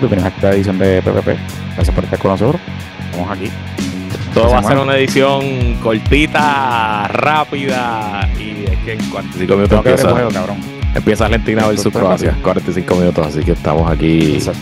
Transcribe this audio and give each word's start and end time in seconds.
Bienvenidos, 0.00 0.10
bienvenidos 0.10 0.24
a 0.24 0.28
esta 0.36 0.52
edición 0.52 0.78
de 0.78 1.02
PPP. 1.02 1.28
Gracias 1.74 1.94
por 1.94 2.04
estar 2.04 2.18
con 2.20 2.30
nosotros. 2.32 2.60
Estamos 3.10 3.30
aquí. 3.36 3.50
Todo 4.32 4.50
va 4.50 4.58
a 4.58 4.62
ser 4.62 4.78
una 4.78 4.96
edición 4.96 5.74
cortita, 5.82 7.08
rápida 7.08 8.28
y 8.38 8.64
es 8.70 8.78
que 8.84 8.92
en 8.92 9.10
45 9.10 9.54
minutos 9.54 9.68
Tengo 9.70 9.82
que 9.82 9.90
ver 9.90 9.98
el 9.98 10.06
empieza, 10.06 10.10
juego, 10.10 10.30
cabrón. 10.30 10.56
empieza 10.94 11.24
Argentina 11.26 11.62
versus 11.62 11.78
Esto 11.78 11.88
está 11.88 11.98
Croacia. 12.00 12.28
rápido. 12.30 12.44
45 12.44 12.94
minutos, 12.94 13.26
así 13.26 13.40
que 13.44 13.52
estamos 13.52 13.90
aquí, 13.90 14.34
Exacto. 14.34 14.60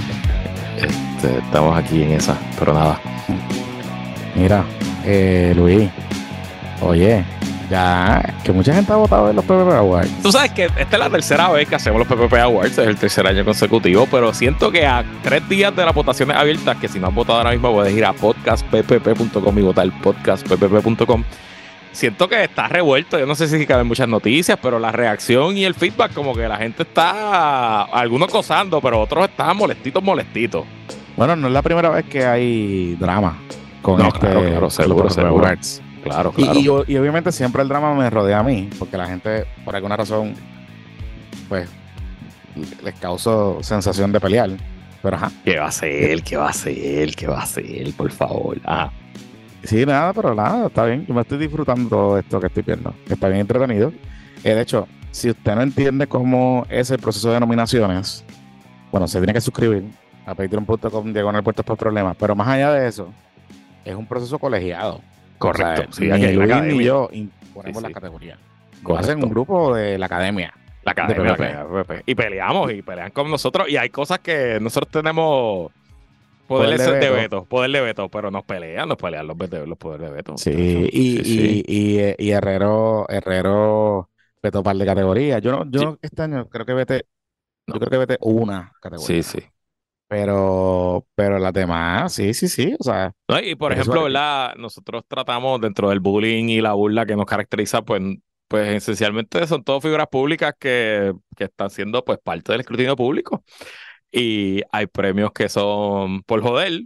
este, 0.79 1.39
estamos 1.39 1.77
aquí 1.77 2.03
en 2.03 2.13
esa, 2.13 2.37
pero 2.59 2.73
nada. 2.73 2.99
Mira, 4.35 4.65
eh, 5.05 5.53
Luis. 5.55 5.89
Oye, 6.81 7.25
ya 7.71 8.23
que 8.45 8.53
mucha 8.53 8.75
gente 8.75 8.93
ha 8.93 8.97
votado 8.97 9.31
en 9.31 9.37
los 9.37 9.45
PPP 9.45 9.73
Awards. 9.73 10.23
Tú 10.23 10.33
sabes 10.33 10.53
que 10.53 10.65
esta 10.65 10.83
es 10.83 10.99
la 10.99 11.11
tercera 11.11 11.49
vez 11.51 11.69
que 11.69 11.75
hacemos 11.75 11.99
los 11.99 12.09
PPP 12.09 12.35
Awards, 12.35 12.79
es 12.79 12.87
el 12.87 12.97
tercer 12.97 13.27
año 13.27 13.45
consecutivo, 13.45 14.07
pero 14.11 14.33
siento 14.33 14.71
que 14.71 14.87
a 14.87 15.05
tres 15.23 15.49
días 15.49 15.75
de 15.75 15.85
las 15.85 15.95
votaciones 15.95 16.37
abiertas, 16.37 16.77
que 16.77 16.89
si 16.89 16.99
no 16.99 17.09
has 17.09 17.15
votado 17.15 17.39
ahora 17.39 17.51
mismo 17.53 17.73
puedes 17.73 17.95
ir 17.95 18.05
a 18.05 18.13
podcastppp.com 18.13 19.59
y 19.59 19.63
votar 19.63 20.01
podcastppp.com. 20.01 21.25
Siento 21.93 22.29
que 22.29 22.45
está 22.45 22.69
revuelto, 22.69 23.19
yo 23.19 23.25
no 23.25 23.35
sé 23.35 23.49
si 23.49 23.67
caben 23.67 23.87
muchas 23.87 24.07
noticias, 24.07 24.59
pero 24.61 24.79
la 24.79 24.93
reacción 24.93 25.57
y 25.57 25.65
el 25.65 25.75
feedback 25.75 26.13
como 26.13 26.35
que 26.35 26.47
la 26.47 26.59
gente 26.59 26.83
está, 26.83 27.85
algunos 27.85 28.31
gozando, 28.31 28.83
pero 28.83 29.01
otros 29.01 29.31
están 29.31 29.57
molestitos, 29.57 30.03
molestitos. 30.03 30.65
Bueno, 31.17 31.35
no 31.37 31.47
es 31.47 31.55
la 31.55 31.63
primera 31.63 31.89
vez 31.89 32.05
que 32.05 32.27
hay 32.27 32.97
drama 32.97 33.39
con 33.81 33.99
No, 33.99 34.09
este 34.09 34.21
claro, 34.21 34.43
claro, 34.43 34.71
seguro, 34.71 35.09
seguro. 35.09 35.49
Claro, 36.11 36.33
Y, 36.37 36.43
claro. 36.43 36.85
y 36.87 36.97
obviamente 36.97 37.33
siempre 37.33 37.63
el 37.63 37.69
drama 37.69 37.95
me 37.95 38.09
rodea 38.11 38.41
a 38.41 38.43
mí, 38.43 38.69
porque 38.79 38.97
la 38.97 39.07
gente, 39.07 39.45
por 39.65 39.75
alguna 39.77 39.97
razón, 39.97 40.35
pues, 41.49 41.69
les 42.83 42.95
causó 42.95 43.59
sensación 43.63 44.13
de 44.13 44.21
pelear. 44.21 44.51
Pero 45.03 45.17
ajá, 45.17 45.31
¿Qué 45.45 45.59
va 45.59 45.67
a 45.67 45.73
ser? 45.73 46.23
¿Qué 46.23 46.37
va 46.37 46.49
a 46.49 46.53
ser? 46.53 47.15
¿Qué 47.15 47.27
va 47.27 47.41
a 47.43 47.47
ser? 47.47 47.93
Por 47.97 48.11
favor. 48.11 48.59
Ajá. 48.65 48.91
sí, 49.63 49.85
nada, 49.87 50.13
pero 50.13 50.35
nada, 50.35 50.67
está 50.67 50.85
bien. 50.85 51.07
Yo 51.07 51.15
me 51.15 51.21
estoy 51.21 51.39
disfrutando 51.39 51.89
todo 51.89 52.19
esto 52.19 52.41
que 52.41 52.47
estoy 52.49 52.63
viendo. 52.65 52.95
Está 53.09 53.29
bien 53.29 53.41
entretenido. 53.43 53.93
Eh, 54.43 54.55
de 54.55 54.61
hecho, 54.63 54.89
si 55.13 55.31
usted 55.31 55.55
no 55.55 55.63
entiende 55.63 56.07
cómo 56.07 56.67
es 56.69 56.91
el 56.91 56.99
proceso 56.99 57.31
de 57.31 57.39
nominaciones, 57.41 58.25
bueno, 58.91 59.07
se 59.07 59.19
tiene 59.19 59.33
que 59.33 59.41
suscribir 59.41 59.85
a 60.25 60.35
patreon.com 60.35 61.13
diagonal 61.13 61.43
puertos 61.45 61.65
por 61.65 61.77
problemas. 61.77 62.17
Pero 62.19 62.35
más 62.35 62.49
allá 62.49 62.73
de 62.73 62.89
eso, 62.89 63.09
es 63.85 63.95
un 63.95 64.07
proceso 64.07 64.39
colegiado. 64.39 65.01
Correcto. 65.39 65.83
O 65.89 65.93
sea, 65.93 65.93
Sí, 65.93 66.03
ni 66.23 66.33
la 66.35 66.61
Luis 66.61 66.75
ni 66.77 66.85
yo 66.85 67.09
imponemos 67.13 67.79
Sí, 67.79 67.83
las 67.83 67.89
sí. 67.91 67.95
categorías. 67.95 68.39
Lo 68.39 68.83
Correcto. 68.83 68.99
hacen 69.13 69.25
un 69.25 69.31
grupo 69.31 69.75
de 69.75 69.99
la 69.99 70.07
academia. 70.07 70.55
La 70.83 70.93
academia, 70.93 71.23
de 71.23 71.29
la 71.29 71.35
PPP. 71.35 71.43
academia 71.45 71.79
de 71.79 71.85
PPP. 71.85 72.03
Y 72.07 72.15
peleamos 72.15 72.73
y 72.73 72.83
pelean 72.83 73.11
con 73.11 73.31
nosotros. 73.31 73.69
Y 73.69 73.77
hay 73.77 73.89
cosas 73.91 74.21
que 74.21 74.59
nosotros 74.61 74.91
tenemos 74.93 75.73
poder, 76.47 76.77
Poder 76.77 76.79
de 76.79 77.11
veto. 77.11 77.15
veto. 77.15 77.45
Poder 77.45 77.71
de 77.73 77.81
veto, 77.81 78.09
pero 78.09 78.31
nos 78.31 78.45
pelean, 78.45 78.89
nos 78.89 78.97
pelean 78.97 79.27
los, 79.27 79.37
los 79.37 79.79
poderes 79.79 80.09
de 80.11 80.15
veto. 80.15 80.37
Sí, 80.39 80.51
Eso, 80.51 80.89
y, 80.93 81.25
sí, 81.25 81.65
y, 81.67 81.77
y, 81.95 81.99
eh, 81.99 82.17
y 82.19 82.31
Herrero, 82.31 83.07
Herrero 83.09 84.11
vetó 84.43 84.63
par 84.63 84.77
de 84.77 84.87
categorías. 84.87 85.43
Yo 85.43 85.51
no, 85.53 85.71
yo 85.71 85.99
este 86.03 86.23
año 86.23 86.49
creo 86.49 86.65
que 86.65 86.75
vete, 86.75 87.07
No. 87.67 87.75
yo 87.75 87.81
creo 87.81 87.91
que 87.91 87.99
vete 87.99 88.19
una 88.21 88.73
categoría. 88.81 89.07
Sí, 89.07 89.23
sí. 89.25 89.45
Pero, 90.09 91.07
pero 91.15 91.39
las 91.39 91.53
demás, 91.53 92.13
sí, 92.15 92.33
sí, 92.35 92.49
sí. 92.49 92.77
O 92.79 92.85
sea, 92.85 93.13
No, 93.29 93.41
y 93.41 93.57
por 93.57 93.73
ejemplo, 93.73 94.05
¿verdad? 94.05 94.55
Nosotros 94.57 95.03
tratamos 95.09 95.61
dentro 95.61 95.89
del 95.89 95.99
bullying 96.01 96.45
y 96.49 96.61
la 96.61 96.75
burla 96.75 97.07
que 97.07 97.17
nos 97.17 97.27
caracteriza, 97.27 97.83
pues, 97.83 98.01
pues 98.47 98.69
esencialmente 98.77 99.45
son 99.49 99.65
todas 99.65 99.83
figuras 99.83 100.07
públicas 100.09 100.55
que, 100.59 101.13
que 101.37 101.45
están 101.45 101.71
siendo 101.71 102.05
pues 102.05 102.19
parte 102.23 102.53
del 102.53 102.61
escrutinio 102.61 102.95
público. 102.95 103.43
Y 104.13 104.63
hay 104.73 104.87
premios 104.89 105.33
que 105.33 105.49
son 105.49 106.23
por 106.25 106.43
joder, 106.43 106.83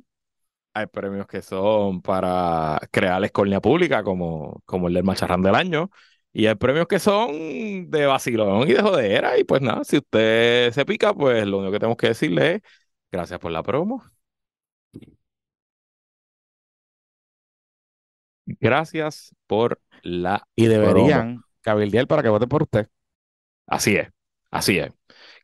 hay 0.75 0.87
premios 0.87 1.27
que 1.27 1.43
son 1.43 2.03
para 2.03 2.81
crear 2.93 3.23
escornia 3.25 3.61
pública, 3.61 4.03
como, 4.05 4.63
como 4.67 4.89
el 4.89 4.95
del 4.95 5.05
Macharrán 5.05 5.43
del 5.43 5.55
Año, 5.57 5.91
y 6.33 6.47
hay 6.47 6.55
premios 6.55 6.87
que 6.87 6.99
son 7.01 7.91
de 7.91 8.07
vacilón 8.07 8.69
y 8.69 8.75
de 8.75 8.83
jodera. 8.83 9.39
Y 9.39 9.45
pues 9.45 9.63
nada, 9.63 9.85
si 9.85 9.99
usted 9.99 10.73
se 10.73 10.85
pica, 10.87 11.15
pues 11.15 11.47
lo 11.47 11.59
único 11.59 11.73
que 11.73 11.79
tenemos 11.81 11.97
que 11.99 12.09
decirle 12.09 12.55
es 12.57 12.63
gracias 13.13 13.39
por 13.41 13.53
la 13.53 13.63
promo. 13.63 14.03
Gracias 18.47 19.35
por 19.47 19.81
la... 20.03 20.47
y 20.57 20.67
deberían 20.67 21.43
cabildear 21.61 22.07
para 22.07 22.23
que 22.23 22.29
voten 22.29 22.49
por 22.49 22.63
usted. 22.63 22.89
Así 23.67 23.97
es, 23.97 24.09
así 24.51 24.79
es. 24.79 24.93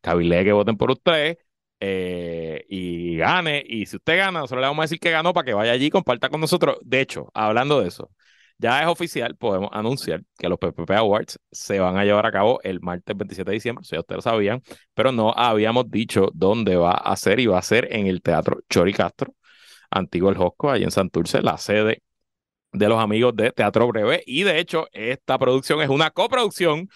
Cabilé 0.03 0.44
que 0.44 0.53
voten 0.53 0.77
por 0.77 0.91
usted 0.91 1.38
eh, 1.81 2.65
y 2.69 3.16
gane. 3.16 3.65
Y 3.66 3.87
si 3.87 3.97
usted 3.97 4.19
gana, 4.19 4.41
nosotros 4.41 4.60
le 4.62 4.69
vamos 4.69 4.83
a 4.83 4.87
decir 4.87 5.00
que 5.00 5.10
ganó 5.10 5.33
para 5.33 5.44
que 5.47 5.54
vaya 5.54 5.72
allí 5.72 5.87
y 5.87 5.91
comparta 5.91 6.28
con 6.31 6.41
nosotros. 6.41 6.78
De 6.83 7.00
hecho, 7.00 7.31
hablando 7.34 7.81
de 7.81 7.88
eso, 7.88 8.10
ya 8.59 8.83
es 8.83 8.89
oficial, 8.89 9.37
podemos 9.37 9.71
anunciar 9.72 10.22
que 10.39 10.49
los 10.49 10.59
PPP 10.59 10.91
Awards 10.93 11.39
se 11.50 11.78
van 11.78 11.97
a 11.99 12.05
llevar 12.05 12.27
a 12.27 12.33
cabo 12.33 12.61
el 12.62 12.81
martes 12.81 13.17
27 13.17 13.50
de 13.50 13.55
diciembre, 13.55 13.84
ya 13.91 14.00
ustedes 14.00 14.19
lo 14.19 14.22
sabían, 14.22 14.62
pero 14.94 15.12
no 15.12 15.33
habíamos 15.37 15.91
dicho 15.91 16.31
dónde 16.34 16.77
va 16.77 16.93
a 16.93 17.16
ser 17.16 17.41
y 17.41 17.47
va 17.47 17.59
a 17.59 17.62
ser 17.62 17.89
en 17.93 18.06
el 18.06 18.22
Teatro 18.22 18.61
Chori 18.69 18.93
Castro, 18.93 19.34
antiguo 19.91 20.31
El 20.31 20.37
Josco, 20.37 20.71
allí 20.71 20.84
en 20.84 20.91
Santurce, 20.91 21.43
la 21.43 21.59
sede 21.59 22.03
de 22.72 22.89
los 22.89 22.99
amigos 23.00 23.34
de 23.37 23.53
Teatro 23.53 23.87
Breve. 23.89 24.22
Y 24.27 24.43
de 24.45 24.59
hecho, 24.59 24.87
esta 24.93 25.39
producción 25.39 25.81
es 25.83 25.89
una 25.89 26.11
coproducción 26.11 26.89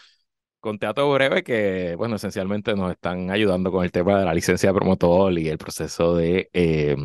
con 0.60 0.78
Teatro 0.78 1.12
Breve 1.12 1.42
que, 1.42 1.94
bueno, 1.96 2.16
esencialmente 2.16 2.74
nos 2.74 2.92
están 2.92 3.30
ayudando 3.30 3.72
con 3.72 3.84
el 3.84 3.92
tema 3.92 4.18
de 4.18 4.24
la 4.26 4.34
licencia 4.34 4.70
de 4.70 4.74
promotor 4.74 5.38
y 5.38 5.48
el 5.48 5.58
proceso 5.58 6.14
de 6.16 6.50
eh, 6.52 6.96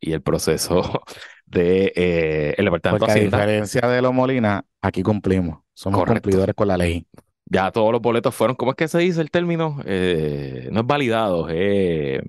y 0.00 0.12
el 0.12 0.22
proceso 0.22 1.02
de 1.50 1.92
eh, 1.96 2.54
el 2.58 2.64
departamento 2.66 3.06
Porque 3.06 3.06
de 3.06 3.12
a 3.12 3.14
Hacienda. 3.14 3.38
diferencia 3.38 3.82
de 3.88 4.02
los 4.02 4.12
Molina, 4.12 4.64
aquí 4.82 5.02
cumplimos. 5.02 5.60
Somos 5.74 6.00
Correcto. 6.00 6.22
cumplidores 6.22 6.54
con 6.54 6.68
la 6.68 6.76
ley. 6.76 7.06
Ya 7.46 7.70
todos 7.70 7.92
los 7.92 8.02
boletos 8.02 8.34
fueron, 8.34 8.56
¿cómo 8.56 8.72
es 8.72 8.76
que 8.76 8.88
se 8.88 8.98
dice 8.98 9.20
el 9.22 9.30
término? 9.30 9.80
Eh, 9.86 10.68
no 10.70 10.80
es 10.80 10.86
validados, 10.86 11.48
eh, 11.50 12.20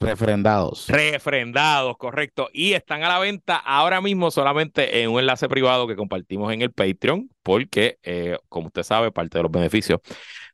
Refrendados. 0.00 0.86
refrendados, 0.88 1.98
correcto. 1.98 2.48
Y 2.54 2.72
están 2.72 3.02
a 3.04 3.08
la 3.08 3.18
venta 3.18 3.56
ahora 3.56 4.00
mismo 4.00 4.30
solamente 4.30 5.02
en 5.02 5.10
un 5.10 5.20
enlace 5.20 5.46
privado 5.46 5.86
que 5.86 5.94
compartimos 5.94 6.50
en 6.54 6.62
el 6.62 6.72
Patreon, 6.72 7.28
porque, 7.42 7.98
eh, 8.02 8.38
como 8.48 8.68
usted 8.68 8.82
sabe, 8.82 9.12
parte 9.12 9.36
de 9.38 9.42
los 9.42 9.52
beneficios 9.52 10.00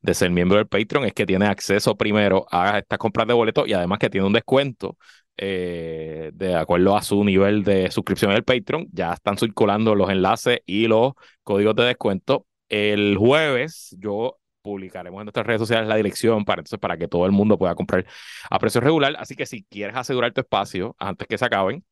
de 0.03 0.15
ser 0.15 0.31
miembro 0.31 0.59
del 0.59 0.67
Patreon 0.67 1.05
es 1.05 1.13
que 1.13 1.27
tiene 1.27 1.47
acceso 1.47 1.97
primero 1.97 2.47
a 2.51 2.79
estas 2.79 2.99
compras 2.99 3.29
de 3.29 3.35
boletos 3.35 3.69
y 3.69 3.73
además 3.73 4.01
que 4.01 4.11
tiene 4.11 4.27
un 4.27 4.33
descuento 4.33 4.97
eh, 5.37 6.31
de 6.35 6.55
acuerdo 6.57 6.97
a 6.97 7.03
su 7.03 7.23
nivel 7.23 7.63
de 7.63 7.91
suscripción 7.93 8.33
en 8.33 8.39
el 8.39 8.45
Patreon. 8.45 8.89
Ya 8.93 9.13
están 9.13 9.39
circulando 9.39 9.95
los 9.95 10.11
enlaces 10.11 10.61
y 10.67 10.89
los 10.89 11.13
códigos 11.45 11.77
de 11.77 11.85
descuento. 11.85 12.47
El 12.69 13.17
jueves 13.17 13.95
yo 14.01 14.39
publicaremos 14.67 15.21
en 15.21 15.27
nuestras 15.27 15.47
redes 15.47 15.61
sociales 15.61 15.89
la 15.89 15.97
dirección 15.97 16.45
para 16.45 16.61
entonces 16.61 16.79
para 16.81 16.97
que 16.99 17.09
todo 17.09 17.27
el 17.27 17.33
mundo 17.33 17.59
pueda 17.59 17.75
comprar 17.75 18.07
a 18.51 18.59
precio 18.59 18.81
regular. 18.81 19.17
Así 19.19 19.35
que 19.37 19.47
si 19.47 19.65
quieres 19.65 19.97
asegurar 19.97 20.33
tu 20.33 20.41
espacio 20.43 20.97
antes 20.99 21.27
que 21.29 21.39
se 21.39 21.45
acaben, 21.45 21.85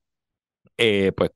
eh, 0.76 1.12
pues 1.16 1.30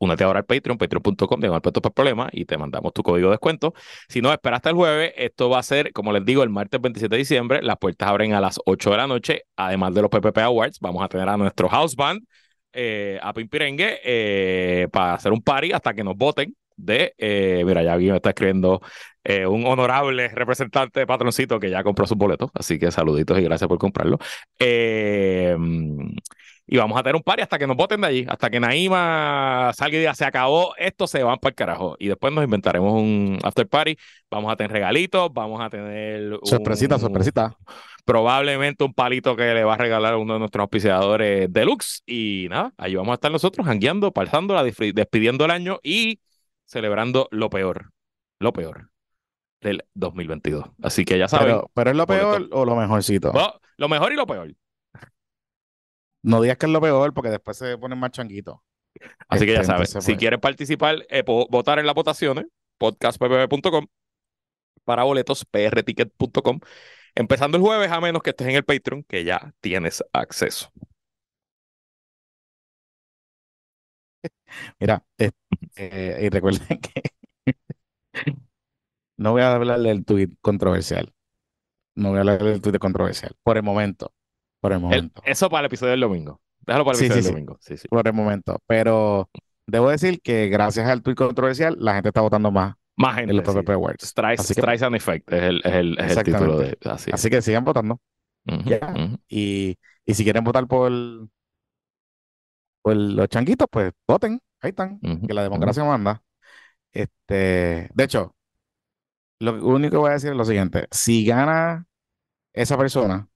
únete 0.00 0.24
ahora 0.24 0.40
al 0.40 0.44
Patreon, 0.44 0.76
patreon.com, 0.78 1.40
de 1.40 1.48
puestos 1.60 1.82
por 1.82 1.92
problema 1.94 2.28
y 2.32 2.44
te 2.44 2.58
mandamos 2.58 2.92
tu 2.92 3.02
código 3.02 3.28
de 3.28 3.32
descuento. 3.34 3.74
Si 4.08 4.20
no, 4.20 4.32
espera 4.32 4.56
hasta 4.56 4.70
el 4.70 4.76
jueves. 4.76 5.12
Esto 5.16 5.48
va 5.48 5.58
a 5.58 5.62
ser, 5.62 5.92
como 5.92 6.12
les 6.12 6.24
digo, 6.24 6.42
el 6.42 6.50
martes 6.50 6.80
27 6.80 7.14
de 7.14 7.18
diciembre. 7.18 7.62
Las 7.62 7.78
puertas 7.78 8.08
abren 8.08 8.34
a 8.34 8.40
las 8.40 8.60
8 8.66 8.90
de 8.90 8.96
la 8.96 9.06
noche. 9.06 9.42
Además 9.56 9.94
de 9.94 10.02
los 10.02 10.10
PPP 10.10 10.38
Awards, 10.38 10.78
vamos 10.80 11.02
a 11.02 11.08
tener 11.08 11.28
a 11.28 11.36
nuestro 11.36 11.68
house 11.68 11.96
band, 11.96 12.22
eh, 12.72 13.18
a 13.22 13.32
Pimpirengue, 13.32 14.00
eh, 14.04 14.88
para 14.92 15.14
hacer 15.14 15.32
un 15.32 15.42
party 15.42 15.72
hasta 15.72 15.94
que 15.94 16.04
nos 16.04 16.16
voten. 16.16 16.54
De, 16.76 17.14
eh, 17.18 17.62
mira, 17.66 17.82
ya 17.82 17.94
aquí 17.94 18.10
me 18.10 18.16
está 18.16 18.30
escribiendo 18.30 18.80
eh, 19.24 19.46
un 19.46 19.66
honorable 19.66 20.28
representante 20.28 21.00
de 21.00 21.06
Patroncito 21.06 21.60
que 21.60 21.70
ya 21.70 21.82
compró 21.82 22.06
sus 22.06 22.16
boletos, 22.16 22.50
así 22.54 22.78
que 22.78 22.90
saluditos 22.90 23.38
y 23.38 23.42
gracias 23.42 23.68
por 23.68 23.78
comprarlo. 23.78 24.18
Eh, 24.58 25.56
y 26.66 26.76
vamos 26.76 26.98
a 26.98 27.02
tener 27.02 27.16
un 27.16 27.22
party 27.22 27.42
hasta 27.42 27.58
que 27.58 27.66
nos 27.66 27.76
voten 27.76 28.00
de 28.00 28.06
allí, 28.06 28.26
hasta 28.28 28.48
que 28.48 28.60
Naima 28.60 29.72
salga 29.74 29.96
y 29.96 30.00
diga, 30.00 30.14
se 30.14 30.24
acabó, 30.24 30.74
esto 30.78 31.06
se 31.06 31.22
van 31.22 31.38
para 31.38 31.50
el 31.50 31.54
carajo. 31.54 31.96
Y 31.98 32.08
después 32.08 32.32
nos 32.32 32.44
inventaremos 32.44 32.92
un 32.94 33.38
after 33.42 33.68
party, 33.68 33.96
vamos 34.30 34.50
a 34.52 34.56
tener 34.56 34.72
regalitos, 34.72 35.30
vamos 35.34 35.60
a 35.60 35.68
tener 35.68 36.32
un- 36.34 36.40
Sorpresita, 36.46 36.98
sorpresita. 36.98 37.56
probablemente 38.04 38.84
un 38.84 38.94
palito 38.94 39.36
que 39.36 39.54
le 39.54 39.64
va 39.64 39.74
a 39.74 39.76
regalar 39.76 40.16
uno 40.16 40.34
de 40.34 40.38
nuestros 40.38 40.62
auspiciadores 40.62 41.52
deluxe. 41.52 42.00
Y 42.06 42.46
nada, 42.48 42.72
ahí 42.76 42.94
vamos 42.94 43.12
a 43.12 43.14
estar 43.14 43.30
nosotros 43.30 43.66
jangueando, 43.66 44.12
pasándola, 44.12 44.62
despidiendo 44.64 45.44
el 45.44 45.50
año 45.50 45.78
y 45.82 46.20
celebrando 46.72 47.28
lo 47.30 47.50
peor, 47.50 47.92
lo 48.40 48.54
peor 48.54 48.90
del 49.60 49.84
2022. 49.94 50.64
Así 50.82 51.04
que 51.04 51.18
ya 51.18 51.28
saben. 51.28 51.60
Pero, 51.74 51.90
es 51.90 51.96
lo 51.96 52.06
peor 52.06 52.48
o 52.50 52.64
lo 52.64 52.74
mejorcito. 52.74 53.30
No, 53.32 53.60
lo 53.76 53.88
mejor 53.90 54.12
y 54.12 54.16
lo 54.16 54.26
peor. 54.26 54.54
No 56.22 56.40
digas 56.40 56.56
que 56.56 56.66
es 56.66 56.72
lo 56.72 56.80
peor 56.80 57.12
porque 57.12 57.28
después 57.28 57.58
se 57.58 57.76
ponen 57.76 57.98
más 57.98 58.12
changuitos. 58.12 58.56
Así 59.28 59.44
que 59.44 59.52
ya 59.52 59.60
este, 59.60 59.72
sabes, 59.72 59.90
si 59.90 59.98
pues. 59.98 60.18
quieres 60.18 60.40
participar, 60.40 61.06
eh, 61.10 61.22
votar 61.24 61.78
en 61.78 61.86
las 61.86 61.94
votaciones, 61.94 62.46
podcastpb.com 62.78 63.86
para 64.84 65.02
boletos, 65.04 65.44
prticket.com, 65.44 66.60
empezando 67.14 67.56
el 67.56 67.62
jueves 67.62 67.90
a 67.90 68.00
menos 68.00 68.22
que 68.22 68.30
estés 68.30 68.48
en 68.48 68.56
el 68.56 68.64
Patreon, 68.64 69.02
que 69.04 69.24
ya 69.24 69.52
tienes 69.60 70.02
acceso. 70.12 70.72
Mira, 74.78 75.04
este 75.18 75.41
eh, 75.76 76.18
y 76.22 76.28
recuerden 76.28 76.66
que 76.80 77.02
no 79.16 79.32
voy 79.32 79.42
a 79.42 79.52
hablar 79.54 79.80
del 79.80 80.04
tuit 80.04 80.34
controversial. 80.40 81.12
No 81.94 82.10
voy 82.10 82.18
a 82.18 82.20
hablar 82.20 82.42
del 82.42 82.60
tuit 82.60 82.78
controversial. 82.78 83.32
Por 83.42 83.56
el 83.56 83.62
momento. 83.62 84.12
Por 84.60 84.72
el 84.72 84.80
momento. 84.80 85.22
eso 85.24 85.48
para 85.50 85.60
el 85.60 85.66
episodio 85.66 85.92
del 85.92 86.00
domingo. 86.00 86.40
Déjalo 86.60 86.84
para 86.84 86.98
el 86.98 87.04
episodio 87.04 87.22
del 87.22 87.32
domingo. 87.32 87.58
Sí. 87.60 87.74
Por 87.88 88.06
el 88.06 88.14
momento. 88.14 88.60
Pero 88.66 89.30
debo 89.66 89.90
decir 89.90 90.20
que 90.22 90.48
gracias 90.48 90.88
al 90.88 91.02
tuit 91.02 91.16
controversial, 91.16 91.76
la 91.78 91.94
gente 91.94 92.08
está 92.08 92.20
votando 92.20 92.50
más. 92.50 92.74
Más 92.96 93.16
gente. 93.16 93.30
En 93.32 93.36
los 93.38 93.54
PPP 93.54 93.70
Awards. 93.70 94.06
Strikes, 94.06 94.84
and 94.84 94.96
Effect 94.96 95.32
es 95.32 95.42
el, 95.42 95.60
es 95.64 95.72
el, 95.72 95.98
es 95.98 96.16
el 96.16 96.24
título 96.24 96.58
de. 96.58 96.78
Así, 96.84 97.10
así 97.12 97.30
que 97.30 97.42
sigan 97.42 97.64
votando. 97.64 98.00
y, 99.28 99.76
y 100.04 100.14
si 100.14 100.24
quieren 100.24 100.44
votar 100.44 100.66
por, 100.66 100.92
por 102.82 102.96
los 102.96 103.28
changuitos, 103.28 103.68
pues 103.70 103.92
voten. 104.06 104.40
Ahí 104.62 104.70
están. 104.70 105.00
Que 105.00 105.34
la 105.34 105.42
democracia 105.42 105.84
manda. 105.84 106.22
Este, 106.92 107.90
de 107.92 108.04
hecho, 108.04 108.36
lo 109.40 109.54
único 109.66 109.90
que 109.90 109.96
voy 109.96 110.10
a 110.10 110.14
decir 110.14 110.30
es 110.30 110.36
lo 110.36 110.44
siguiente. 110.44 110.86
Si 110.92 111.26
gana 111.26 111.86
esa 112.52 112.78
persona, 112.78 113.28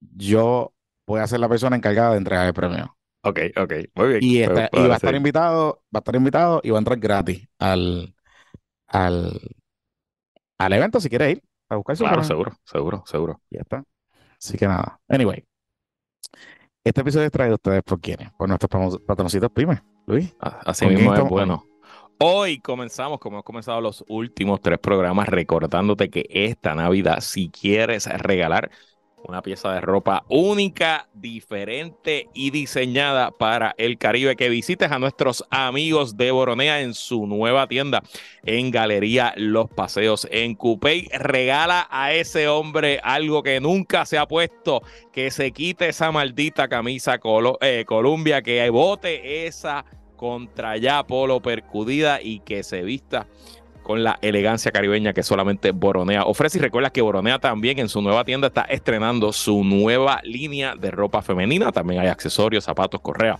yo 0.00 0.72
voy 1.06 1.20
a 1.20 1.26
ser 1.26 1.40
la 1.40 1.48
persona 1.48 1.74
encargada 1.74 2.12
de 2.12 2.18
entregar 2.18 2.46
el 2.46 2.54
premio. 2.54 2.96
Ok, 3.24 3.38
ok, 3.56 3.72
muy 3.94 4.08
bien. 4.08 4.18
Y, 4.22 4.46
va 4.46 4.68
a 4.92 4.96
estar 4.96 5.14
invitado, 5.14 5.82
va 5.94 5.98
a 5.98 6.00
estar 6.00 6.14
invitado 6.14 6.60
y 6.62 6.70
va 6.70 6.78
a 6.78 6.80
entrar 6.80 6.98
gratis 6.98 7.48
al, 7.58 8.14
al, 8.86 9.40
al 10.58 10.72
evento 10.72 11.00
si 11.00 11.08
quiere 11.08 11.32
ir 11.32 11.42
a 11.68 11.76
buscar 11.76 11.96
su 11.96 12.04
Claro, 12.04 12.22
seguro, 12.22 12.52
seguro, 12.64 13.02
seguro. 13.06 13.40
Ya 13.50 13.60
está. 13.60 13.84
Así 14.38 14.56
que 14.56 14.66
nada. 14.66 15.00
Anyway. 15.08 15.44
Este 16.84 17.00
episodio 17.00 17.26
es 17.26 17.32
traído 17.32 17.54
a 17.54 17.56
ustedes 17.56 17.82
por 17.84 18.00
quiénes, 18.00 18.32
por 18.32 18.48
nuestros 18.48 18.98
patroncitos 19.06 19.50
pymes, 19.52 19.80
Luis. 20.06 20.34
Así 20.40 20.86
mismo 20.86 21.14
es 21.14 21.22
bueno. 21.24 21.66
Hoy 22.18 22.60
comenzamos, 22.60 23.18
como 23.18 23.36
hemos 23.36 23.44
comenzado 23.44 23.80
los 23.80 24.04
últimos 24.06 24.60
tres 24.60 24.78
programas, 24.78 25.28
recordándote 25.28 26.08
que 26.08 26.26
esta 26.30 26.74
Navidad, 26.74 27.20
si 27.20 27.48
quieres 27.48 28.06
regalar 28.06 28.70
una 29.24 29.42
pieza 29.42 29.72
de 29.72 29.80
ropa 29.80 30.24
única, 30.28 31.08
diferente 31.14 32.28
y 32.34 32.50
diseñada 32.50 33.30
para 33.30 33.74
el 33.78 33.98
Caribe. 33.98 34.36
Que 34.36 34.48
visites 34.48 34.90
a 34.90 34.98
nuestros 34.98 35.44
amigos 35.50 36.16
de 36.16 36.30
Boronea 36.30 36.80
en 36.80 36.94
su 36.94 37.26
nueva 37.26 37.66
tienda 37.66 38.02
en 38.44 38.70
Galería 38.70 39.34
Los 39.36 39.70
Paseos 39.70 40.26
en 40.30 40.54
Cupey. 40.54 41.08
Regala 41.12 41.86
a 41.90 42.12
ese 42.12 42.48
hombre 42.48 43.00
algo 43.02 43.42
que 43.42 43.60
nunca 43.60 44.06
se 44.06 44.18
ha 44.18 44.26
puesto, 44.26 44.82
que 45.12 45.30
se 45.30 45.52
quite 45.52 45.88
esa 45.88 46.10
maldita 46.12 46.68
camisa 46.68 47.20
eh, 47.60 47.84
Columbia, 47.86 48.42
que 48.42 48.68
bote 48.70 49.46
esa 49.46 49.84
contra 50.16 50.76
ya 50.76 51.04
polo 51.04 51.40
percudida 51.42 52.22
y 52.22 52.40
que 52.40 52.62
se 52.62 52.82
vista 52.82 53.26
con 53.82 54.02
la 54.02 54.18
elegancia 54.22 54.72
caribeña 54.72 55.12
que 55.12 55.22
solamente 55.22 55.72
Boronea 55.72 56.24
ofrece. 56.24 56.58
Y 56.58 56.60
recuerda 56.60 56.90
que 56.90 57.02
Boronea 57.02 57.38
también 57.38 57.78
en 57.78 57.88
su 57.88 58.00
nueva 58.00 58.24
tienda 58.24 58.48
está 58.48 58.62
estrenando 58.62 59.32
su 59.32 59.64
nueva 59.64 60.20
línea 60.22 60.74
de 60.76 60.90
ropa 60.90 61.22
femenina. 61.22 61.72
También 61.72 62.00
hay 62.00 62.08
accesorios, 62.08 62.64
zapatos, 62.64 63.00
correa, 63.00 63.38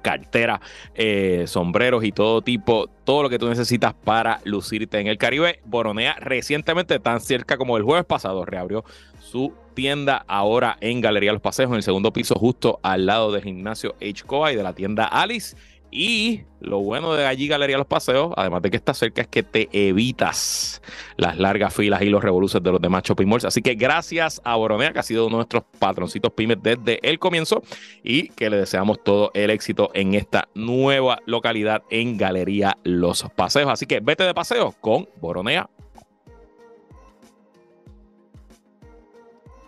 cartera, 0.00 0.60
eh, 0.94 1.44
sombreros 1.46 2.04
y 2.04 2.12
todo 2.12 2.42
tipo, 2.42 2.88
todo 3.04 3.24
lo 3.24 3.28
que 3.30 3.38
tú 3.38 3.48
necesitas 3.48 3.94
para 3.94 4.40
lucirte 4.44 4.98
en 5.00 5.06
el 5.06 5.18
Caribe. 5.18 5.60
Boronea 5.64 6.16
recientemente, 6.18 6.98
tan 6.98 7.20
cerca 7.20 7.56
como 7.56 7.76
el 7.76 7.82
jueves 7.82 8.04
pasado, 8.04 8.44
reabrió 8.44 8.84
su 9.18 9.52
tienda 9.74 10.24
ahora 10.28 10.76
en 10.80 11.00
Galería 11.00 11.32
Los 11.32 11.42
Paseos, 11.42 11.70
en 11.70 11.76
el 11.76 11.82
segundo 11.82 12.12
piso, 12.12 12.34
justo 12.34 12.78
al 12.82 13.06
lado 13.06 13.32
del 13.32 13.42
gimnasio 13.42 13.94
H-Coa 14.00 14.52
y 14.52 14.56
de 14.56 14.62
la 14.62 14.74
tienda 14.74 15.06
Alice. 15.06 15.56
Y 15.94 16.44
lo 16.60 16.78
bueno 16.78 17.12
de 17.12 17.26
allí 17.26 17.48
Galería 17.48 17.76
Los 17.76 17.86
Paseos, 17.86 18.32
además 18.38 18.62
de 18.62 18.70
que 18.70 18.78
está 18.78 18.94
cerca, 18.94 19.20
es 19.20 19.28
que 19.28 19.42
te 19.42 19.68
evitas 19.72 20.80
las 21.18 21.36
largas 21.36 21.74
filas 21.74 22.00
y 22.00 22.06
los 22.06 22.24
revoluciones 22.24 22.64
de 22.64 22.72
los 22.72 22.80
demás 22.80 23.02
shopping 23.02 23.26
malls. 23.26 23.44
Así 23.44 23.60
que 23.60 23.74
gracias 23.74 24.40
a 24.42 24.56
Boronea, 24.56 24.94
que 24.94 25.00
ha 25.00 25.02
sido 25.02 25.26
uno 25.26 25.36
de 25.36 25.40
nuestros 25.40 25.64
patroncitos 25.78 26.32
pymes 26.32 26.56
desde 26.62 26.98
el 27.06 27.18
comienzo, 27.18 27.62
y 28.02 28.30
que 28.30 28.48
le 28.48 28.56
deseamos 28.56 29.04
todo 29.04 29.32
el 29.34 29.50
éxito 29.50 29.90
en 29.92 30.14
esta 30.14 30.48
nueva 30.54 31.18
localidad 31.26 31.82
en 31.90 32.16
Galería 32.16 32.78
Los 32.84 33.24
Paseos. 33.36 33.70
Así 33.70 33.84
que 33.84 34.00
vete 34.00 34.24
de 34.24 34.32
paseo 34.32 34.74
con 34.80 35.06
Boronea. 35.20 35.68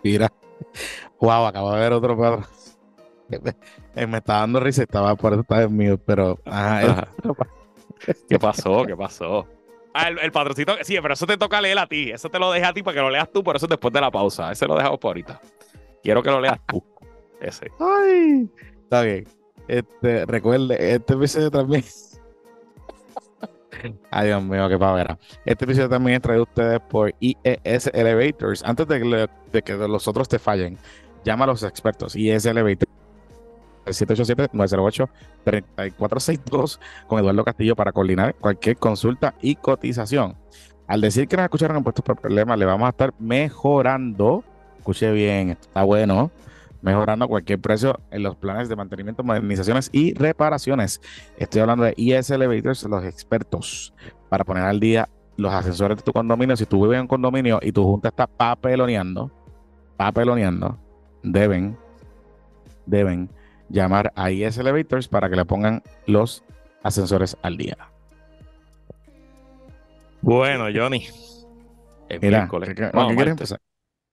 Mira, 0.03 0.33
wow, 1.19 1.45
acabo 1.45 1.71
de 1.71 1.79
ver 1.81 1.93
otro 1.93 2.17
patrón. 2.17 2.45
Eh, 3.95 4.07
me 4.07 4.17
está 4.17 4.39
dando 4.39 4.59
risa, 4.59 4.83
estaba 4.83 5.15
por 5.15 5.31
eso 5.31 5.41
estaba 5.41 5.63
en 5.63 5.75
mío, 5.75 5.97
pero 5.97 6.37
¿Qué 8.27 8.37
pasó? 8.37 8.83
¿Qué 8.85 8.95
pasó? 8.95 9.47
Ah, 9.93 10.09
el, 10.09 10.31
patrocito, 10.33 10.75
sí, 10.81 10.97
pero 11.01 11.13
eso 11.13 11.25
te 11.25 11.37
toca 11.37 11.61
leer 11.61 11.79
a 11.79 11.87
ti. 11.87 12.11
Eso 12.11 12.29
te 12.29 12.37
lo 12.37 12.51
deja 12.51 12.67
a 12.67 12.73
ti 12.73 12.83
para 12.83 12.95
que 12.95 13.01
lo 13.01 13.09
leas 13.09 13.31
tú, 13.31 13.41
por 13.41 13.55
eso 13.55 13.65
después 13.67 13.93
de 13.93 14.01
la 14.01 14.11
pausa. 14.11 14.51
Ese 14.51 14.67
lo 14.67 14.75
dejamos 14.75 14.99
por 14.99 15.09
ahorita. 15.09 15.39
Quiero 16.03 16.21
que 16.21 16.29
lo 16.29 16.41
leas 16.41 16.59
tú. 16.67 16.83
Ese. 17.39 17.71
Ay, 17.79 18.49
está 18.83 19.03
bien. 19.03 19.25
Este, 19.69 20.25
recuerde, 20.25 20.95
este 20.95 21.13
episodio 21.13 21.49
también. 21.49 21.85
Ay, 24.11 24.27
Dios 24.27 24.43
mío, 24.43 24.67
qué 24.67 24.77
pavera. 24.77 25.17
Este 25.45 25.63
episodio 25.63 25.87
también 25.87 26.17
es 26.17 26.21
traído 26.21 26.41
a 26.41 26.49
ustedes 26.49 26.81
por 26.81 27.13
IES 27.21 27.87
Elevators. 27.93 28.63
Antes 28.65 28.87
de 28.89 28.99
que, 28.99 29.29
de 29.53 29.61
que 29.61 29.73
los 29.75 30.09
otros 30.09 30.27
te 30.27 30.39
fallen, 30.39 30.77
llama 31.23 31.45
a 31.45 31.47
los 31.47 31.63
expertos. 31.63 32.17
IES 32.17 32.45
Elevators 32.45 32.91
787-908-3462 33.85 36.79
con 37.07 37.19
Eduardo 37.19 37.43
Castillo 37.43 37.75
para 37.75 37.91
coordinar 37.91 38.35
cualquier 38.35 38.77
consulta 38.77 39.33
y 39.41 39.55
cotización. 39.55 40.37
Al 40.87 41.01
decir 41.01 41.27
que 41.27 41.35
nos 41.35 41.45
escucharon 41.45 41.77
en 41.77 41.83
puestos 41.83 42.05
por 42.05 42.19
problemas, 42.19 42.59
le 42.59 42.65
vamos 42.65 42.85
a 42.85 42.89
estar 42.89 43.11
mejorando. 43.19 44.43
Escuche 44.77 45.11
bien, 45.11 45.51
está 45.51 45.83
bueno. 45.83 46.31
Mejorando 46.81 47.27
cualquier 47.27 47.59
precio 47.59 47.99
en 48.11 48.21
los 48.21 48.35
planes 48.35 48.69
de 48.69 48.75
mantenimiento, 48.75 49.23
modernizaciones 49.23 49.89
y 49.91 50.13
reparaciones. 50.13 51.01
Estoy 51.37 51.61
hablando 51.61 51.83
de 51.83 51.95
IS 51.97 52.29
Elevators, 52.29 52.83
los 52.83 53.03
expertos 53.03 53.95
para 54.29 54.43
poner 54.43 54.63
al 54.63 54.79
día 54.79 55.09
los 55.37 55.51
asesores 55.51 55.97
de 55.97 56.03
tu 56.03 56.13
condominio. 56.13 56.55
Si 56.55 56.67
tú 56.67 56.83
vives 56.83 56.97
en 56.97 57.01
un 57.01 57.07
condominio 57.07 57.59
y 57.63 57.71
tu 57.71 57.83
junta 57.83 58.09
está 58.09 58.27
papeloneando, 58.27 59.31
papeloneando, 59.97 60.77
deben, 61.23 61.75
deben 62.85 63.31
llamar 63.69 64.11
a 64.15 64.31
IS 64.31 64.57
Elevators 64.57 65.07
para 65.07 65.29
que 65.29 65.35
le 65.35 65.45
pongan 65.45 65.83
los 66.05 66.43
ascensores 66.83 67.37
al 67.41 67.57
día. 67.57 67.77
Bueno, 70.21 70.65
Johnny. 70.73 71.07
Es 72.09 72.21
Mira, 72.21 72.47
¿qué, 72.49 72.57
quieres 73.15 73.31
empezar? 73.31 73.59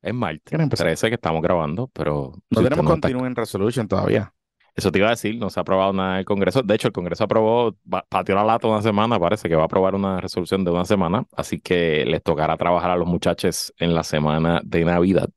Es 0.02 0.14
martes. 0.14 0.68
Parece 0.76 1.08
que 1.08 1.14
estamos 1.14 1.42
grabando, 1.42 1.88
pero. 1.92 2.32
No 2.50 2.62
tenemos 2.62 2.86
continuo 2.86 3.26
en 3.26 3.36
resolution 3.36 3.86
todavía. 3.86 4.32
Eso 4.74 4.90
te 4.90 4.98
iba 4.98 5.08
a 5.08 5.10
decir, 5.10 5.36
no 5.36 5.50
se 5.50 5.60
ha 5.60 5.62
aprobado 5.62 5.92
nada 5.92 6.14
en 6.14 6.18
el 6.20 6.24
Congreso. 6.24 6.62
De 6.62 6.74
hecho, 6.74 6.88
el 6.88 6.94
Congreso 6.94 7.24
aprobó, 7.24 7.76
pateó 8.08 8.34
la 8.34 8.42
lata 8.44 8.68
una 8.68 8.80
semana, 8.80 9.20
parece 9.20 9.48
que 9.48 9.54
va 9.54 9.62
a 9.62 9.66
aprobar 9.66 9.94
una 9.94 10.18
resolución 10.18 10.64
de 10.64 10.70
una 10.70 10.86
semana, 10.86 11.26
así 11.36 11.60
que 11.60 12.06
les 12.06 12.22
tocará 12.22 12.56
trabajar 12.56 12.90
a 12.90 12.96
los 12.96 13.06
muchachos 13.06 13.72
en 13.76 13.94
la 13.94 14.02
semana 14.02 14.62
de 14.64 14.84
Navidad. 14.86 15.28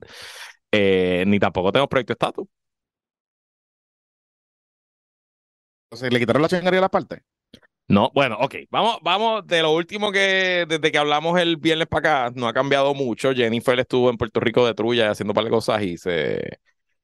Eh, 0.71 1.25
ni 1.27 1.37
tampoco 1.37 1.73
tengo 1.73 1.87
proyecto 1.87 2.11
de 2.11 2.13
estatus. 2.13 2.47
¿Le 6.01 6.19
quitaron 6.19 6.41
la 6.41 6.47
chingaría 6.47 6.79
a 6.79 6.81
la 6.81 6.89
parte? 6.89 7.23
No, 7.87 8.11
bueno, 8.15 8.37
ok. 8.39 8.55
Vamos, 8.71 8.97
vamos 9.03 9.45
de 9.45 9.61
lo 9.61 9.73
último 9.73 10.11
que 10.11 10.65
desde 10.67 10.91
que 10.91 10.97
hablamos 10.97 11.39
el 11.39 11.57
viernes 11.57 11.87
para 11.87 12.25
acá, 12.27 12.33
no 12.35 12.47
ha 12.47 12.53
cambiado 12.53 12.93
mucho. 12.95 13.33
Jennifer 13.33 13.79
estuvo 13.79 14.09
en 14.09 14.17
Puerto 14.17 14.39
Rico 14.39 14.65
de 14.65 14.73
Trulla 14.73 15.11
haciendo 15.11 15.31
un 15.31 15.35
par 15.35 15.43
de 15.45 15.51
cosas 15.51 15.83
y 15.83 15.97
se 15.97 16.59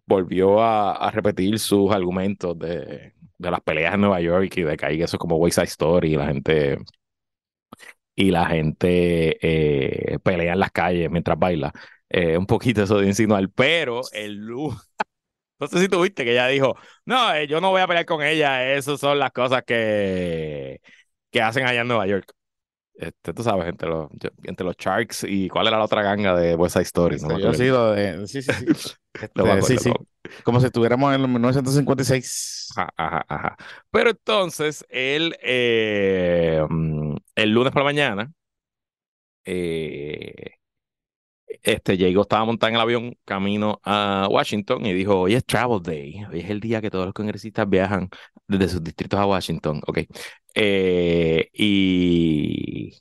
volvió 0.06 0.62
a, 0.62 1.12
repetir 1.12 1.60
sus 1.60 1.92
argumentos 1.92 2.58
de, 2.60 3.14
de, 3.38 3.52
las 3.52 3.62
peleas 3.62 3.94
en 3.94 4.02
Nueva 4.02 4.22
York 4.22 4.54
y 4.58 4.64
de 4.64 4.78
que 4.78 4.86
hay 4.86 5.02
eso 5.02 5.18
como 5.18 5.38
Wayside 5.38 5.66
Story 5.66 6.14
y 6.14 6.18
la 6.18 6.28
gente 6.28 6.78
y 8.16 8.32
la 8.32 8.46
gente 8.48 9.38
eh, 9.42 10.20
pelea 10.20 10.54
en 10.54 10.60
las 10.60 10.72
calles 10.72 11.10
mientras 11.10 11.38
baila. 11.40 11.74
Eh, 12.10 12.38
un 12.38 12.46
poquito 12.46 12.84
eso 12.84 13.00
de 13.00 13.08
insinuar, 13.08 13.50
pero 13.50 14.02
el 14.14 14.40
no 15.62 15.68
sé 15.68 15.80
si 15.80 15.88
tuviste 15.88 16.26
que 16.26 16.32
ella 16.32 16.48
dijo, 16.48 16.76
no, 17.06 17.34
eh, 17.34 17.48
yo 17.48 17.62
no 17.62 17.70
voy 17.70 17.82
a 17.82 17.88
pelear 17.88 18.06
con 18.06 18.24
ella, 18.24 18.74
esas 18.74 19.00
son 19.00 19.20
las 19.20 19.32
cosas 19.32 19.64
que, 19.64 20.82
que 21.30 21.42
hacen 21.42 21.66
allá 21.66 21.82
en 21.82 21.88
Nueva 21.88 22.08
York. 22.08 22.34
Este, 22.96 23.34
tú 23.34 23.44
sabes, 23.44 23.68
entre 23.68 23.90
los, 23.90 24.10
entre 24.44 24.66
los 24.66 24.76
Sharks 24.76 25.24
y 25.28 25.50
cuál 25.50 25.68
era 25.68 25.78
la 25.78 25.86
otra 25.86 26.04
ganga 26.04 26.36
de 26.36 26.56
West 26.56 26.74
Side 26.74 26.84
Story. 26.84 27.18
No 27.22 27.40
yo 27.40 27.54
sido 27.54 27.94
de, 27.94 28.28
sí, 28.28 28.42
sí, 28.42 28.52
sí. 28.76 28.92
Este, 29.14 29.62
sí, 29.64 29.78
sí. 29.78 29.92
Como 30.44 30.60
si 30.60 30.68
estuviéramos 30.68 31.14
en 31.14 31.22
1956. 31.22 32.70
Ajá, 32.76 32.90
ajá, 32.96 33.26
ajá. 33.28 33.58
Pero 33.92 34.12
entonces, 34.12 34.86
él, 34.90 35.36
eh, 35.44 36.66
mm, 36.70 37.16
el 37.36 37.50
lunes 37.52 37.74
por 37.74 37.82
la 37.82 37.86
mañana, 37.86 38.32
eh, 39.46 40.61
este 41.64 41.98
Jago 41.98 42.22
estaba 42.22 42.46
montado 42.46 42.70
en 42.70 42.76
el 42.76 42.82
avión 42.82 43.18
camino 43.26 43.80
a 43.84 44.28
Washington 44.30 44.86
y 44.86 44.94
dijo, 44.94 45.22
hoy 45.22 45.36
es 45.36 45.46
Travel 45.46 45.82
Day, 45.82 46.26
hoy 46.32 46.40
es 46.40 46.50
el 46.50 46.60
día 46.60 46.82
que 46.82 46.90
todos 46.90 47.06
los 47.06 47.14
congresistas 47.14 47.70
viajan 47.70 48.10
desde 48.48 48.70
sus 48.70 48.84
distritos 48.84 49.20
a 49.20 49.26
Washington, 49.26 49.82
ok. 49.86 50.00
Eh, 50.56 51.50
y 51.54 52.94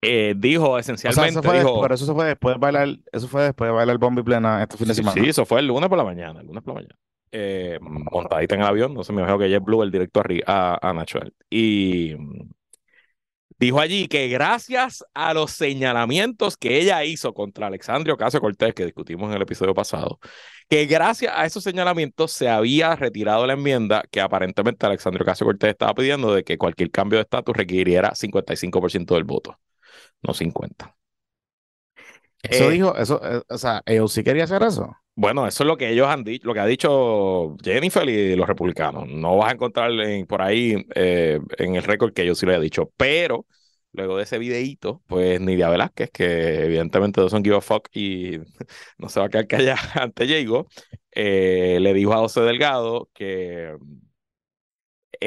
eh, 0.00 0.34
dijo 0.36 0.78
esencialmente, 0.78 1.40
dijo, 1.52 1.80
pero 1.82 1.94
eso 1.94 2.14
fue 2.14 2.26
después 2.26 2.54
de 2.54 2.60
bailar, 2.60 2.88
eso 3.10 3.26
fue 3.26 3.42
después 3.44 3.68
de 3.68 3.72
bailar 3.74 3.98
Bombi 3.98 4.22
Plena 4.22 4.62
este 4.62 4.76
fin 4.76 4.88
de 4.88 4.94
semana. 4.94 5.20
Sí, 5.20 5.28
eso 5.28 5.44
fue 5.44 5.60
el 5.60 5.66
lunes 5.66 5.88
por 5.88 5.98
la 5.98 6.04
mañana, 6.04 6.40
el 6.40 6.46
lunes 6.46 6.62
por 6.62 6.74
la 6.74 6.80
mañana. 6.80 6.96
Eh, 7.32 7.78
montadita 7.80 8.54
en 8.54 8.60
el 8.60 8.66
avión, 8.66 8.94
no 8.94 9.02
sé, 9.02 9.12
me 9.12 9.20
imagino 9.20 9.38
que 9.38 9.58
Blue 9.58 9.82
el 9.82 9.90
directo 9.90 10.22
a, 10.46 10.78
a, 10.80 10.94
Nacho. 10.94 11.18
Y 11.50 12.14
dijo 13.58 13.80
allí 13.80 14.08
que 14.08 14.28
gracias 14.28 15.04
a 15.14 15.34
los 15.34 15.52
señalamientos 15.52 16.56
que 16.56 16.78
ella 16.78 17.04
hizo 17.04 17.34
contra 17.34 17.66
Alexandria 17.66 18.14
Ocasio 18.14 18.40
Cortés, 18.40 18.74
que 18.74 18.84
discutimos 18.84 19.30
en 19.30 19.36
el 19.36 19.42
episodio 19.42 19.74
pasado, 19.74 20.18
que 20.68 20.86
gracias 20.86 21.32
a 21.34 21.46
esos 21.46 21.62
señalamientos 21.64 22.32
se 22.32 22.48
había 22.48 22.94
retirado 22.96 23.46
la 23.46 23.54
enmienda 23.54 24.04
que 24.10 24.20
aparentemente 24.20 24.86
Alexandria 24.86 25.22
Ocasio 25.22 25.46
Cortés 25.46 25.70
estaba 25.70 25.94
pidiendo 25.94 26.34
de 26.34 26.44
que 26.44 26.58
cualquier 26.58 26.90
cambio 26.90 27.18
de 27.18 27.22
estatus 27.22 27.56
requiriera 27.56 28.14
55% 28.14 29.14
del 29.14 29.24
voto, 29.24 29.58
no 30.22 30.34
50%. 30.34 30.94
Eso 32.42 32.64
eh, 32.64 32.70
dijo, 32.70 32.96
eso, 32.96 33.20
eh, 33.24 33.42
o 33.48 33.58
sea, 33.58 33.82
ellos 33.86 34.12
sí 34.12 34.22
quería 34.22 34.44
hacer 34.44 34.62
eso. 34.62 34.96
Bueno, 35.18 35.46
eso 35.46 35.62
es 35.64 35.66
lo 35.66 35.78
que 35.78 35.88
ellos 35.90 36.06
han 36.08 36.24
dicho, 36.24 36.46
lo 36.46 36.52
que 36.52 36.60
ha 36.60 36.66
dicho 36.66 37.56
Jennifer 37.64 38.06
y 38.08 38.36
los 38.36 38.46
republicanos. 38.46 39.08
No 39.08 39.38
vas 39.38 39.50
a 39.50 39.54
encontrar 39.54 39.90
por 40.28 40.42
ahí 40.42 40.84
eh, 40.94 41.40
en 41.56 41.74
el 41.74 41.82
récord 41.84 42.12
que 42.12 42.26
yo 42.26 42.34
sí 42.34 42.44
le 42.44 42.54
he 42.56 42.60
dicho, 42.60 42.92
pero 42.98 43.46
luego 43.92 44.18
de 44.18 44.24
ese 44.24 44.38
videíto, 44.38 45.02
pues 45.06 45.40
Nidia 45.40 45.70
Velázquez, 45.70 46.10
que 46.10 46.64
evidentemente 46.66 47.22
no 47.22 47.30
son 47.30 47.42
give 47.42 47.56
a 47.56 47.62
fuck 47.62 47.88
y 47.94 48.38
no 48.98 49.08
se 49.08 49.20
va 49.20 49.26
a 49.26 49.28
quedar 49.30 49.46
callada 49.46 49.80
ante 49.94 50.26
Diego, 50.26 50.68
le 51.12 51.94
dijo 51.94 52.12
a 52.12 52.18
José 52.18 52.42
Delgado 52.42 53.08
que 53.14 53.74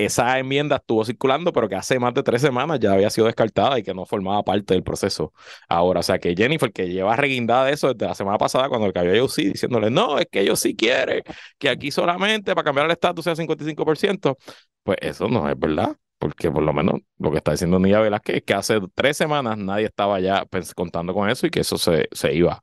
esa 0.06 0.40
enmienda 0.40 0.78
estuvo 0.78 1.04
circulando, 1.06 1.54
pero 1.54 1.70
que 1.70 1.76
hace 1.76 2.00
más 2.00 2.14
de 2.14 2.24
tres 2.24 2.42
semanas 2.42 2.80
ya 2.80 2.94
había 2.94 3.10
sido 3.10 3.28
descartada 3.28 3.80
y 3.80 3.84
que 3.84 3.94
no 3.94 4.06
formaba 4.06 4.44
parte 4.44 4.74
del 4.74 4.84
proceso 4.84 5.34
ahora. 5.68 6.02
O 6.02 6.04
sea 6.04 6.20
que 6.20 6.36
Jennifer, 6.36 6.72
que 6.72 6.90
lleva 6.90 7.16
reguindada 7.16 7.66
de 7.66 7.74
eso 7.74 7.94
desde 7.94 8.08
la 8.08 8.16
semana 8.16 8.38
pasada, 8.38 8.70
cuando 8.70 8.88
el 8.88 8.94
cayó 8.94 9.28
sí, 9.28 9.50
diciéndole, 9.50 9.90
no, 9.90 10.20
es 10.20 10.28
que 10.32 10.42
ellos 10.42 10.60
sí 10.60 10.76
quieren 10.76 11.24
que 11.58 11.70
aquí 11.70 11.92
solamente 11.92 12.54
para 12.56 12.64
cambiar 12.64 12.86
el 12.86 12.92
estatus 12.92 13.24
sea 13.26 13.36
55%, 13.36 14.38
pues 14.84 14.98
eso 15.02 15.28
no 15.28 15.50
es 15.50 15.58
verdad. 15.58 15.96
Porque 16.20 16.52
por 16.52 16.64
lo 16.64 16.74
menos 16.74 17.00
lo 17.18 17.32
que 17.32 17.38
está 17.38 17.52
diciendo 17.52 17.80
Nidia 17.80 18.02
Velázquez 18.02 18.38
es 18.38 18.44
que 18.44 18.54
hace 18.54 18.80
tres 18.94 19.16
semanas 19.16 19.58
nadie 19.58 19.86
estaba 19.86 20.20
ya 20.20 20.46
contando 20.76 21.14
con 21.14 21.30
eso 21.30 21.48
y 21.48 21.50
que 21.50 21.62
eso 21.62 21.78
se, 21.78 22.10
se 22.12 22.34
iba. 22.34 22.62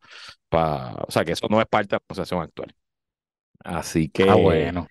para 0.51 0.93
o 1.09 1.11
sea, 1.11 1.25
que 1.25 1.33
eso 1.33 1.47
no 1.49 1.61
es 1.61 1.67
parte 1.67 1.89
de 1.91 1.95
la 1.97 2.01
proceso 2.01 2.39
actual. 2.39 2.75
Así 3.65 4.09
que. 4.09 4.29
Ah, 4.29 4.35
bueno. 4.35 4.87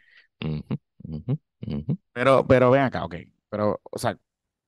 Pero, 2.13 2.45
pero 2.47 2.71
ven 2.71 2.81
acá, 2.81 3.05
ok. 3.05 3.15
Pero, 3.50 3.81
o 3.83 3.97
sea, 3.97 4.17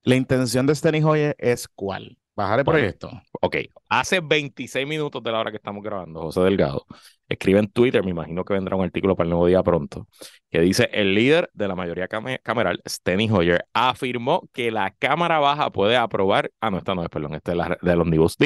la 0.03 0.15
intención 0.15 0.65
de 0.65 0.75
Steny 0.75 1.03
Hoyer 1.03 1.35
es 1.37 1.67
cuál? 1.67 2.17
Bajar 2.35 2.59
el 2.59 2.65
proyecto. 2.65 3.09
Ok, 3.41 3.55
hace 3.89 4.19
26 4.19 4.87
minutos 4.87 5.23
de 5.23 5.31
la 5.31 5.39
hora 5.39 5.49
que 5.49 5.57
estamos 5.57 5.83
grabando, 5.83 6.21
José 6.21 6.41
Delgado 6.41 6.85
escribe 7.27 7.59
en 7.59 7.67
Twitter, 7.67 8.03
me 8.03 8.11
imagino 8.11 8.45
que 8.45 8.53
vendrá 8.53 8.75
un 8.75 8.83
artículo 8.83 9.15
para 9.15 9.25
el 9.25 9.31
nuevo 9.31 9.47
día 9.47 9.63
pronto, 9.63 10.07
que 10.51 10.61
dice, 10.61 10.87
el 10.93 11.15
líder 11.15 11.49
de 11.53 11.67
la 11.67 11.75
mayoría 11.75 12.07
cameral, 12.07 12.81
Steny 12.87 13.29
Hoyer, 13.31 13.65
afirmó 13.73 14.47
que 14.53 14.69
la 14.69 14.91
Cámara 14.91 15.39
Baja 15.39 15.71
puede 15.71 15.97
aprobar, 15.97 16.51
ah, 16.61 16.69
no, 16.69 16.77
esta 16.77 16.93
no 16.93 17.03
es, 17.03 17.09
perdón, 17.09 17.33
esta 17.33 17.51
es 17.51 17.57
la 17.57 17.77
de 17.81 17.95
los 17.95 18.05
Nibus, 18.05 18.37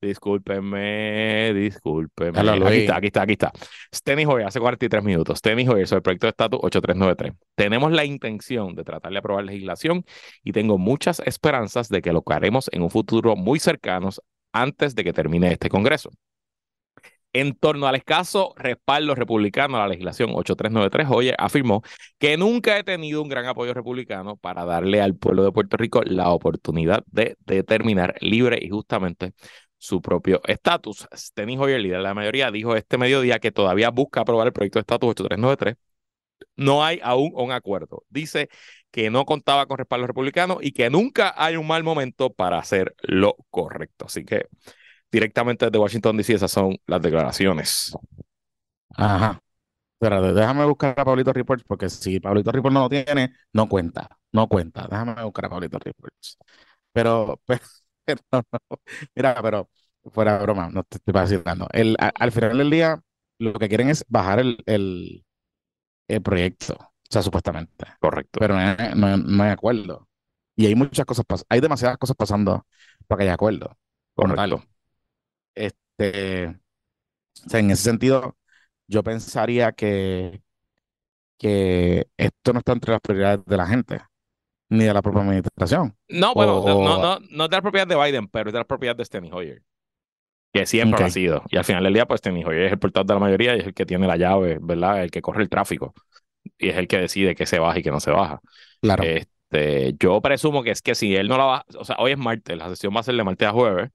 discúlpenme, 0.00 1.52
Discúlpenme, 1.54 2.42
discúlpenme. 2.42 2.68
Aquí 2.68 2.78
está, 2.78 2.96
aquí 2.96 3.06
está, 3.06 3.22
aquí 3.22 3.32
está. 3.32 3.52
Steny 3.94 4.24
Hoyer, 4.24 4.46
hace 4.46 4.60
43 4.60 5.02
minutos. 5.02 5.38
Steny 5.38 5.68
Hoyer 5.68 5.86
sobre 5.86 5.98
el 5.98 6.02
proyecto 6.02 6.26
de 6.26 6.30
estatus 6.30 6.60
8393. 6.62 7.34
Tenemos 7.54 7.92
la 7.92 8.04
intención 8.04 8.74
de 8.74 8.84
tratar 8.84 9.12
de 9.12 9.18
aprobar 9.18 9.44
legislación 9.44 10.04
y 10.42 10.52
tengo 10.52 10.78
muchas 10.78 11.20
esperanzas 11.24 11.88
de 11.88 12.02
que 12.02 12.12
lo 12.12 12.22
haremos 12.26 12.68
en 12.72 12.82
un 12.82 12.90
futuro 12.90 13.36
muy 13.36 13.58
cercano 13.58 14.10
antes 14.52 14.94
de 14.94 15.04
que 15.04 15.12
termine 15.12 15.52
este 15.52 15.68
Congreso. 15.68 16.10
En 17.34 17.54
torno 17.54 17.86
al 17.86 17.94
escaso 17.94 18.54
respaldo 18.56 19.14
republicano 19.14 19.76
a 19.76 19.80
la 19.80 19.88
legislación 19.88 20.30
8393, 20.30 21.06
Hoyer 21.10 21.34
afirmó 21.38 21.82
que 22.18 22.38
nunca 22.38 22.78
he 22.78 22.84
tenido 22.84 23.20
un 23.20 23.28
gran 23.28 23.44
apoyo 23.44 23.74
republicano 23.74 24.36
para 24.36 24.64
darle 24.64 25.02
al 25.02 25.14
pueblo 25.14 25.44
de 25.44 25.52
Puerto 25.52 25.76
Rico 25.76 26.02
la 26.04 26.30
oportunidad 26.30 27.04
de 27.06 27.36
determinar 27.44 28.14
libre 28.20 28.58
y 28.60 28.70
justamente 28.70 29.34
su 29.78 30.02
propio 30.02 30.40
estatus. 30.44 31.08
Steny 31.14 31.56
Hoyer, 31.56 31.80
líder 31.80 31.98
de 31.98 32.02
la 32.02 32.14
mayoría, 32.14 32.50
dijo 32.50 32.76
este 32.76 32.98
mediodía 32.98 33.38
que 33.38 33.52
todavía 33.52 33.90
busca 33.90 34.20
aprobar 34.20 34.48
el 34.48 34.52
proyecto 34.52 34.78
de 34.78 34.82
estatus 34.82 35.10
8393. 35.10 35.76
No 36.56 36.84
hay 36.84 37.00
aún 37.02 37.32
un 37.34 37.52
acuerdo. 37.52 38.04
Dice 38.08 38.48
que 38.90 39.10
no 39.10 39.24
contaba 39.24 39.66
con 39.66 39.78
respaldo 39.78 40.06
republicano 40.06 40.58
y 40.60 40.72
que 40.72 40.90
nunca 40.90 41.34
hay 41.36 41.56
un 41.56 41.66
mal 41.66 41.84
momento 41.84 42.32
para 42.32 42.58
hacer 42.58 42.94
lo 43.02 43.36
correcto. 43.50 44.06
Así 44.06 44.24
que 44.24 44.46
directamente 45.10 45.66
desde 45.66 45.78
Washington 45.78 46.16
DC 46.16 46.34
esas 46.34 46.50
son 46.50 46.76
las 46.86 47.02
declaraciones. 47.02 47.92
Ajá. 48.96 49.40
Espérate, 50.00 50.32
déjame 50.32 50.64
buscar 50.64 50.94
a 50.98 51.04
Pablito 51.04 51.32
Reports 51.32 51.64
porque 51.66 51.88
si 51.90 52.20
Pablito 52.20 52.52
Reports 52.52 52.74
no 52.74 52.80
lo 52.82 52.88
tiene, 52.88 53.32
no 53.52 53.68
cuenta. 53.68 54.08
No 54.30 54.46
cuenta. 54.48 54.86
Déjame 54.88 55.22
buscar 55.24 55.46
a 55.46 55.48
Pablito 55.50 55.78
Reports. 55.78 56.38
Pero, 56.92 57.40
pero 57.46 57.60
Mira, 59.14 59.40
pero 59.42 59.68
fuera 60.12 60.38
de 60.38 60.42
broma, 60.44 60.70
no 60.70 60.84
te 60.84 60.96
estoy 60.98 61.12
vacilando. 61.12 61.68
El, 61.72 61.96
al 61.98 62.32
final 62.32 62.58
del 62.58 62.70
día, 62.70 63.00
lo 63.38 63.52
que 63.54 63.68
quieren 63.68 63.88
es 63.90 64.04
bajar 64.08 64.40
el, 64.40 64.62
el, 64.66 65.24
el 66.08 66.22
proyecto, 66.22 66.74
o 66.74 66.92
sea, 67.10 67.22
supuestamente. 67.22 67.86
Correcto. 68.00 68.40
Pero 68.40 68.54
no 68.54 68.60
hay, 68.60 68.76
no, 68.96 69.42
hay 69.44 69.50
acuerdo. 69.50 70.08
Y 70.56 70.66
hay 70.66 70.74
muchas 70.74 71.06
cosas, 71.06 71.24
hay 71.48 71.60
demasiadas 71.60 71.98
cosas 71.98 72.16
pasando 72.16 72.66
para 73.06 73.18
que 73.20 73.24
haya 73.24 73.34
acuerdo. 73.34 73.78
Correcto. 74.14 74.64
Este, 75.54 76.48
o 76.48 77.50
sea, 77.50 77.60
en 77.60 77.70
ese 77.70 77.84
sentido, 77.84 78.36
yo 78.88 79.02
pensaría 79.02 79.72
que, 79.72 80.42
que 81.38 82.08
esto 82.16 82.52
no 82.52 82.60
está 82.60 82.72
entre 82.72 82.92
las 82.92 83.00
prioridades 83.00 83.44
de 83.46 83.56
la 83.56 83.66
gente 83.66 84.00
ni 84.68 84.84
de 84.84 84.94
la 84.94 85.02
propia 85.02 85.22
administración. 85.22 85.96
No, 86.08 86.34
bueno, 86.34 86.62
no, 86.64 86.98
no, 86.98 87.18
no 87.30 87.44
es 87.44 87.50
de 87.50 87.56
la 87.56 87.62
propiedad 87.62 87.86
de 87.86 87.96
Biden, 87.96 88.28
pero 88.28 88.50
es 88.50 88.52
de 88.52 88.58
la 88.58 88.66
propiedad 88.66 88.96
de 88.96 89.04
Steny 89.04 89.30
Hoyer. 89.32 89.62
Que 90.52 90.66
siempre 90.66 91.04
ha 91.04 91.10
sido. 91.10 91.42
Y 91.48 91.56
al 91.56 91.64
final 91.64 91.84
del 91.84 91.94
día, 91.94 92.06
pues 92.06 92.18
Steny 92.18 92.44
Hoyer 92.44 92.64
es 92.64 92.72
el 92.72 92.78
portador 92.78 93.06
de 93.06 93.14
la 93.14 93.20
mayoría 93.20 93.56
y 93.56 93.60
es 93.60 93.66
el 93.66 93.74
que 93.74 93.86
tiene 93.86 94.06
la 94.06 94.16
llave, 94.16 94.58
¿verdad? 94.60 95.02
El 95.02 95.10
que 95.10 95.22
corre 95.22 95.42
el 95.42 95.48
tráfico. 95.48 95.94
Y 96.58 96.68
es 96.68 96.76
el 96.76 96.88
que 96.88 96.98
decide 96.98 97.34
qué 97.34 97.46
se 97.46 97.58
baja 97.58 97.78
y 97.78 97.82
qué 97.82 97.90
no 97.90 98.00
se 98.00 98.10
baja. 98.10 98.40
Claro. 98.80 99.02
Este, 99.04 99.94
yo 99.98 100.20
presumo 100.20 100.62
que 100.62 100.70
es 100.70 100.82
que 100.82 100.94
si 100.94 101.16
él 101.16 101.28
no 101.28 101.36
la 101.38 101.44
va, 101.44 101.64
o 101.78 101.84
sea, 101.84 101.96
hoy 101.98 102.12
es 102.12 102.18
martes, 102.18 102.56
la 102.56 102.68
sesión 102.68 102.94
va 102.94 103.00
a 103.00 103.02
ser 103.02 103.14
de 103.14 103.24
martes 103.24 103.48
a 103.48 103.52
jueves. 103.52 103.90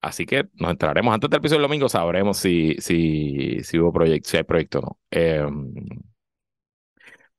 Así 0.00 0.26
que 0.26 0.46
nos 0.54 0.70
entraremos 0.70 1.12
antes 1.12 1.28
del 1.28 1.38
episodio 1.38 1.60
del 1.60 1.68
domingo, 1.68 1.88
sabremos 1.88 2.36
si, 2.36 2.76
si, 2.78 3.58
si 3.64 3.78
hubo 3.78 3.92
proyecto, 3.92 4.28
si 4.28 4.36
hay 4.36 4.44
proyecto 4.44 4.78
o 4.78 4.82
no. 4.82 4.98
Eh, 5.10 5.46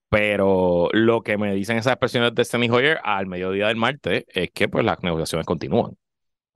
pero 0.10 0.90
lo 0.92 1.22
que 1.22 1.38
me 1.38 1.54
dicen 1.54 1.78
esas 1.78 1.94
expresiones 1.94 2.34
de 2.36 2.44
Steny 2.44 2.70
Hoyer 2.70 3.00
al 3.04 3.28
mediodía 3.28 3.68
del 3.68 3.78
martes 3.78 4.26
es 4.28 4.52
que 4.52 4.68
pues 4.68 4.84
las 4.86 5.02
negociaciones 5.04 5.46
continúan, 5.46 5.98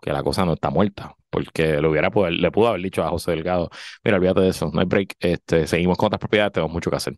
que 0.01 0.11
la 0.11 0.23
cosa 0.23 0.45
no 0.45 0.53
está 0.53 0.69
muerta, 0.71 1.15
porque 1.29 1.79
le, 1.81 1.87
hubiera 1.87 2.09
le 2.31 2.51
pudo 2.51 2.67
haber 2.67 2.81
dicho 2.81 3.03
a 3.03 3.09
José 3.09 3.31
Delgado, 3.31 3.69
mira, 4.03 4.17
olvídate 4.17 4.41
de 4.41 4.49
eso, 4.49 4.71
no 4.73 4.79
hay 4.79 4.87
break, 4.87 5.15
este, 5.19 5.67
seguimos 5.67 5.97
con 5.97 6.07
otras 6.07 6.19
propiedades, 6.19 6.53
tenemos 6.53 6.73
mucho 6.73 6.89
que 6.89 6.97
hacer. 6.97 7.17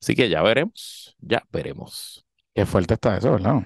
Así 0.00 0.14
que 0.14 0.28
ya 0.28 0.42
veremos, 0.42 1.16
ya 1.20 1.42
veremos. 1.50 2.24
Qué 2.54 2.66
fuerte 2.66 2.94
está 2.94 3.16
eso, 3.18 3.32
¿verdad? 3.32 3.62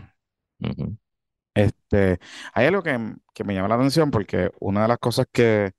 Este, 1.54 2.18
hay 2.54 2.66
algo 2.66 2.82
que, 2.82 2.98
que, 3.34 3.44
me 3.44 3.54
llama 3.54 3.68
la 3.68 3.74
atención 3.76 4.10
porque 4.10 4.50
una 4.60 4.82
de 4.82 4.88
las 4.88 4.98
cosas 4.98 5.26
que, 5.30 5.72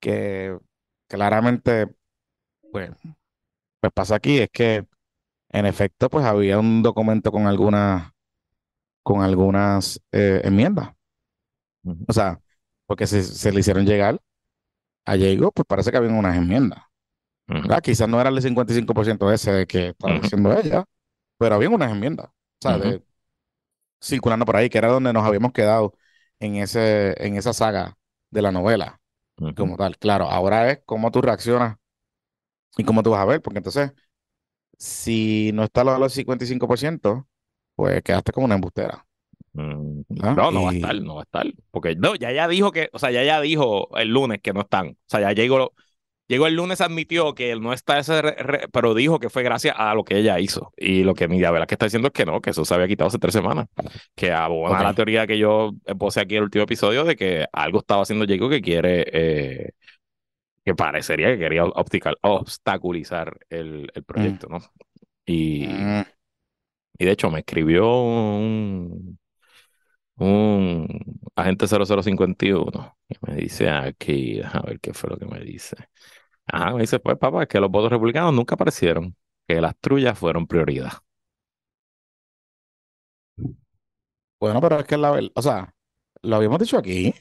que 0.00 0.56
claramente 1.08 1.88
pues, 2.72 2.90
pues 3.80 3.92
pasa 3.92 4.16
aquí 4.16 4.38
es 4.38 4.50
que 4.50 4.86
en 5.50 5.66
efecto, 5.66 6.08
pues 6.08 6.24
había 6.24 6.58
un 6.58 6.82
documento 6.82 7.32
con 7.32 7.46
algunas, 7.46 8.12
con 9.02 9.22
algunas 9.22 10.00
eh, 10.12 10.40
enmiendas. 10.44 10.90
O 12.06 12.12
sea, 12.12 12.40
porque 12.86 13.06
se, 13.06 13.22
se, 13.22 13.52
le 13.52 13.60
hicieron 13.60 13.86
llegar 13.86 14.20
a 15.06 15.14
Diego, 15.14 15.50
pues 15.52 15.66
parece 15.66 15.90
que 15.90 15.96
había 15.96 16.10
unas 16.10 16.36
enmiendas. 16.36 16.82
Quizás 17.82 18.08
no 18.08 18.20
era 18.20 18.30
el 18.30 18.40
55% 18.40 19.32
ese 19.32 19.66
que 19.66 19.88
estaba 19.88 20.20
diciendo 20.20 20.56
ella, 20.56 20.84
pero 21.36 21.56
había 21.56 21.68
unas 21.68 21.90
enmiendas. 21.90 22.26
O 22.28 22.68
sea, 22.68 23.00
circulando 24.02 24.44
por 24.44 24.56
ahí, 24.56 24.68
que 24.68 24.78
era 24.78 24.88
donde 24.88 25.12
nos 25.12 25.24
habíamos 25.24 25.52
quedado 25.52 25.94
en, 26.38 26.56
ese, 26.56 27.14
en 27.24 27.36
esa 27.36 27.52
saga 27.52 27.96
de 28.30 28.42
la 28.42 28.52
novela, 28.52 29.00
como 29.56 29.76
tal. 29.76 29.98
Claro, 29.98 30.30
ahora 30.30 30.70
es 30.70 30.80
cómo 30.86 31.10
tú 31.10 31.20
reaccionas 31.22 31.76
y 32.76 32.84
cómo 32.84 33.02
tú 33.02 33.10
vas 33.10 33.20
a 33.20 33.24
ver, 33.24 33.42
porque 33.42 33.58
entonces 33.58 33.92
si 34.80 35.52
no 35.54 35.64
está 35.64 35.84
lo 35.84 35.92
de 35.92 36.00
los 36.00 36.14
55%, 36.14 37.28
pues 37.76 38.02
quedaste 38.02 38.32
como 38.32 38.46
una 38.46 38.56
embustera. 38.56 39.06
Mm, 39.52 40.02
¿verdad? 40.08 40.36
No, 40.36 40.50
no 40.52 40.62
va 40.64 40.70
a 40.70 40.72
estar, 40.74 40.94
no 41.02 41.16
va 41.16 41.22
a 41.22 41.24
estar. 41.24 41.46
Porque 41.70 41.96
no, 41.96 42.14
ya 42.16 42.32
ya 42.32 42.48
dijo 42.48 42.72
que, 42.72 42.88
o 42.92 42.98
sea, 42.98 43.10
ya 43.12 43.24
ya 43.24 43.40
dijo 43.42 43.96
el 43.98 44.08
lunes 44.10 44.40
que 44.42 44.52
no 44.54 44.62
están. 44.62 44.88
O 44.90 44.96
sea, 45.08 45.20
ya 45.20 45.32
llegó, 45.32 45.74
llegó 46.28 46.46
el 46.46 46.54
lunes, 46.56 46.80
admitió 46.80 47.34
que 47.34 47.52
él 47.52 47.62
no 47.62 47.72
está 47.72 47.98
ese, 47.98 48.22
re- 48.22 48.36
re- 48.38 48.68
pero 48.72 48.94
dijo 48.94 49.18
que 49.20 49.30
fue 49.30 49.42
gracias 49.42 49.74
a 49.78 49.94
lo 49.94 50.04
que 50.04 50.18
ella 50.18 50.38
hizo. 50.40 50.72
Y 50.76 51.04
lo 51.04 51.14
que 51.14 51.28
Nidia 51.28 51.50
Vela 51.50 51.66
que 51.66 51.74
está 51.74 51.86
diciendo 51.86 52.08
es 52.08 52.12
que 52.14 52.26
no, 52.26 52.40
que 52.40 52.50
eso 52.50 52.64
se 52.64 52.74
había 52.74 52.88
quitado 52.88 53.08
hace 53.08 53.18
tres 53.18 53.34
semanas. 53.34 53.66
Que 54.14 54.32
abona 54.32 54.82
la 54.82 54.94
teoría 54.94 55.26
que 55.26 55.38
yo 55.38 55.72
puse 55.98 56.20
aquí 56.20 56.34
en 56.36 56.38
el 56.38 56.44
último 56.44 56.64
episodio 56.64 57.04
de 57.04 57.16
que 57.16 57.46
algo 57.52 57.80
estaba 57.80 58.02
haciendo 58.02 58.26
Jacob 58.28 58.50
que 58.50 58.62
quiere, 58.62 59.04
eh, 59.12 59.70
que 60.64 60.74
parecería 60.74 61.28
que 61.28 61.38
quería 61.38 61.64
optical, 61.64 62.16
obstaculizar 62.22 63.38
el, 63.50 63.90
el 63.94 64.04
proyecto, 64.04 64.48
¿no? 64.48 64.58
Y, 65.26 65.88
Mm, 65.88 66.02
y 66.98 67.04
de 67.06 67.12
hecho 67.12 67.30
me 67.30 67.40
escribió 67.40 67.86
un, 68.02 69.18
un 70.16 70.88
agente 71.36 71.66
0051 71.68 72.98
y 73.08 73.14
me 73.26 73.36
dice 73.36 73.70
aquí, 73.70 74.40
a 74.42 74.60
ver 74.62 74.80
qué 74.80 74.92
fue 74.94 75.10
lo 75.10 75.18
que 75.18 75.26
me 75.26 75.40
dice. 75.40 75.76
Ajá, 76.46 76.74
me 76.74 76.82
dice, 76.82 77.00
pues 77.00 77.18
papá, 77.18 77.46
que 77.46 77.60
los 77.60 77.70
votos 77.70 77.92
republicanos 77.92 78.34
nunca 78.34 78.56
aparecieron, 78.56 79.16
que 79.48 79.60
las 79.60 79.78
trullas 79.80 80.18
fueron 80.18 80.46
prioridad. 80.48 80.92
Bueno, 84.40 84.60
pero 84.60 84.78
es 84.80 84.86
que 84.86 84.96
la 84.96 85.10
verdad, 85.10 85.30
o 85.34 85.42
sea, 85.42 85.74
lo 86.22 86.36
habíamos 86.36 86.58
dicho 86.58 86.78
aquí, 86.78 87.14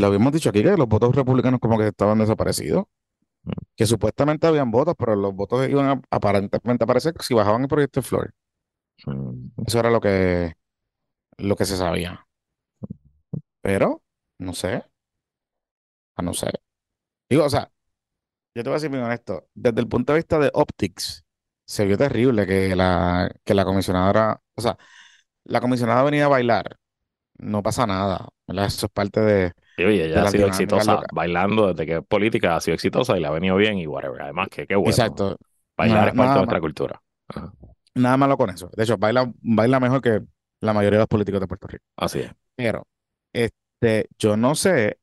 lo 0.00 0.06
habíamos 0.08 0.32
dicho 0.32 0.50
aquí 0.50 0.62
que 0.62 0.76
los 0.76 0.88
votos 0.88 1.14
republicanos 1.14 1.60
como 1.60 1.78
que 1.78 1.88
estaban 1.88 2.18
desaparecidos, 2.18 2.84
que 3.76 3.86
supuestamente 3.86 4.46
habían 4.46 4.70
votos, 4.70 4.94
pero 4.98 5.16
los 5.16 5.34
votos 5.34 5.68
iban 5.68 5.86
a 5.86 6.02
aparentemente 6.10 6.84
a 6.84 6.86
aparecer 6.86 7.14
si 7.20 7.34
bajaban 7.34 7.62
el 7.62 7.68
proyecto 7.68 8.00
de 8.00 8.06
Flor. 8.06 8.34
Eso 9.66 9.78
era 9.78 9.90
lo 9.90 10.00
que, 10.00 10.54
lo 11.38 11.56
que 11.56 11.64
se 11.66 11.76
sabía. 11.76 12.26
Pero, 13.60 14.02
no 14.38 14.52
sé, 14.54 14.82
a 16.16 16.22
no 16.22 16.32
sé. 16.34 16.50
Digo, 17.28 17.44
o 17.44 17.50
sea, 17.50 17.70
yo 18.54 18.64
te 18.64 18.70
voy 18.70 18.74
a 18.74 18.78
decir 18.78 18.90
bien 18.90 19.04
honesto, 19.04 19.48
desde 19.54 19.80
el 19.80 19.88
punto 19.88 20.12
de 20.14 20.20
vista 20.20 20.38
de 20.38 20.50
optics, 20.54 21.24
se 21.66 21.86
vio 21.86 21.98
terrible 21.98 22.46
que 22.46 22.76
la, 22.76 23.30
que 23.44 23.54
la 23.54 23.64
comisionadora, 23.64 24.42
o 24.56 24.60
sea, 24.62 24.78
la 25.44 25.60
comisionada 25.60 26.02
venía 26.04 26.26
a 26.26 26.28
bailar, 26.28 26.78
no 27.38 27.62
pasa 27.62 27.86
nada, 27.86 28.28
¿verdad? 28.46 28.66
Eso 28.66 28.86
es 28.86 28.92
parte 28.92 29.20
de, 29.20 29.52
Y 29.76 29.84
oye, 29.84 30.06
ella 30.06 30.22
de 30.22 30.22
ha 30.22 30.26
sido 30.26 30.46
exitosa 30.46 31.04
bailando 31.10 31.68
desde 31.72 31.86
que 31.86 31.96
es 31.98 32.04
política, 32.06 32.56
ha 32.56 32.60
sido 32.60 32.74
exitosa 32.74 33.16
y 33.16 33.20
le 33.20 33.26
ha 33.26 33.30
venido 33.30 33.56
bien 33.56 33.78
y 33.78 33.86
whatever. 33.86 34.22
Además, 34.22 34.48
que 34.50 34.66
qué 34.66 34.74
bueno. 34.76 34.96
Exacto, 34.96 35.36
Bailar 35.76 36.04
nada, 36.04 36.08
es 36.08 36.14
parte 36.14 36.38
de 36.38 36.40
nuestra 36.40 36.60
cultura. 36.60 37.02
Ajá, 37.28 37.52
nada 37.94 38.16
malo 38.16 38.36
con 38.36 38.50
eso. 38.50 38.70
De 38.76 38.84
hecho, 38.84 38.96
baila, 38.98 39.32
baila 39.42 39.80
mejor 39.80 40.00
que 40.00 40.22
la 40.60 40.72
mayoría 40.72 40.98
de 40.98 41.02
los 41.02 41.08
políticos 41.08 41.40
de 41.40 41.46
Puerto 41.46 41.66
Rico. 41.68 41.84
Así 41.96 42.20
es. 42.20 42.32
Pero, 42.56 42.86
este, 43.32 44.08
yo 44.18 44.36
no 44.36 44.54
sé 44.54 44.98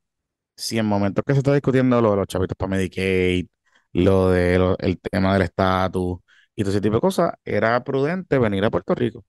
si 0.58 0.80
en 0.80 0.86
momentos 0.86 1.24
que 1.26 1.34
se 1.34 1.40
está 1.40 1.54
discutiendo 1.54 2.02
lo 2.02 2.12
de 2.12 2.18
los 2.18 2.28
chavitos 2.28 2.58
para 2.58 2.72
Medicaid, 2.72 3.48
lo 3.94 4.30
de 4.32 4.60
lo- 4.60 4.78
el 4.80 5.00
tema 5.00 5.34
del 5.34 5.44
estatus 5.44 6.20
y 6.56 6.64
todo 6.64 6.72
ese 6.72 6.82
tipo 6.82 6.96
de 6.96 7.02
cosas, 7.02 7.34
era 7.46 7.84
prudente 7.84 8.40
venir 8.40 8.66
a 8.66 8.72
Puerto 8.72 8.96
Rico, 8.96 9.26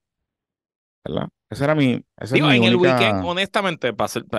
¿verdad? 1.05 1.29
Esa 1.51 1.65
era 1.65 1.75
mi, 1.75 2.03
Digo, 2.33 2.51
en 2.51 2.65
el 2.65 2.77
weekend, 2.77 3.25
honestamente, 3.25 3.93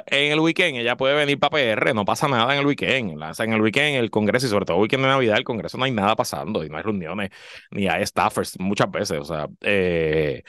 en 0.08 0.32
el 0.32 0.40
weekend 0.40 0.78
ella 0.78 0.98
puede 0.98 1.14
venir 1.16 1.40
para 1.40 1.52
PR, 1.52 1.94
no 1.94 2.04
pasa 2.04 2.28
nada 2.28 2.54
en 2.54 2.60
el 2.60 2.66
weekend. 2.66 3.18
la- 3.18 3.30
o 3.32 3.34
sea, 3.34 3.46
en 3.46 3.54
el 3.54 3.62
weekend, 3.62 3.98
el 3.98 4.10
Congreso, 4.12 4.48
y 4.48 4.50
sobre 4.50 4.66
todo 4.66 4.78
el 4.78 4.82
weekend 4.82 5.04
de 5.04 5.10
Navidad, 5.10 5.38
el 5.38 5.44
Congreso 5.46 5.78
no 5.78 5.86
hay 5.86 5.92
nada 5.92 6.16
pasando, 6.16 6.64
y 6.64 6.70
no 6.70 6.78
hay 6.78 6.84
reuniones, 6.84 7.30
ni 7.72 7.88
hay 7.88 8.06
staffers, 8.06 8.60
muchas 8.60 8.92
veces. 8.92 9.20
O 9.20 9.26
sea, 9.26 9.48
eh, 9.62 10.44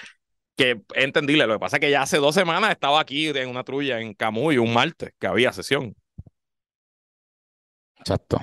que 0.56 0.82
entendible. 0.94 1.46
Lo 1.46 1.54
que 1.54 1.60
pasa 1.60 1.76
es 1.76 1.80
que 1.80 1.90
ya 1.90 2.02
hace 2.02 2.18
dos 2.18 2.34
semanas 2.34 2.70
estaba 2.72 3.00
aquí 3.00 3.28
en 3.28 3.48
una 3.48 3.64
trulla 3.64 4.00
en 4.00 4.14
Camuy, 4.14 4.58
un 4.58 4.72
martes, 4.74 5.12
que 5.18 5.26
había 5.28 5.52
sesión. 5.52 5.94
Exacto. 7.98 8.40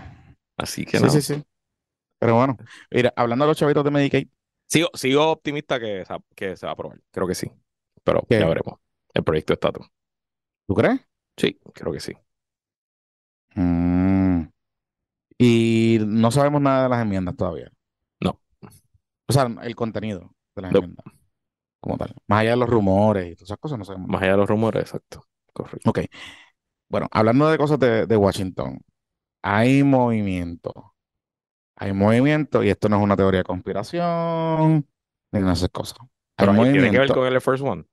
Así 0.57 0.85
que 0.85 0.99
Sí, 0.99 1.03
no. 1.05 1.09
sí, 1.09 1.21
sí. 1.21 1.43
Pero 2.19 2.35
bueno, 2.35 2.57
mira, 2.91 3.13
hablando 3.15 3.45
de 3.45 3.49
los 3.49 3.57
chavitos 3.57 3.83
de 3.83 3.91
Medicaid, 3.91 4.27
Sigo, 4.67 4.89
sigo 4.95 5.29
optimista 5.31 5.79
que, 5.79 6.03
que 6.35 6.57
se 6.57 6.65
va 6.65 6.71
a 6.71 6.73
aprobar. 6.73 6.99
Creo 7.11 7.27
que 7.27 7.35
sí. 7.35 7.51
Pero 8.03 8.25
¿Qué? 8.29 8.39
ya 8.39 8.47
veremos. 8.47 8.79
El 9.13 9.23
proyecto 9.23 9.53
de 9.53 9.55
estatus. 9.55 9.87
¿tú 10.67 10.73
crees? 10.75 11.01
Sí, 11.37 11.59
creo 11.73 11.91
que 11.91 11.99
sí. 11.99 12.13
Mm. 13.55 14.43
Y 15.37 15.99
no 16.05 16.31
sabemos 16.31 16.61
nada 16.61 16.83
de 16.83 16.89
las 16.89 17.01
enmiendas 17.01 17.35
todavía. 17.35 17.71
No. 18.21 18.39
O 19.27 19.33
sea, 19.33 19.47
el 19.63 19.75
contenido 19.75 20.31
de 20.55 20.61
las 20.61 20.71
No. 20.71 20.79
enmiendas, 20.79 21.05
como 21.79 21.97
tal. 21.97 22.15
Más 22.27 22.41
allá 22.41 22.51
de 22.51 22.57
los 22.57 22.69
rumores 22.69 23.27
y 23.27 23.35
todas 23.35 23.49
esas 23.49 23.57
cosas, 23.57 23.77
no 23.79 23.85
sabemos 23.85 24.09
Más 24.09 24.21
allá 24.21 24.31
de 24.33 24.37
los 24.37 24.49
rumores, 24.49 24.83
exacto. 24.83 25.25
Correcto. 25.53 25.89
Ok. 25.89 25.99
Bueno, 26.89 27.07
hablando 27.11 27.49
de 27.49 27.57
cosas 27.57 27.79
de, 27.79 28.05
de 28.07 28.17
Washington, 28.17 28.79
hay 29.41 29.83
movimiento. 29.83 30.95
Hay 31.75 31.91
movimiento, 31.93 32.63
y 32.63 32.69
esto 32.69 32.87
no 32.87 32.97
es 32.97 33.03
una 33.03 33.17
teoría 33.17 33.39
de 33.39 33.43
conspiración, 33.43 34.87
ni 35.31 35.41
de 35.41 35.51
esas 35.51 35.69
cosas. 35.69 35.97
Hay 36.37 36.47
Pero 36.47 36.53
tiene 36.63 36.91
que 36.91 36.99
ver 36.99 37.09
con 37.09 37.25
el 37.25 37.41
Force 37.41 37.63
One. 37.63 37.85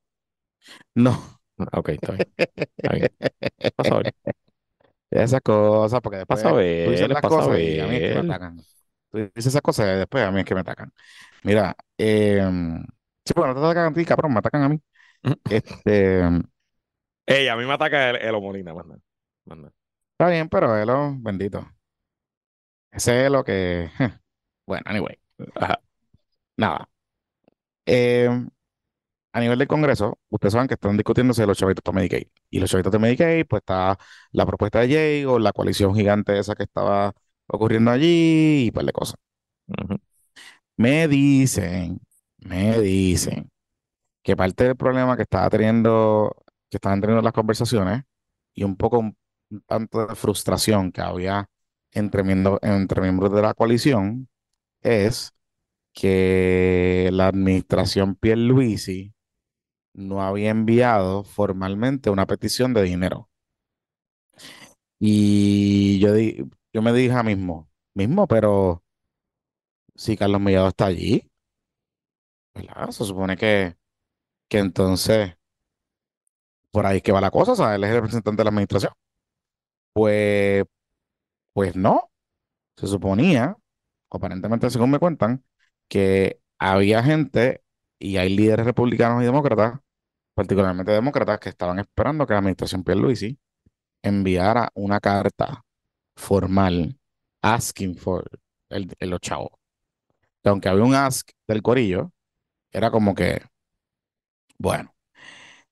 No, 0.95 1.41
Ah, 1.59 1.79
Ok, 1.79 1.91
está 1.91 2.13
bien. 2.13 2.27
Está 2.83 2.95
bien. 2.95 3.11
Pasa 3.77 3.95
a 3.97 3.99
ver. 3.99 4.15
esas 5.11 5.41
cosas, 5.43 6.01
porque 6.01 6.19
después 6.19 6.43
Pasa 6.43 6.51
a 6.51 6.53
tú 6.83 6.91
dices 6.91 7.09
ver, 7.09 7.09
las 7.09 7.19
pasa 7.21 7.43
a 7.43 7.47
cosas 7.47 7.59
y 7.61 7.81
a 7.81 7.87
mí 7.87 7.97
es 7.97 8.05
que 8.05 8.15
me 8.15 8.21
atacan. 8.21 8.65
Tú 9.11 9.19
dices 9.19 9.47
esas 9.47 9.63
cosas 9.63 9.87
y 9.89 9.99
después 9.99 10.25
a 10.25 10.31
mí 10.31 10.41
es 10.41 10.47
que 10.47 10.55
me 10.55 10.61
atacan. 10.61 10.93
Mira, 11.43 11.77
eh, 11.99 12.43
sí, 13.25 13.33
bueno, 13.37 13.55
no 13.55 13.61
te 13.61 13.67
atacan 13.67 13.93
a 13.93 13.95
ti, 13.97 14.05
cabrón, 14.05 14.33
me 14.33 14.39
atacan 14.41 14.63
a 14.63 14.69
mí. 14.69 14.81
Este, 15.49 16.23
Ey, 17.27 17.49
a 17.49 17.57
mí 17.57 17.65
me 17.65 17.73
ataca 17.75 18.11
el, 18.11 18.17
el 18.17 18.33
Molina. 18.41 18.75
Más 18.75 18.87
nada. 18.87 19.73
está 20.13 20.29
bien, 20.31 20.49
pero 20.49 20.77
es 20.79 20.87
lo 20.87 21.17
bendito. 21.19 21.67
Ese 22.93 23.27
es 23.27 23.31
lo 23.33 23.45
que. 23.45 23.91
Bueno, 24.67 24.85
anyway. 24.87 25.19
Ajá. 25.57 25.81
Nada. 26.57 26.89
Eh, 27.87 28.29
a 29.33 29.41
nivel 29.41 29.59
del 29.59 29.69
Congreso, 29.69 30.19
ustedes 30.29 30.53
saben 30.55 30.69
que 30.69 30.75
están 30.75 30.97
discutiéndose 30.97 31.47
los 31.47 31.59
chavitos 31.59 31.83
para 31.83 31.97
Medicaid. 31.97 32.27
Y 32.51 32.61
los 32.61 32.71
chavitos 32.71 32.93
de 32.93 32.99
Medicaid, 32.99 33.47
pues 33.47 33.61
está 33.61 33.99
la 34.33 34.47
propuesta 34.47 34.81
de 34.81 34.89
Jay 34.95 35.25
o 35.25 35.39
la 35.39 35.53
coalición 35.53 35.95
gigante 35.95 36.39
esa 36.39 36.55
que 36.55 36.65
estaba 36.65 37.13
ocurriendo 37.47 37.91
allí 37.91 38.65
y 38.67 38.69
un 38.69 38.73
par 38.75 38.85
de 38.87 38.93
cosas. 38.93 39.17
Me 40.77 41.09
dicen, 41.09 42.01
me 42.39 42.81
dicen 42.81 43.51
que 44.23 44.37
parte 44.37 44.65
del 44.65 44.77
problema 44.77 45.17
que 45.17 45.25
estaba 45.25 45.51
teniendo, 45.51 46.37
que 46.71 46.79
estaban 46.79 47.01
teniendo 47.01 47.23
las 47.23 47.33
conversaciones 47.33 48.05
y 48.55 48.65
un 48.65 48.77
poco 48.77 48.99
un, 49.01 49.17
un 49.51 49.63
tanto 49.63 50.07
de 50.07 50.17
frustración 50.17 50.93
que 50.93 51.03
había 51.03 51.49
entre, 51.93 52.25
miembros- 52.25 52.61
entre 52.63 53.03
miembros 53.03 53.33
de 53.35 53.43
la 53.43 53.55
coalición 53.55 54.29
es 54.83 55.33
que 55.95 57.11
la 57.13 57.29
administración 57.29 58.17
Pierluisi 58.17 59.15
no 59.95 60.23
había 60.23 60.51
enviado 60.51 61.25
formalmente 61.25 62.11
una 62.11 62.27
petición 62.27 62.75
de 62.75 62.83
dinero. 62.83 63.29
Y 64.99 65.99
yo, 66.01 66.13
di- 66.15 66.37
yo 66.73 66.83
me 66.83 66.93
dije 66.93 67.13
a 67.15 67.23
mismo, 67.23 67.69
mismo, 67.95 68.27
pero 68.27 68.85
si 69.95 70.17
Carlos 70.17 70.41
Mellado 70.41 70.69
está 70.69 70.87
allí, 70.87 71.23
¿verdad? 72.55 72.91
Se 72.91 73.05
supone 73.05 73.37
que, 73.37 73.77
que 74.49 74.59
entonces 74.61 75.37
por 76.71 76.87
ahí 76.87 77.01
que 77.01 77.13
va 77.13 77.21
la 77.21 77.31
cosa, 77.31 77.55
¿sabes? 77.57 77.77
Él 77.77 77.85
es 77.85 77.91
el 77.91 77.97
representante 77.97 78.41
de 78.41 78.45
la 78.45 78.51
administración. 78.51 78.93
Pues, 79.93 80.65
pues 81.53 81.77
no, 81.77 82.11
se 82.77 82.87
suponía, 82.89 83.57
aparentemente 84.11 84.71
según 84.71 84.91
me 84.93 85.01
cuentan, 85.01 85.45
que 85.89 86.41
había 86.59 87.03
gente 87.05 87.65
y 88.01 88.17
hay 88.17 88.35
líderes 88.35 88.67
republicanos 88.67 89.23
y 89.23 89.27
demócratas, 89.27 89.79
particularmente 90.35 90.91
demócratas, 90.91 91.39
que 91.39 91.51
estaban 91.51 91.79
esperando 91.79 92.27
que 92.27 92.33
la 92.33 92.39
administración 92.39 92.83
Pierluisi 92.83 93.39
enviara 94.03 94.71
una 94.75 94.99
carta 94.99 95.63
formal 96.17 96.99
asking 97.43 97.95
for 97.97 98.29
el, 98.71 98.93
el 98.99 99.11
los 99.11 99.21
aunque 100.45 100.69
había 100.71 100.85
un 100.85 100.95
ask 100.95 101.31
del 101.47 101.63
corillo, 101.63 102.13
era 102.73 102.91
como 102.91 103.15
que, 103.15 103.43
bueno, 104.59 104.95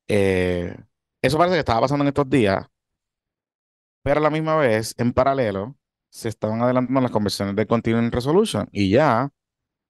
eh, 0.08 0.76
eso 1.22 1.38
parece 1.38 1.56
que 1.56 1.60
estaba 1.60 1.80
pasando 1.80 2.04
en 2.04 2.08
estos 2.08 2.28
días, 2.28 2.66
pero 4.02 4.20
a 4.20 4.22
la 4.22 4.30
misma 4.30 4.56
vez, 4.56 4.94
en 4.98 5.12
paralelo, 5.12 5.76
se 6.10 6.28
estaban 6.28 6.62
adelantando 6.62 7.00
las 7.00 7.10
conversaciones 7.10 7.56
de 7.56 7.66
Continuing 7.66 8.10
Resolution 8.12 8.68
y 8.72 8.90
ya, 8.90 9.30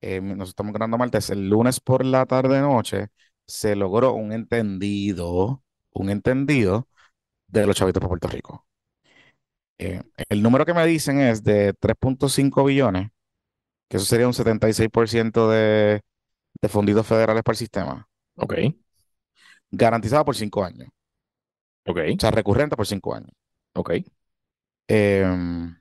eh, 0.00 0.20
nos 0.20 0.50
estamos 0.50 0.72
grabando 0.72 0.98
martes, 0.98 1.30
el 1.30 1.48
lunes 1.48 1.80
por 1.80 2.04
la 2.04 2.26
tarde-noche, 2.26 3.08
se 3.46 3.76
logró 3.76 4.14
un 4.14 4.32
entendido, 4.32 5.64
un 5.92 6.10
entendido 6.10 6.88
de 7.48 7.66
los 7.66 7.76
chavitos 7.76 8.00
para 8.00 8.08
Puerto 8.10 8.28
Rico. 8.28 8.66
Eh, 9.78 10.02
el 10.28 10.42
número 10.42 10.66
que 10.66 10.74
me 10.74 10.84
dicen 10.86 11.20
es 11.20 11.44
de 11.44 11.72
3.5 11.78 12.64
billones, 12.64 13.10
que 13.88 13.98
eso 13.98 14.06
sería 14.06 14.26
un 14.28 14.34
76% 14.34 15.50
de, 15.50 16.02
de 16.62 16.68
fonditos 16.70 17.06
federales 17.06 17.42
para 17.44 17.54
el 17.54 17.58
sistema. 17.58 18.08
Ok. 18.36 18.54
garantizado 19.70 20.24
por 20.24 20.36
cinco 20.36 20.64
años. 20.64 20.88
Ok, 21.86 21.98
O 22.18 22.20
sea, 22.20 22.30
recurrente 22.30 22.76
por 22.76 22.86
cinco 22.86 23.14
años. 23.14 23.32
ok. 23.74 23.90
Em, 24.88 25.77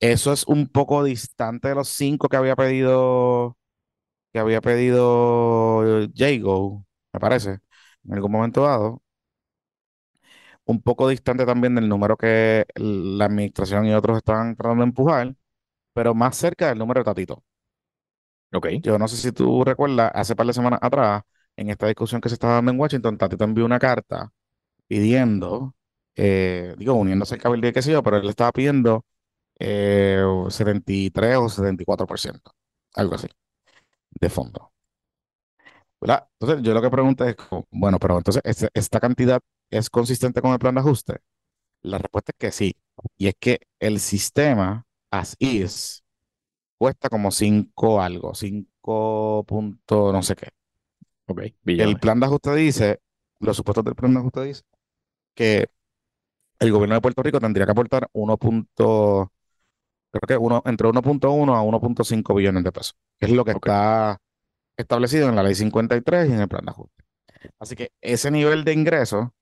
eso 0.00 0.32
es 0.32 0.44
un 0.46 0.68
poco 0.68 1.04
distante 1.04 1.68
de 1.68 1.74
los 1.74 1.88
cinco 1.88 2.28
que 2.28 2.36
había 2.36 2.56
pedido, 2.56 3.56
que 4.32 4.40
había 4.40 4.60
pedido 4.62 5.82
Jago, 6.16 6.86
me 7.12 7.20
parece, 7.20 7.60
en 8.04 8.14
algún 8.14 8.32
momento 8.32 8.62
dado. 8.64 9.02
Un 10.66 10.82
poco 10.82 11.08
distante 11.08 11.46
también 11.46 11.74
del 11.74 11.88
número 11.88 12.16
que 12.16 12.66
la 12.76 13.24
administración 13.26 13.86
y 13.86 13.94
otros 13.94 14.18
estaban 14.18 14.54
tratando 14.56 14.82
de 14.84 14.88
empujar, 14.88 15.34
pero 15.94 16.14
más 16.14 16.36
cerca 16.36 16.68
del 16.68 16.78
número 16.78 17.00
de 17.00 17.04
Tatito. 17.06 17.44
Ok, 18.52 18.66
Yo 18.82 18.98
no 18.98 19.08
sé 19.08 19.16
si 19.16 19.30
tú 19.32 19.62
recuerdas, 19.64 20.10
hace 20.14 20.34
par 20.34 20.46
de 20.46 20.54
semanas 20.54 20.78
atrás, 20.82 21.22
en 21.56 21.68
esta 21.70 21.86
discusión 21.86 22.20
que 22.20 22.28
se 22.30 22.34
estaba 22.36 22.54
dando 22.54 22.70
en 22.72 22.80
Washington, 22.80 23.18
Tatito 23.18 23.44
envió 23.44 23.64
una 23.66 23.78
carta 23.78 24.32
pidiendo, 24.88 25.74
eh, 26.16 26.74
digo, 26.78 26.94
uniéndose 26.94 27.34
al 27.36 27.42
cabildo 27.42 27.68
y 27.68 27.72
qué 27.72 27.82
sé 27.82 27.92
yo, 27.92 28.02
pero 28.02 28.18
él 28.18 28.28
estaba 28.28 28.52
pidiendo 28.52 29.04
eh, 29.58 30.22
73 30.50 31.36
o 31.38 31.48
74%, 31.48 32.52
algo 32.94 33.14
así, 33.16 33.28
de 34.20 34.30
fondo. 34.30 34.72
¿Verdad? 36.00 36.28
Entonces, 36.40 36.64
yo 36.64 36.74
lo 36.74 36.82
que 36.82 36.90
pregunto 36.90 37.24
es, 37.24 37.36
bueno, 37.70 37.98
pero 37.98 38.18
entonces, 38.18 38.42
¿este- 38.44 38.68
¿esta 38.74 39.00
cantidad 39.00 39.40
es 39.70 39.90
consistente 39.90 40.40
con 40.40 40.52
el 40.52 40.58
plan 40.58 40.74
de 40.74 40.80
ajuste? 40.80 41.18
La 41.82 41.98
respuesta 41.98 42.32
es 42.32 42.36
que 42.38 42.52
sí. 42.52 42.76
Y 43.16 43.28
es 43.28 43.34
que 43.38 43.60
el 43.80 44.00
sistema, 44.00 44.86
as 45.10 45.36
is, 45.38 46.04
cuesta 46.78 47.08
como 47.10 47.30
5 47.32 48.02
algo, 48.02 48.34
5 48.34 49.44
punto 49.46 50.12
no 50.12 50.22
sé 50.22 50.36
qué. 50.36 50.48
ok. 51.26 51.40
El 51.76 51.98
plan 51.98 52.20
de 52.20 52.26
ajuste 52.26 52.54
dice, 52.54 53.00
los 53.40 53.56
supuestos 53.56 53.84
del 53.84 53.94
plan 53.94 54.12
de 54.14 54.20
ajuste 54.20 54.42
dice 54.44 54.62
que 55.34 55.68
el 56.60 56.72
gobierno 56.72 56.96
de 56.96 57.02
Puerto 57.02 57.22
Rico 57.22 57.40
tendría 57.40 57.66
que 57.66 57.72
aportar 57.72 58.08
1. 58.12 58.38
Creo 60.10 60.26
que 60.26 60.36
uno, 60.36 60.62
entre 60.66 60.88
1.1 60.88 61.54
a 61.54 61.62
1.5 61.62 62.34
billones 62.34 62.64
de 62.64 62.72
pesos, 62.72 62.96
que 63.18 63.26
es 63.26 63.32
lo 63.32 63.44
que 63.44 63.52
está 63.52 64.18
establecido 64.76 65.28
en 65.28 65.36
la 65.36 65.42
ley 65.42 65.54
53 65.54 66.28
y 66.28 66.32
en 66.32 66.40
el 66.40 66.48
plan 66.48 66.64
de 66.64 66.70
ajuste. 66.70 67.04
Así 67.58 67.76
que 67.76 67.92
ese 68.00 68.30
nivel 68.30 68.64
de 68.64 68.72
ingreso 68.72 69.34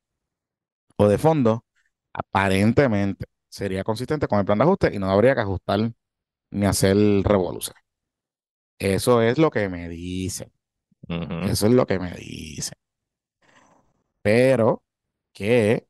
o 0.96 1.08
de 1.08 1.18
fondo 1.18 1.64
aparentemente 2.12 3.26
sería 3.48 3.84
consistente 3.84 4.28
con 4.28 4.38
el 4.38 4.44
plan 4.44 4.58
de 4.58 4.64
ajuste 4.64 4.94
y 4.94 4.98
no 4.98 5.10
habría 5.10 5.34
que 5.34 5.42
ajustar 5.42 5.92
ni 6.50 6.66
hacer 6.66 6.96
revoluciones. 7.24 7.82
Eso 8.78 9.22
es 9.22 9.38
lo 9.38 9.50
que 9.50 9.68
me 9.68 9.88
dicen. 9.88 10.52
Eso 11.08 11.66
es 11.66 11.72
lo 11.72 11.86
que 11.86 11.98
me 11.98 12.12
dicen. 12.12 12.76
Pero 14.22 14.82
que 15.32 15.85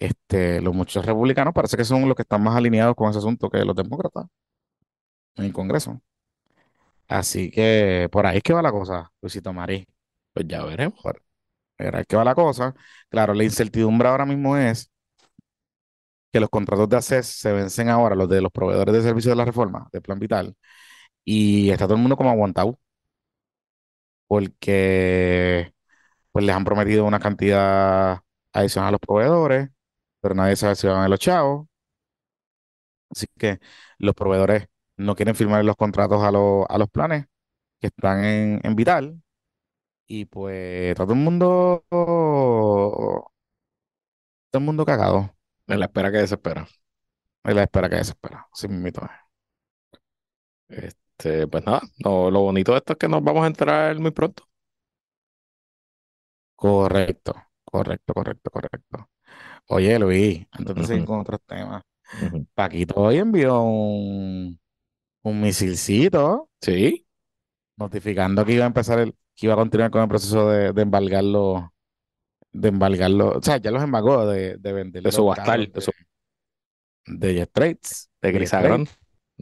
este, 0.00 0.60
los 0.62 0.74
muchos 0.74 1.06
republicanos 1.06 1.54
parece 1.54 1.76
que 1.76 1.84
son 1.84 2.08
los 2.08 2.16
que 2.16 2.22
están 2.22 2.42
más 2.42 2.56
alineados 2.56 2.96
con 2.96 3.10
ese 3.10 3.18
asunto 3.20 3.50
que 3.50 3.64
los 3.64 3.76
demócratas 3.76 4.26
en 5.36 5.44
el 5.46 5.52
Congreso. 5.52 6.00
Así 7.08 7.50
que 7.50 8.08
por 8.12 8.26
ahí 8.26 8.38
es 8.38 8.42
que 8.42 8.52
va 8.52 8.62
la 8.62 8.70
cosa, 8.72 9.10
Luisito 9.20 9.52
Marí. 9.52 9.86
Pues 10.32 10.46
ya 10.48 10.64
veremos. 10.64 11.00
Es 11.78 12.06
que 12.06 12.16
va 12.16 12.24
la 12.24 12.34
cosa. 12.34 12.74
Claro, 13.10 13.34
la 13.34 13.44
incertidumbre 13.44 14.08
ahora 14.08 14.26
mismo 14.26 14.56
es 14.56 14.90
que 16.32 16.40
los 16.40 16.50
contratos 16.50 16.88
de 16.88 16.96
ACES 16.96 17.26
se 17.26 17.52
vencen 17.52 17.88
ahora, 17.88 18.14
los 18.14 18.28
de 18.28 18.40
los 18.40 18.52
proveedores 18.52 18.94
de 18.94 19.02
servicios 19.02 19.32
de 19.32 19.36
la 19.36 19.44
reforma, 19.44 19.88
de 19.92 20.00
Plan 20.00 20.18
Vital, 20.18 20.54
y 21.24 21.70
está 21.70 21.86
todo 21.86 21.96
el 21.96 22.02
mundo 22.02 22.16
como 22.16 22.30
aguantado, 22.30 22.78
porque 24.26 25.72
pues 26.32 26.44
les 26.44 26.54
han 26.56 26.64
prometido 26.64 27.04
una 27.06 27.20
cantidad 27.20 28.20
adicional 28.52 28.90
a 28.90 28.92
los 28.92 29.00
proveedores, 29.00 29.70
pero 30.20 30.34
nadie 30.34 30.56
sabe 30.56 30.76
si 30.76 30.86
van 30.86 30.98
a 30.98 31.00
ver 31.02 31.10
los 31.10 31.18
chavos. 31.20 31.66
Así 33.10 33.26
que 33.38 33.58
los 33.98 34.14
proveedores 34.14 34.68
no 34.96 35.16
quieren 35.16 35.34
firmar 35.34 35.64
los 35.64 35.76
contratos 35.76 36.22
a, 36.22 36.30
los- 36.32 36.66
a 36.68 36.78
los 36.78 36.88
planes 36.90 37.26
que 37.80 37.88
están 37.88 38.24
en, 38.24 38.60
en 38.64 38.76
Vital. 38.76 39.22
Y 40.08 40.26
pues 40.26 40.94
todo 40.96 41.14
el 41.14 41.20
mundo, 41.20 41.84
todo 41.90 43.30
el 44.52 44.60
mundo 44.60 44.84
cagado. 44.86 45.34
En 45.66 45.78
la 45.80 45.86
espera 45.86 46.10
que 46.10 46.18
desespera. 46.18 46.66
En 47.44 47.56
la 47.56 47.64
espera 47.64 47.88
que 47.88 47.96
desespera. 47.96 48.48
Así 48.52 48.68
mismito 48.68 49.02
es. 49.04 49.10
Este, 50.68 51.46
pues 51.48 51.64
nada, 51.66 51.80
no, 52.04 52.30
lo 52.30 52.40
bonito 52.42 52.72
de 52.72 52.78
esto 52.78 52.92
es 52.94 52.98
que 52.98 53.08
nos 53.08 53.22
vamos 53.22 53.44
a 53.44 53.46
entrar 53.48 53.98
muy 53.98 54.10
pronto. 54.12 54.44
Correcto, 56.54 57.32
correcto, 57.64 58.14
correcto, 58.14 58.50
correcto. 58.50 59.08
Oye, 59.72 59.98
Luis, 59.98 60.46
antes 60.50 60.74
de 60.74 60.84
seguir 60.84 61.04
con 61.04 61.20
otros 61.20 61.40
temas. 61.46 61.82
Paquito 62.54 62.94
hoy 62.96 63.18
envió 63.18 63.60
un, 63.62 64.58
un 65.22 65.40
misilcito 65.40 66.48
Sí, 66.60 67.06
notificando 67.76 68.44
que 68.44 68.52
iba 68.54 68.64
a 68.64 68.66
empezar 68.66 68.98
el, 68.98 69.12
que 69.36 69.46
iba 69.46 69.54
a 69.54 69.56
continuar 69.56 69.90
con 69.90 70.02
el 70.02 70.08
proceso 70.08 70.48
de, 70.50 70.72
de 70.72 70.82
embargarlo, 70.82 71.72
de 72.52 72.68
embargarlo, 72.68 73.38
o 73.38 73.42
sea, 73.42 73.58
ya 73.58 73.70
los 73.70 73.82
embargó 73.82 74.26
de, 74.26 74.56
de 74.58 74.72
vender 74.72 75.02
de 75.02 75.12
subastar, 75.12 75.68
de, 75.68 75.80
su- 75.80 75.92
de, 77.06 77.28
de 77.28 77.34
Jet 77.34 77.50
Trades, 77.52 78.10
de 78.20 78.32
Chris. 78.32 78.52
Agront. 78.54 78.88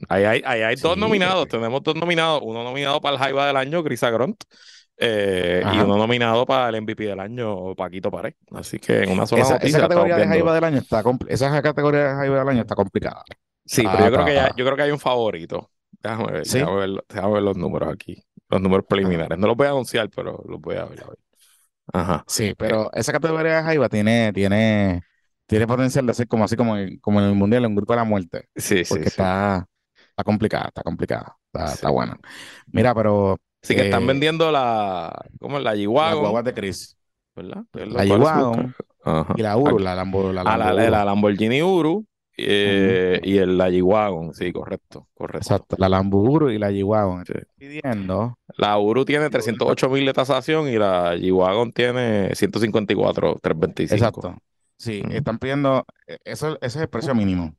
Ahí 0.08 0.24
hay, 0.24 0.42
ahí 0.44 0.62
hay 0.62 0.76
dos 0.76 0.96
nominados, 0.96 1.46
porque- 1.46 1.56
tenemos 1.56 1.82
dos 1.82 1.96
nominados, 1.96 2.40
uno 2.44 2.62
nominado 2.62 3.00
para 3.00 3.14
el 3.16 3.20
Jaiba 3.22 3.46
del 3.46 3.56
año, 3.56 3.82
Chris 3.82 4.02
Agront, 4.02 4.44
eh, 4.98 5.62
y 5.74 5.78
uno 5.78 5.96
nominado 5.96 6.44
para 6.46 6.68
el 6.70 6.76
MVP 6.76 7.04
del 7.04 7.20
año, 7.20 7.74
Paquito 7.74 8.10
Pared. 8.10 8.34
Así 8.52 8.78
que 8.78 9.04
en 9.04 9.10
una 9.10 9.26
sola 9.26 9.42
Esa, 9.42 9.54
noticia 9.54 9.78
esa 9.78 9.88
categoría 9.88 10.16
de 10.16 10.26
Jaiba 10.26 10.54
del 10.54 10.64
año 10.64 10.78
está 10.78 11.02
esa 11.28 11.62
categoría 11.62 12.00
de 12.08 12.14
Jaiba 12.14 12.38
del 12.40 12.48
año 12.48 12.60
está 12.62 12.74
complicada. 12.74 13.22
Sí, 13.64 13.82
Ah, 13.86 13.92
pero 13.92 14.04
yo 14.06 14.12
creo 14.12 14.26
que 14.26 14.34
ya, 14.34 14.48
yo 14.56 14.64
creo 14.64 14.76
que 14.76 14.82
hay 14.82 14.90
un 14.90 14.98
favorito. 14.98 15.70
Déjame 16.02 16.32
ver, 16.32 16.46
¿Sí? 16.46 16.58
déjame 16.58 16.76
ver, 16.76 17.04
déjame 17.08 17.34
ver 17.34 17.42
los 17.42 17.56
números 17.56 17.92
aquí. 17.92 18.22
Los 18.48 18.60
números 18.60 18.86
preliminares. 18.88 19.38
No 19.38 19.46
los 19.46 19.56
voy 19.56 19.66
a 19.66 19.70
anunciar, 19.70 20.08
pero 20.14 20.42
los 20.48 20.60
voy 20.60 20.76
a 20.76 20.84
ver. 20.84 21.02
a 21.02 21.06
ver. 21.08 21.18
Ajá. 21.92 22.24
Sí, 22.26 22.54
pero 22.56 22.90
esa 22.92 23.12
categoría 23.12 23.56
de 23.58 23.62
Jaiba 23.62 23.88
tiene, 23.88 24.32
tiene, 24.32 25.02
tiene 25.46 25.66
potencial 25.66 26.06
de 26.06 26.14
ser 26.14 26.28
como 26.28 26.44
así 26.44 26.56
como, 26.56 26.76
en- 26.76 26.98
como 26.98 27.20
en 27.20 27.26
el 27.26 27.34
mundial, 27.34 27.64
un 27.66 27.74
grupo 27.74 27.92
de 27.92 27.96
la 27.98 28.04
muerte. 28.04 28.48
Sí, 28.56 28.84
sí, 28.84 28.84
Porque 28.84 29.04
sí. 29.04 29.10
está, 29.10 29.66
está 30.10 30.24
complicada, 30.24 30.66
está 30.68 30.82
complicada, 30.82 31.36
está, 31.52 31.90
buena. 31.90 32.18
Mira, 32.66 32.94
pero 32.94 33.38
Así 33.62 33.74
que 33.74 33.82
están 33.82 34.04
eh, 34.04 34.06
vendiendo 34.06 34.50
la, 34.50 35.12
¿cómo 35.40 35.58
es? 35.58 35.64
La 35.64 35.74
G-Wagon, 35.74 36.44
de 36.44 36.54
Chris, 36.54 36.96
¿verdad? 37.34 37.64
La 37.72 38.04
G-Wagon 38.04 38.74
y 39.36 39.42
la 39.42 39.56
Uru, 39.56 39.78
la 39.78 39.94
Lambo, 39.94 40.32
la 40.32 40.42
Ah, 40.42 40.56
la, 40.56 40.72
la- 40.72 41.04
Lamborghini 41.04 41.62
Uru 41.62 42.06
eh, 42.36 43.20
y 43.24 43.38
el 43.38 43.58
la 43.58 43.68
G-Wagon, 43.68 44.32
sí, 44.32 44.52
correcto, 44.52 45.08
correcto. 45.14 45.38
Exacto, 45.38 45.76
la 45.78 45.88
Lambo 45.88 46.20
Uru 46.22 46.50
y 46.50 46.58
la 46.58 46.70
G-Wagon. 46.70 47.24
Sí. 47.26 47.34
Pidiendo, 47.56 48.38
La 48.56 48.78
Uru 48.78 49.04
tiene 49.04 49.28
308 49.28 49.88
mil 49.90 50.06
de 50.06 50.12
tasación 50.12 50.68
y 50.68 50.76
la 50.78 51.16
G-Wagon 51.16 51.72
tiene 51.72 52.34
154, 52.34 53.38
325. 53.42 54.04
exacto. 54.20 54.42
Sí, 54.76 55.02
están 55.10 55.38
pidiendo, 55.38 55.84
eh, 56.06 56.18
eso, 56.24 56.54
ese 56.60 56.66
es 56.66 56.76
el 56.76 56.88
precio 56.88 57.12
mínimo, 57.14 57.56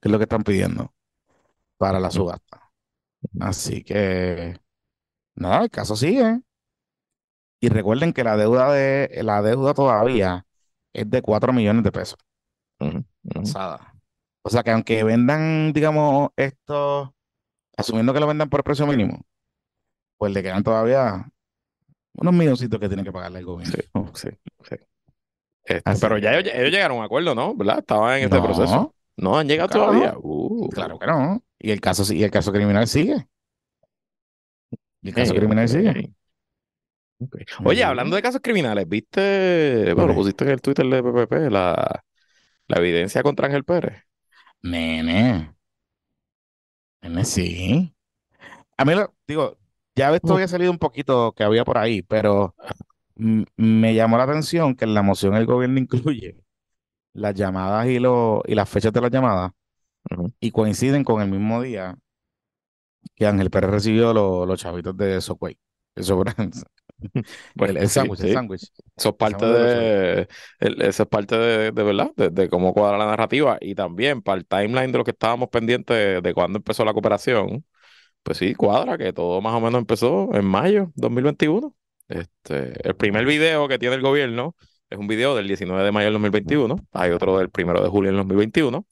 que 0.00 0.08
es 0.08 0.12
lo 0.12 0.18
que 0.18 0.24
están 0.24 0.42
pidiendo 0.42 0.92
para 1.78 2.00
la 2.00 2.10
subasta. 2.10 2.65
Así 3.40 3.82
que, 3.82 4.58
nada, 5.34 5.64
el 5.64 5.70
caso 5.70 5.96
sigue. 5.96 6.40
Y 7.60 7.68
recuerden 7.68 8.12
que 8.12 8.24
la 8.24 8.36
deuda 8.36 8.72
de, 8.72 9.20
la 9.22 9.42
deuda 9.42 9.74
todavía 9.74 10.46
es 10.92 11.10
de 11.10 11.22
4 11.22 11.52
millones 11.52 11.84
de 11.84 11.92
pesos. 11.92 12.18
O 14.42 14.50
sea 14.50 14.62
que 14.62 14.70
aunque 14.70 15.02
vendan, 15.02 15.72
digamos, 15.72 16.30
esto, 16.36 17.14
asumiendo 17.76 18.12
que 18.14 18.20
lo 18.20 18.26
vendan 18.26 18.48
por 18.48 18.62
precio 18.62 18.86
mínimo, 18.86 19.20
pues 20.18 20.32
le 20.32 20.42
quedan 20.42 20.62
todavía 20.62 21.28
unos 22.14 22.34
milloncitos 22.34 22.78
que 22.78 22.88
tiene 22.88 23.04
que 23.04 23.12
pagarle 23.12 23.40
el 23.40 23.44
gobierno. 23.44 23.74
Sí, 24.14 24.28
sí, 24.30 24.36
sí. 24.68 24.76
Este, 25.64 25.94
pero 26.00 26.18
ya 26.18 26.32
Y 31.58 31.70
el 31.70 31.80
caso, 31.80 32.12
y 32.12 32.22
el 32.24 32.30
caso 32.30 32.52
criminal 32.52 32.86
sigue. 32.88 33.26
Y 35.02 35.08
el 35.08 35.14
caso 35.14 35.34
criminal 35.34 35.68
sigue. 35.68 36.12
Oye, 37.64 37.82
hablando 37.84 38.16
de 38.16 38.22
casos 38.22 38.40
criminales, 38.42 38.88
¿viste? 38.88 39.92
Bueno, 39.94 40.08
lo 40.08 40.14
pusiste 40.14 40.44
en 40.44 40.50
el 40.50 40.60
Twitter 40.60 40.86
de 40.86 41.02
PPP, 41.02 41.50
la, 41.50 42.04
la 42.68 42.78
evidencia 42.78 43.22
contra 43.22 43.46
Ángel 43.46 43.64
Pérez. 43.64 44.04
Nene. 44.62 45.54
Nene, 47.02 47.24
sí. 47.24 47.94
A 48.78 48.84
mí, 48.84 48.94
lo, 48.94 49.14
digo, 49.26 49.58
ya 49.96 50.14
esto 50.14 50.34
Mm. 50.34 50.36
había 50.36 50.48
salido 50.48 50.70
un 50.72 50.78
poquito 50.78 51.32
que 51.34 51.44
había 51.44 51.64
por 51.64 51.78
ahí, 51.78 52.02
pero 52.02 52.54
me 53.16 53.94
llamó 53.94 54.18
la 54.18 54.24
atención 54.24 54.74
que 54.76 54.84
en 54.84 54.94
la 54.94 55.02
moción 55.02 55.34
el 55.36 55.46
gobierno 55.46 55.78
incluye 55.80 56.36
las 57.14 57.34
llamadas 57.34 57.88
y, 57.88 58.00
lo, 58.00 58.42
y 58.46 58.54
las 58.56 58.68
fechas 58.68 58.92
de 58.92 59.00
las 59.02 59.10
llamadas 59.12 59.52
Y 60.40 60.50
coinciden 60.50 61.04
con 61.04 61.22
el 61.22 61.30
mismo 61.30 61.60
día 61.62 61.96
que 63.14 63.26
Ángel 63.26 63.50
Pérez 63.50 63.70
recibió 63.70 64.12
lo- 64.12 64.46
los 64.46 64.60
chavitos 64.60 64.96
de 64.96 65.20
Socway. 65.20 65.56
Eso, 65.94 66.22
el, 67.58 67.76
el 67.78 67.90
sándwich, 67.90 68.22
el 68.22 68.28
sándwich. 68.30 68.70
Eso 68.96 69.10
es 69.10 69.14
parte 69.16 69.46
de, 69.46 70.28
eso 70.60 71.02
es 71.02 71.08
parte 71.08 71.36
de, 71.36 71.72
de 71.72 71.82
verdad, 71.82 72.10
de, 72.16 72.48
cómo 72.48 72.72
cuadra 72.74 72.98
la 72.98 73.06
narrativa 73.06 73.58
y 73.60 73.74
también 73.74 74.22
para 74.22 74.38
el 74.38 74.46
timeline 74.46 74.92
de 74.92 74.98
lo 74.98 75.04
que 75.04 75.12
estábamos 75.12 75.48
pendientes 75.48 76.22
de, 76.22 76.34
cuando 76.34 76.58
empezó 76.58 76.84
la 76.84 76.92
cooperación, 76.92 77.64
pues 78.22 78.38
sí, 78.38 78.54
cuadra 78.54 78.98
que 78.98 79.12
todo 79.12 79.40
más 79.42 79.54
o 79.54 79.60
menos 79.60 79.80
empezó 79.80 80.30
en 80.34 80.44
mayo 80.46 80.92
2021. 80.96 81.74
Este, 82.08 82.88
el 82.88 82.96
primer 82.96 83.26
video 83.26 83.68
que 83.68 83.78
tiene 83.78 83.96
el 83.96 84.02
gobierno 84.02 84.56
es 84.90 84.98
un 84.98 85.08
video 85.08 85.36
del 85.36 85.48
19 85.48 85.84
de 85.84 85.92
mayo 85.92 86.06
del 86.06 86.14
2021, 86.14 86.76
hay 86.92 87.10
otro 87.12 87.38
del 87.38 87.50
1 87.50 87.82
de 87.82 87.88
julio 87.88 88.10
del 88.10 88.18
2021, 88.18 88.86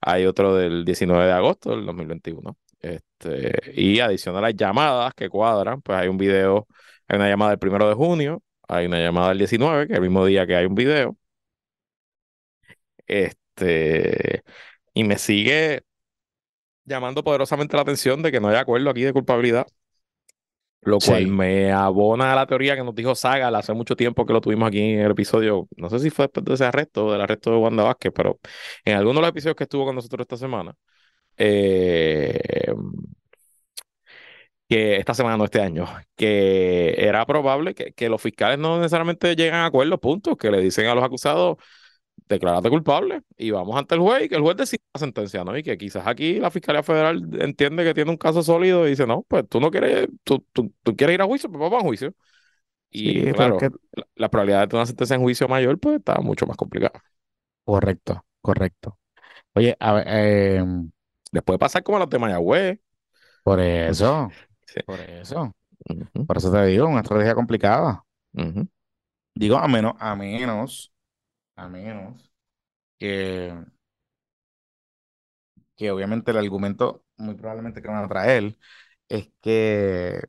hay 0.00 0.26
otro 0.26 0.54
del 0.54 0.84
19 0.84 1.26
de 1.26 1.32
agosto 1.32 1.70
del 1.70 1.86
2021. 1.86 2.56
Este, 2.80 3.72
y 3.74 4.00
adicional 4.00 4.44
a 4.44 4.48
las 4.48 4.56
llamadas 4.56 5.14
que 5.14 5.28
cuadran, 5.28 5.82
pues 5.82 5.98
hay 5.98 6.08
un 6.08 6.16
video, 6.16 6.66
hay 7.08 7.16
una 7.16 7.28
llamada 7.28 7.56
del 7.56 7.68
1 7.68 7.88
de 7.88 7.94
junio, 7.94 8.42
hay 8.68 8.86
una 8.86 8.98
llamada 8.98 9.28
del 9.30 9.38
19, 9.38 9.86
que 9.86 9.92
es 9.94 9.96
el 9.98 10.02
mismo 10.02 10.24
día 10.26 10.46
que 10.46 10.56
hay 10.56 10.66
un 10.66 10.74
video. 10.74 11.16
Este, 13.06 14.42
y 14.94 15.04
me 15.04 15.18
sigue 15.18 15.82
llamando 16.84 17.22
poderosamente 17.24 17.76
la 17.76 17.82
atención 17.82 18.22
de 18.22 18.32
que 18.32 18.40
no 18.40 18.48
haya 18.48 18.60
acuerdo 18.60 18.90
aquí 18.90 19.02
de 19.02 19.12
culpabilidad, 19.12 19.66
lo 20.82 20.98
cual 20.98 21.26
me 21.26 21.72
abona 21.72 22.32
a 22.32 22.36
la 22.36 22.46
teoría 22.46 22.74
que 22.74 22.82
nos 22.82 22.94
dijo 22.94 23.14
Saga 23.14 23.48
hace 23.48 23.72
mucho 23.74 23.96
tiempo 23.96 24.24
que 24.24 24.32
lo 24.32 24.40
tuvimos 24.40 24.68
aquí 24.68 24.80
en 24.80 25.00
el 25.00 25.10
episodio, 25.10 25.68
no 25.76 25.90
sé 25.90 25.98
si 25.98 26.10
fue 26.10 26.24
después 26.24 26.44
de 26.44 26.54
ese 26.54 26.64
arresto, 26.64 27.12
del 27.12 27.20
arresto 27.20 27.50
de 27.50 27.56
Wanda 27.58 27.84
Vázquez, 27.84 28.12
pero 28.14 28.38
en 28.84 28.96
alguno 28.96 29.16
de 29.16 29.22
los 29.22 29.30
episodios 29.30 29.56
que 29.56 29.64
estuvo 29.64 29.84
con 29.84 29.94
nosotros 29.94 30.24
esta 30.24 30.36
semana, 30.36 30.74
eh, 31.36 32.74
que 34.68 34.96
esta 34.96 35.14
semana, 35.14 35.36
no 35.36 35.44
este 35.44 35.60
año, 35.60 35.86
que 36.16 36.94
era 36.96 37.26
probable 37.26 37.74
que, 37.74 37.92
que 37.92 38.08
los 38.08 38.22
fiscales 38.22 38.58
no 38.58 38.78
necesariamente 38.78 39.34
llegan 39.34 39.60
a 39.62 39.66
acuerdos, 39.66 39.98
puntos, 39.98 40.36
que 40.36 40.50
le 40.50 40.60
dicen 40.60 40.86
a 40.86 40.94
los 40.94 41.02
acusados, 41.02 41.56
declárate 42.34 42.70
culpable 42.70 43.22
y 43.36 43.50
vamos 43.50 43.76
ante 43.76 43.96
el 43.96 44.00
juez 44.00 44.24
y 44.24 44.28
que 44.28 44.36
el 44.36 44.42
juez 44.42 44.56
decida 44.56 44.82
la 44.94 45.00
sentencia, 45.00 45.44
¿no? 45.44 45.56
Y 45.56 45.62
que 45.62 45.76
quizás 45.76 46.06
aquí 46.06 46.38
la 46.38 46.50
Fiscalía 46.50 46.82
Federal 46.82 47.28
entiende 47.40 47.84
que 47.84 47.92
tiene 47.92 48.10
un 48.10 48.16
caso 48.16 48.42
sólido 48.42 48.86
y 48.86 48.90
dice, 48.90 49.06
no, 49.06 49.22
pues 49.22 49.48
tú 49.48 49.60
no 49.60 49.70
quieres, 49.70 50.08
tú, 50.22 50.44
tú, 50.52 50.72
quieres 50.96 51.14
ir 51.14 51.22
a 51.22 51.26
juicio, 51.26 51.50
pues 51.50 51.60
vamos 51.60 51.82
a 51.82 51.86
juicio. 51.86 52.14
Y 52.88 53.32
claro, 53.32 53.58
la, 54.14 54.28
probabilidad 54.28 54.68
de 54.68 54.76
una 54.76 54.86
sentencia 54.86 55.14
en 55.14 55.22
juicio 55.22 55.48
mayor, 55.48 55.78
pues 55.78 55.96
está 55.96 56.20
mucho 56.20 56.46
más 56.46 56.56
complicada. 56.56 57.02
Correcto, 57.64 58.24
correcto. 58.40 58.98
Oye, 59.54 59.76
a 59.78 59.92
ver, 59.92 60.04
eh, 60.08 60.64
después 61.32 61.58
pasar 61.58 61.82
como 61.82 61.96
a 61.96 62.00
los 62.00 62.10
de 62.10 62.18
Mayagüez. 62.18 62.80
Por 63.42 63.60
eso, 63.60 64.30
por 64.86 65.00
eso. 65.00 65.52
Por 66.26 66.36
eso 66.36 66.52
te 66.52 66.66
digo, 66.66 66.86
una 66.86 67.00
estrategia 67.00 67.34
complicada. 67.34 68.04
Digo, 69.34 69.56
a 69.56 69.66
menos, 69.66 69.94
a 69.98 70.14
menos 70.14 70.92
a 71.60 71.68
menos 71.68 72.32
que, 72.98 73.54
que 75.76 75.90
obviamente 75.90 76.30
el 76.30 76.38
argumento 76.38 77.04
muy 77.16 77.34
probablemente 77.34 77.82
que 77.82 77.88
van 77.88 78.04
a 78.04 78.08
traer 78.08 78.56
es 79.08 79.30
que 79.40 80.22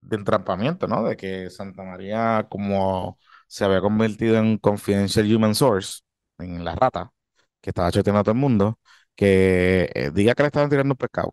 de 0.00 0.16
entrampamiento, 0.16 0.86
¿no? 0.86 1.04
De 1.04 1.16
que 1.16 1.50
Santa 1.50 1.82
María, 1.82 2.46
como 2.50 3.18
se 3.48 3.64
había 3.64 3.80
convertido 3.80 4.36
en 4.38 4.58
confidential 4.58 5.34
human 5.34 5.54
source, 5.54 6.00
en 6.38 6.64
la 6.64 6.74
rata, 6.74 7.12
que 7.60 7.70
estaba 7.70 7.90
choteando 7.92 8.20
a 8.20 8.24
todo 8.24 8.32
el 8.32 8.38
mundo, 8.40 8.78
que 9.16 9.90
eh, 9.94 10.10
diga 10.12 10.34
que 10.34 10.42
le 10.42 10.46
estaban 10.48 10.68
tirando 10.70 10.94
pescado. 10.96 11.32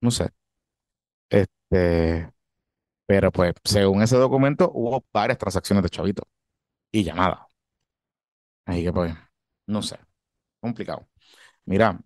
No 0.00 0.10
sé. 0.10 0.30
Este, 1.30 2.30
pero 3.06 3.32
pues, 3.32 3.54
según 3.64 4.02
ese 4.02 4.16
documento, 4.18 4.70
hubo 4.74 5.04
varias 5.12 5.38
transacciones 5.38 5.82
de 5.84 5.90
chavito 5.90 6.24
y 6.92 7.04
llamadas. 7.04 7.40
Así 8.66 8.82
que 8.82 8.92
pues, 8.92 9.14
no 9.66 9.82
sé, 9.82 9.98
complicado. 10.60 11.06
Mira, 11.64 11.98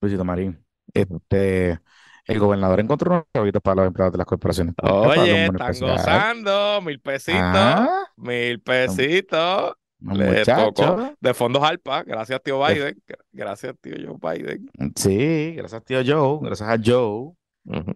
Luisito 0.00 0.24
Marín, 0.24 0.64
este, 0.92 1.80
el 2.24 2.38
gobernador 2.38 2.80
encontró 2.80 3.10
unos 3.10 3.24
chavitos 3.34 3.62
para 3.62 3.76
los 3.76 3.86
empleados 3.86 4.12
de 4.12 4.18
las 4.18 4.26
corporaciones. 4.26 4.74
Oye, 4.82 5.46
están 5.46 5.78
gozando, 5.80 6.80
mil 6.82 7.00
pesitos, 7.00 7.42
ah. 7.42 8.04
mil 8.16 8.60
pesitos. 8.60 9.74
Le 10.00 10.44
tocó 10.44 11.14
de 11.18 11.34
fondos 11.34 11.62
Alpa, 11.62 12.04
gracias 12.04 12.40
tío 12.44 12.64
Biden, 12.64 13.02
gracias 13.32 13.74
tío 13.80 13.94
Joe 13.96 14.38
Biden. 14.38 14.70
Sí, 14.94 15.54
gracias 15.56 15.84
tío 15.84 16.00
Joe, 16.06 16.38
gracias 16.40 16.68
a 16.68 16.76
Joe, 16.84 17.32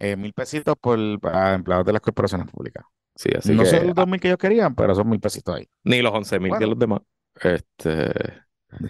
eh, 0.01 0.17
mil 0.17 0.33
pesitos 0.33 0.75
por, 0.81 0.99
para 1.21 1.55
empleados 1.55 1.87
de 1.87 1.93
las 1.93 2.03
corporaciones 2.03 2.51
públicas. 2.51 2.85
Sí, 3.15 3.31
así 3.37 3.55
no 3.55 3.63
que, 3.63 3.69
son 3.69 3.87
los 3.87 3.95
dos 3.95 4.09
mil 4.09 4.19
que 4.19 4.29
ellos 4.29 4.39
querían, 4.39 4.75
pero 4.75 4.95
son 4.95 5.09
mil 5.09 5.21
pesitos 5.21 5.55
ahí. 5.55 5.69
Ni 5.85 6.03
los 6.03 6.13
once 6.13 6.41
mil 6.41 6.57
que 6.59 6.67
los 6.67 6.79
demás. 6.79 7.03
Este. 7.41 8.13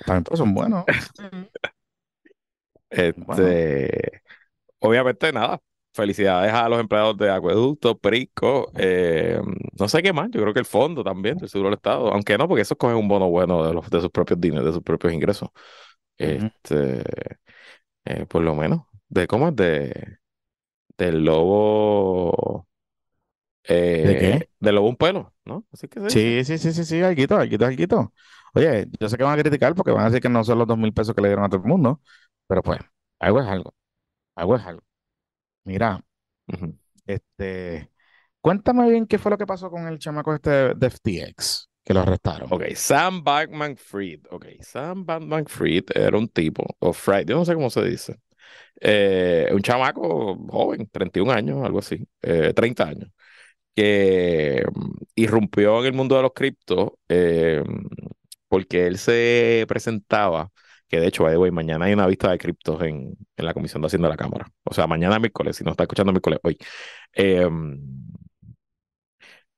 También 0.07 0.37
son 0.37 0.55
buenos. 0.55 0.85
este. 2.91 4.23
Obviamente, 4.79 5.33
nada. 5.33 5.61
Felicidades 5.95 6.55
a 6.55 6.71
los 6.71 6.81
empleados 6.81 7.19
de 7.19 7.31
Acueducto, 7.31 7.99
Perico, 7.99 8.73
eh, 8.77 9.39
no 9.79 9.89
sé 9.89 10.03
qué 10.03 10.15
más. 10.15 10.31
Yo 10.31 10.41
creo 10.41 10.55
que 10.55 10.61
el 10.61 10.65
fondo 10.65 11.05
también 11.05 11.37
del 11.37 11.51
Seguro 11.51 11.69
del 11.69 11.77
Estado. 11.77 12.11
Aunque 12.11 12.39
no, 12.39 12.49
porque 12.49 12.63
eso 12.63 12.77
cogen 12.77 12.97
un 12.97 13.09
bono 13.09 13.29
bueno 13.29 13.63
de, 13.63 13.75
los, 13.75 13.91
de 13.91 14.01
sus 14.01 14.09
propios 14.09 14.41
dineros, 14.41 14.65
de 14.65 14.73
sus 14.73 14.83
propios 14.83 15.13
ingresos. 15.13 15.51
Este. 16.17 17.03
Eh, 18.07 18.27
por 18.27 18.43
lo 18.43 18.55
menos. 18.55 18.85
¿De 19.09 19.27
cómo 19.27 19.49
es? 19.49 19.57
De. 19.57 20.19
Del 20.97 21.25
lobo. 21.25 22.67
¿De 23.69 24.17
qué? 24.19 24.31
Eh, 24.31 24.49
de 24.59 24.73
lobo 24.73 24.89
un 24.89 24.97
pelo, 24.97 25.32
¿no? 25.45 25.65
Así 25.73 25.89
que 25.89 26.01
sí. 26.11 26.45
Sí, 26.45 26.59
sí, 26.59 26.73
sí, 26.73 26.85
sí, 26.85 27.03
algo, 27.03 27.37
algo, 27.37 27.65
algo. 27.67 28.13
Oye, 28.55 28.87
yo 29.01 29.09
sé 29.09 29.17
que 29.17 29.25
van 29.25 29.39
a 29.39 29.43
criticar 29.43 29.75
porque 29.75 29.91
van 29.93 30.03
a 30.03 30.07
decir 30.07 30.21
que 30.21 30.29
no 30.29 30.45
son 30.45 30.59
los 30.59 30.67
dos 30.69 30.79
mil 30.79 30.93
pesos 30.93 31.15
que 31.15 31.23
le 31.23 31.29
dieron 31.29 31.45
a 31.45 31.49
todo 31.49 31.63
el 31.63 31.69
mundo, 31.69 32.01
pero 32.47 32.63
pues, 32.63 32.81
algo 33.19 33.41
es 33.41 33.47
algo. 33.47 33.75
Algo 34.35 34.57
es 34.57 34.67
algo. 34.67 34.83
Mira, 35.65 36.05
este, 37.07 37.91
cuéntame 38.41 38.91
bien 38.91 39.07
qué 39.07 39.19
fue 39.19 39.31
lo 39.31 39.39
que 39.39 39.47
pasó 39.47 39.71
con 39.71 39.87
el 39.87 39.99
chamaco 39.99 40.35
este 40.35 40.75
de 40.75 40.87
FTX, 40.87 41.69
que 41.85 41.95
lo 41.95 42.01
arrestaron. 42.01 42.49
Ok, 42.53 42.65
Sam 42.75 43.25
Bankman 43.25 43.77
Fried. 43.77 44.21
Ok, 44.31 44.47
Sam 44.61 45.07
Bankman 45.07 45.47
Fried 45.47 45.85
era 45.95 46.19
un 46.19 46.29
tipo, 46.29 46.65
o 46.81 46.93
Fried, 46.93 47.27
yo 47.27 47.37
no 47.37 47.45
sé 47.45 47.55
cómo 47.55 47.71
se 47.71 47.83
dice. 47.85 48.21
Eh, 48.81 49.49
un 49.53 49.63
chamaco 49.63 50.37
joven, 50.49 50.89
31 50.91 51.33
años, 51.33 51.65
algo 51.65 51.79
así, 51.79 52.07
eh, 52.21 52.53
30 52.55 52.85
años 52.85 53.11
que 53.75 54.65
mm, 54.75 54.91
irrumpió 55.17 55.81
en 55.81 55.87
el 55.87 55.93
mundo 55.95 56.17
de 56.17 56.23
los 56.23 56.33
criptos 56.35 56.93
eh, 57.09 57.63
porque 58.49 58.87
él 58.87 58.99
se 58.99 59.65
presentaba, 59.69 60.51
que 60.89 61.01
de 61.01 61.07
hecho, 61.07 61.25
by 61.25 61.51
mañana 61.51 61.87
hay 61.87 61.95
una 61.95 62.07
vista 62.07 62.31
de 62.31 62.39
criptos 62.39 62.83
en, 62.83 63.17
en, 63.37 63.47
la 63.47 63.55
Comisión 63.55 63.81
de 63.83 63.87
Hacienda 63.87 64.09
de 64.09 64.13
la 64.13 64.17
Cámara. 64.19 64.47
O 64.65 64.75
sea, 64.75 64.87
mañana 64.87 65.19
miércoles, 65.19 65.57
si 65.57 65.65
no 65.65 65.71
está 65.71 65.85
escuchando 65.85 66.13
miércoles, 66.13 66.39
hoy. 66.43 66.59
Eh, 67.15 67.49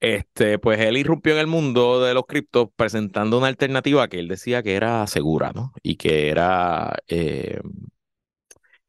este, 0.00 0.58
pues 0.58 0.78
él 0.80 0.98
irrumpió 0.98 1.32
en 1.32 1.38
el 1.38 1.46
mundo 1.46 2.02
de 2.02 2.12
los 2.14 2.24
criptos 2.26 2.68
presentando 2.76 3.38
una 3.38 3.46
alternativa 3.46 4.06
que 4.08 4.18
él 4.20 4.28
decía 4.28 4.62
que 4.62 4.74
era 4.74 5.06
segura, 5.06 5.52
¿no? 5.54 5.72
Y 5.82 5.96
que 5.96 6.28
era 6.28 6.94
eh, 7.08 7.60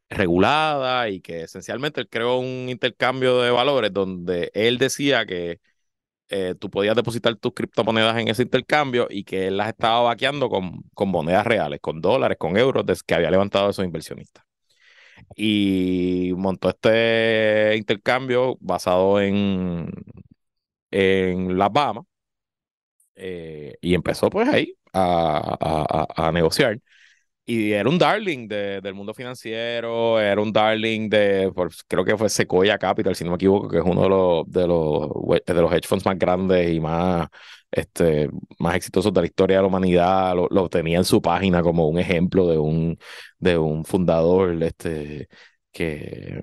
regulada 0.09 1.09
y 1.09 1.21
que 1.21 1.43
esencialmente 1.43 2.01
él 2.01 2.09
creó 2.09 2.37
un 2.39 2.69
intercambio 2.69 3.41
de 3.41 3.51
valores 3.51 3.91
donde 3.93 4.51
él 4.53 4.77
decía 4.77 5.25
que 5.25 5.59
eh, 6.29 6.55
tú 6.59 6.69
podías 6.71 6.95
depositar 6.95 7.35
tus 7.37 7.53
criptomonedas 7.53 8.17
en 8.19 8.29
ese 8.29 8.43
intercambio 8.43 9.07
y 9.09 9.23
que 9.25 9.47
él 9.47 9.57
las 9.57 9.69
estaba 9.69 10.01
vaqueando 10.01 10.49
con, 10.49 10.83
con 10.95 11.09
monedas 11.09 11.47
reales, 11.47 11.79
con 11.81 12.01
dólares, 12.01 12.37
con 12.39 12.57
euros 12.57 12.85
que 13.03 13.15
había 13.15 13.31
levantado 13.31 13.69
esos 13.71 13.85
inversionistas. 13.85 14.43
Y 15.35 16.33
montó 16.37 16.69
este 16.69 17.75
intercambio 17.77 18.57
basado 18.61 19.21
en, 19.21 19.89
en 20.91 21.57
las 21.57 21.71
Bahamas 21.71 22.05
eh, 23.15 23.75
y 23.81 23.93
empezó 23.93 24.29
pues 24.29 24.47
ahí 24.49 24.75
a, 24.93 26.05
a, 26.17 26.27
a 26.27 26.31
negociar. 26.31 26.79
Y 27.47 27.73
era 27.73 27.87
un 27.89 27.99
darling 27.99 28.47
de, 28.47 28.81
del 28.81 28.95
mundo 28.95 29.13
financiero, 29.13 30.19
era 30.19 30.41
un 30.41 30.51
darling 30.51 31.09
de, 31.09 31.51
creo 31.87 32.03
que 32.03 32.17
fue 32.17 32.27
Sequoia 32.29 32.77
Capital, 32.79 33.15
si 33.15 33.23
no 33.23 33.29
me 33.31 33.35
equivoco, 33.35 33.67
que 33.69 33.77
es 33.77 33.83
uno 33.85 34.01
de 34.03 34.09
los, 34.09 34.49
de 34.51 34.67
los, 34.67 35.09
de 35.45 35.53
los 35.61 35.71
hedge 35.71 35.87
funds 35.87 36.05
más 36.05 36.17
grandes 36.17 36.71
y 36.73 36.79
más, 36.79 37.27
este, 37.69 38.29
más 38.57 38.75
exitosos 38.75 39.13
de 39.13 39.21
la 39.21 39.27
historia 39.27 39.57
de 39.57 39.61
la 39.61 39.67
humanidad. 39.67 40.35
Lo, 40.35 40.47
lo 40.49 40.69
tenía 40.69 40.97
en 40.97 41.03
su 41.05 41.21
página 41.21 41.61
como 41.61 41.87
un 41.87 41.99
ejemplo 41.99 42.47
de 42.47 42.57
un, 42.57 42.97
de 43.37 43.57
un 43.59 43.85
fundador 43.85 44.61
este, 44.63 45.27
que, 45.71 46.41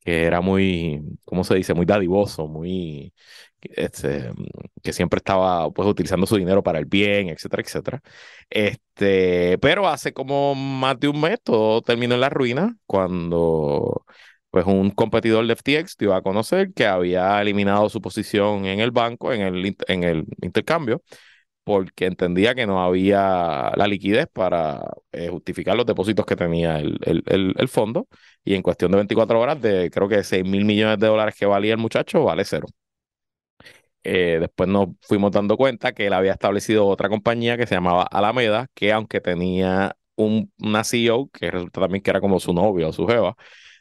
que 0.00 0.24
era 0.24 0.40
muy, 0.40 1.00
¿cómo 1.24 1.44
se 1.44 1.54
dice? 1.54 1.74
Muy 1.74 1.86
dadivoso, 1.86 2.46
muy, 2.48 3.12
este, 3.62 4.30
que 4.82 4.92
siempre 4.92 5.18
estaba 5.18 5.70
pues 5.70 5.88
utilizando 5.88 6.26
su 6.26 6.36
dinero 6.36 6.62
para 6.62 6.78
el 6.78 6.86
bien, 6.86 7.28
etcétera, 7.28 7.62
etcétera. 7.62 8.02
Este, 8.50 9.58
pero 9.58 9.88
hace 9.88 10.12
como 10.12 10.54
más 10.54 10.98
de 11.00 11.08
un 11.08 11.20
mes 11.20 11.40
todo 11.42 11.82
terminó 11.82 12.14
en 12.14 12.20
la 12.20 12.30
ruina 12.30 12.76
cuando 12.86 14.04
pues 14.50 14.66
un 14.66 14.90
competidor 14.90 15.46
de 15.46 15.56
FTX 15.56 15.96
dio 15.98 16.14
a 16.14 16.22
conocer 16.22 16.72
que 16.72 16.86
había 16.86 17.40
eliminado 17.40 17.88
su 17.88 18.00
posición 18.00 18.64
en 18.66 18.80
el 18.80 18.90
banco, 18.90 19.32
en 19.32 19.42
el, 19.42 19.76
en 19.88 20.04
el 20.04 20.24
intercambio, 20.42 21.02
porque 21.64 22.06
entendía 22.06 22.54
que 22.54 22.66
no 22.66 22.82
había 22.82 23.72
la 23.76 23.86
liquidez 23.86 24.26
para 24.32 24.80
eh, 25.12 25.28
justificar 25.28 25.76
los 25.76 25.86
depósitos 25.86 26.24
que 26.26 26.36
tenía 26.36 26.78
el, 26.80 26.98
el, 27.04 27.54
el, 27.58 27.68
fondo. 27.68 28.08
Y 28.44 28.54
en 28.54 28.62
cuestión 28.62 28.90
de 28.90 28.96
24 28.96 29.38
horas, 29.40 29.60
de 29.60 29.90
creo 29.90 30.08
que 30.08 30.24
6 30.24 30.44
mil 30.44 30.64
millones 30.64 30.98
de 30.98 31.08
dólares 31.08 31.34
que 31.38 31.46
valía 31.46 31.72
el 31.72 31.78
muchacho, 31.78 32.24
vale 32.24 32.44
cero. 32.46 32.68
Eh, 34.04 34.38
después 34.40 34.68
nos 34.68 34.88
fuimos 35.02 35.32
dando 35.32 35.56
cuenta 35.56 35.92
que 35.92 36.06
él 36.06 36.12
había 36.12 36.32
establecido 36.32 36.86
otra 36.86 37.08
compañía 37.08 37.56
que 37.56 37.66
se 37.66 37.74
llamaba 37.74 38.04
Alameda, 38.04 38.68
que 38.74 38.92
aunque 38.92 39.20
tenía 39.20 39.96
un, 40.16 40.52
una 40.58 40.84
CEO, 40.84 41.28
que 41.32 41.50
resulta 41.50 41.80
también 41.80 42.02
que 42.02 42.10
era 42.10 42.20
como 42.20 42.40
su 42.40 42.52
novio 42.52 42.88
o 42.88 42.92
su 42.92 43.06
jeva, 43.06 43.36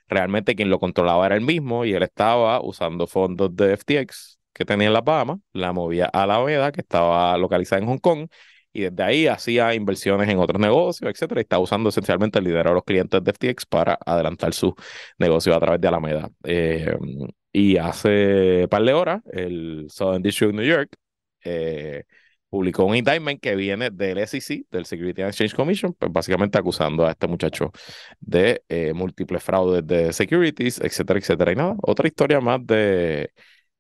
realmente 0.08 0.56
quien 0.56 0.70
lo 0.70 0.80
controlaba 0.80 1.26
era 1.26 1.36
él 1.36 1.42
mismo 1.42 1.86
y 1.86 1.94
él 1.94 2.04
estaba 2.04 2.62
usando 2.62 3.08
fondos 3.08 3.56
de 3.56 3.74
FTX 3.74 4.40
que 4.54 4.66
tenía 4.66 4.88
en 4.88 4.94
las 4.94 5.04
Bahamas, 5.04 5.38
la 5.54 5.72
movía 5.72 6.10
a 6.12 6.24
Alameda, 6.24 6.72
que 6.72 6.82
estaba 6.82 7.38
localizada 7.38 7.82
en 7.82 7.88
Hong 7.88 8.00
Kong, 8.00 8.28
y 8.74 8.82
desde 8.82 9.04
ahí 9.04 9.28
hacía 9.28 9.74
inversiones 9.76 10.30
en 10.30 10.40
otros 10.40 10.60
negocios, 10.60 11.12
etcétera, 11.12 11.42
y 11.42 11.44
estaba 11.44 11.62
usando 11.62 11.90
esencialmente 11.90 12.40
el 12.40 12.46
liderazgo 12.46 12.72
de 12.72 12.76
los 12.76 12.84
clientes 12.84 13.24
de 13.24 13.32
FTX 13.32 13.66
para 13.66 13.98
adelantar 14.06 14.54
su 14.54 14.76
negocio 15.18 15.56
a 15.56 15.60
través 15.60 15.82
de 15.82 15.88
Alameda. 15.88 16.30
Eh, 16.44 16.96
y 17.58 17.78
hace 17.78 18.68
par 18.70 18.84
de 18.84 18.94
horas, 18.94 19.24
el 19.32 19.88
Southern 19.90 20.22
District 20.22 20.50
of 20.52 20.56
New 20.56 20.66
York 20.66 20.96
eh, 21.44 22.04
publicó 22.50 22.86
un 22.86 22.96
indictment 22.96 23.42
que 23.42 23.56
viene 23.56 23.90
del 23.90 24.20
SEC, 24.20 24.68
del 24.70 24.86
Security 24.86 25.24
and 25.24 25.30
Exchange 25.32 25.56
Commission, 25.56 25.94
pues 25.98 26.12
básicamente 26.12 26.60
acusando 26.60 27.08
a 27.08 27.12
este 27.12 27.26
muchacho 27.28 27.72
de 28.20 28.62
eh, 28.70 28.94
múltiples 28.94 29.44
fraudes 29.44 29.86
de 29.88 30.14
securities, 30.14 30.80
etcétera, 30.80 31.18
etcétera. 31.20 31.52
Y 31.52 31.56
nada, 31.56 31.76
otra 31.82 32.08
historia 32.08 32.40
más 32.42 32.64
de 32.64 33.32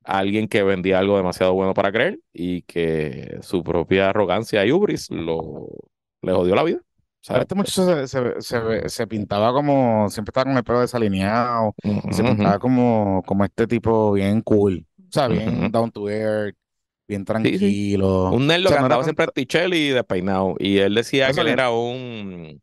alguien 0.04 0.48
que 0.48 0.63
vendía 0.63 0.98
algo 0.98 1.16
demasiado 1.18 1.54
bueno 1.54 1.76
para 1.76 1.92
creer 1.92 2.20
y 2.34 2.63
que 2.63 3.38
su 3.44 3.63
propia 3.63 4.10
arrogancia 4.10 4.66
y 4.66 4.72
ubris 4.72 5.12
lo, 5.12 5.68
le 6.24 6.32
jodió 6.34 6.56
la 6.56 6.63
vida. 6.63 6.80
Este 7.36 7.56
muchacho 7.56 8.08
se, 8.08 8.90
se, 8.90 9.08
pintaba 9.08 9.52
como, 9.52 10.10
siempre 10.10 10.30
estaba 10.30 10.46
con 10.46 10.58
el 10.58 10.63
pelo 10.63 10.82
desalineado, 10.82 11.74
se 12.12 12.24
pintaba 12.24 12.60
como, 12.60 13.24
como 13.26 13.44
este 13.44 13.68
tipo 13.68 14.13
bien 14.13 14.42
cool, 14.42 14.86
o 14.98 15.12
sea, 15.12 15.28
bien 15.28 15.72
down 15.72 15.92
to 15.92 16.10
earth, 16.10 16.56
bien 17.08 17.26
tranquilo. 17.26 18.32
Un 18.32 18.48
nerd 18.48 18.62
lo 18.62 18.70
que 18.70 18.76
andaba 18.76 19.04
siempre 19.04 19.26
y 19.36 19.90
despeinado. 19.90 20.56
Y 20.60 20.78
él 20.78 20.96
decía 20.96 21.32
que 21.32 21.42
él 21.42 21.48
era 21.48 21.72
un 21.72 22.60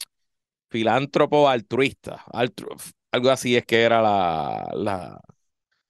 filántropo 0.70 1.48
altruista. 1.48 2.24
algo 3.12 3.30
así 3.30 3.56
es 3.56 3.64
que 3.64 3.82
era 3.82 4.02
la, 4.02 4.70
la, 4.74 5.20